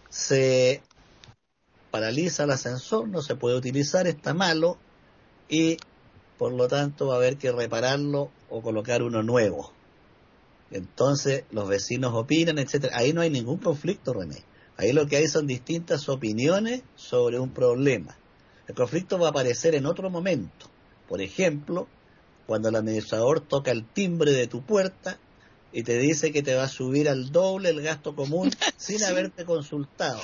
Se 0.09 0.83
paraliza 1.91 2.45
el 2.45 2.53
ascensor, 2.53 3.09
no 3.09 3.23
se 3.23 3.35
puede 3.35 3.57
utilizar, 3.57 4.07
está 4.07 4.35
malo 4.35 4.79
y 5.49 5.79
por 6.39 6.53
lo 6.53 6.69
tanto 6.69 7.09
va 7.09 7.15
a 7.15 7.17
haber 7.19 7.37
que 7.37 7.53
repararlo 7.53 8.31
o 8.49 8.63
colocar 8.63 9.03
uno 9.03 9.23
nuevo. 9.23 9.73
Entonces 10.71 11.45
los 11.51 11.69
vecinos 11.69 12.15
opinan, 12.15 12.59
etcétera. 12.59 12.97
Ahí 12.97 13.13
no 13.13 13.21
hay 13.21 13.31
ningún 13.31 13.59
conflicto, 13.59 14.13
René. 14.13 14.45
Ahí 14.81 14.95
lo 14.95 15.07
que 15.07 15.17
hay 15.17 15.29
son 15.29 15.47
distintas 15.47 16.09
opiniones 16.09 16.81
sobre 16.97 17.39
un 17.39 17.53
problema. 17.53 18.17
El 18.67 18.75
conflicto 18.75 19.19
va 19.19 19.27
a 19.27 19.31
aparecer 19.31 19.75
en 19.75 19.85
otro 19.85 20.09
momento. 20.09 20.71
Por 21.07 21.21
ejemplo, 21.21 21.87
cuando 22.47 22.71
el 22.71 22.77
administrador 22.77 23.41
toca 23.41 23.73
el 23.73 23.85
timbre 23.85 24.33
de 24.33 24.47
tu 24.47 24.63
puerta 24.63 25.19
y 25.71 25.83
te 25.83 25.99
dice 25.99 26.33
que 26.33 26.43
te 26.43 26.55
va 26.55 26.63
a 26.63 26.69
subir 26.69 27.11
al 27.11 27.31
doble 27.31 27.69
el 27.69 27.83
gasto 27.83 28.17
común 28.17 28.51
sin 28.79 29.05
haberte 29.05 29.45
consultado, 29.45 30.23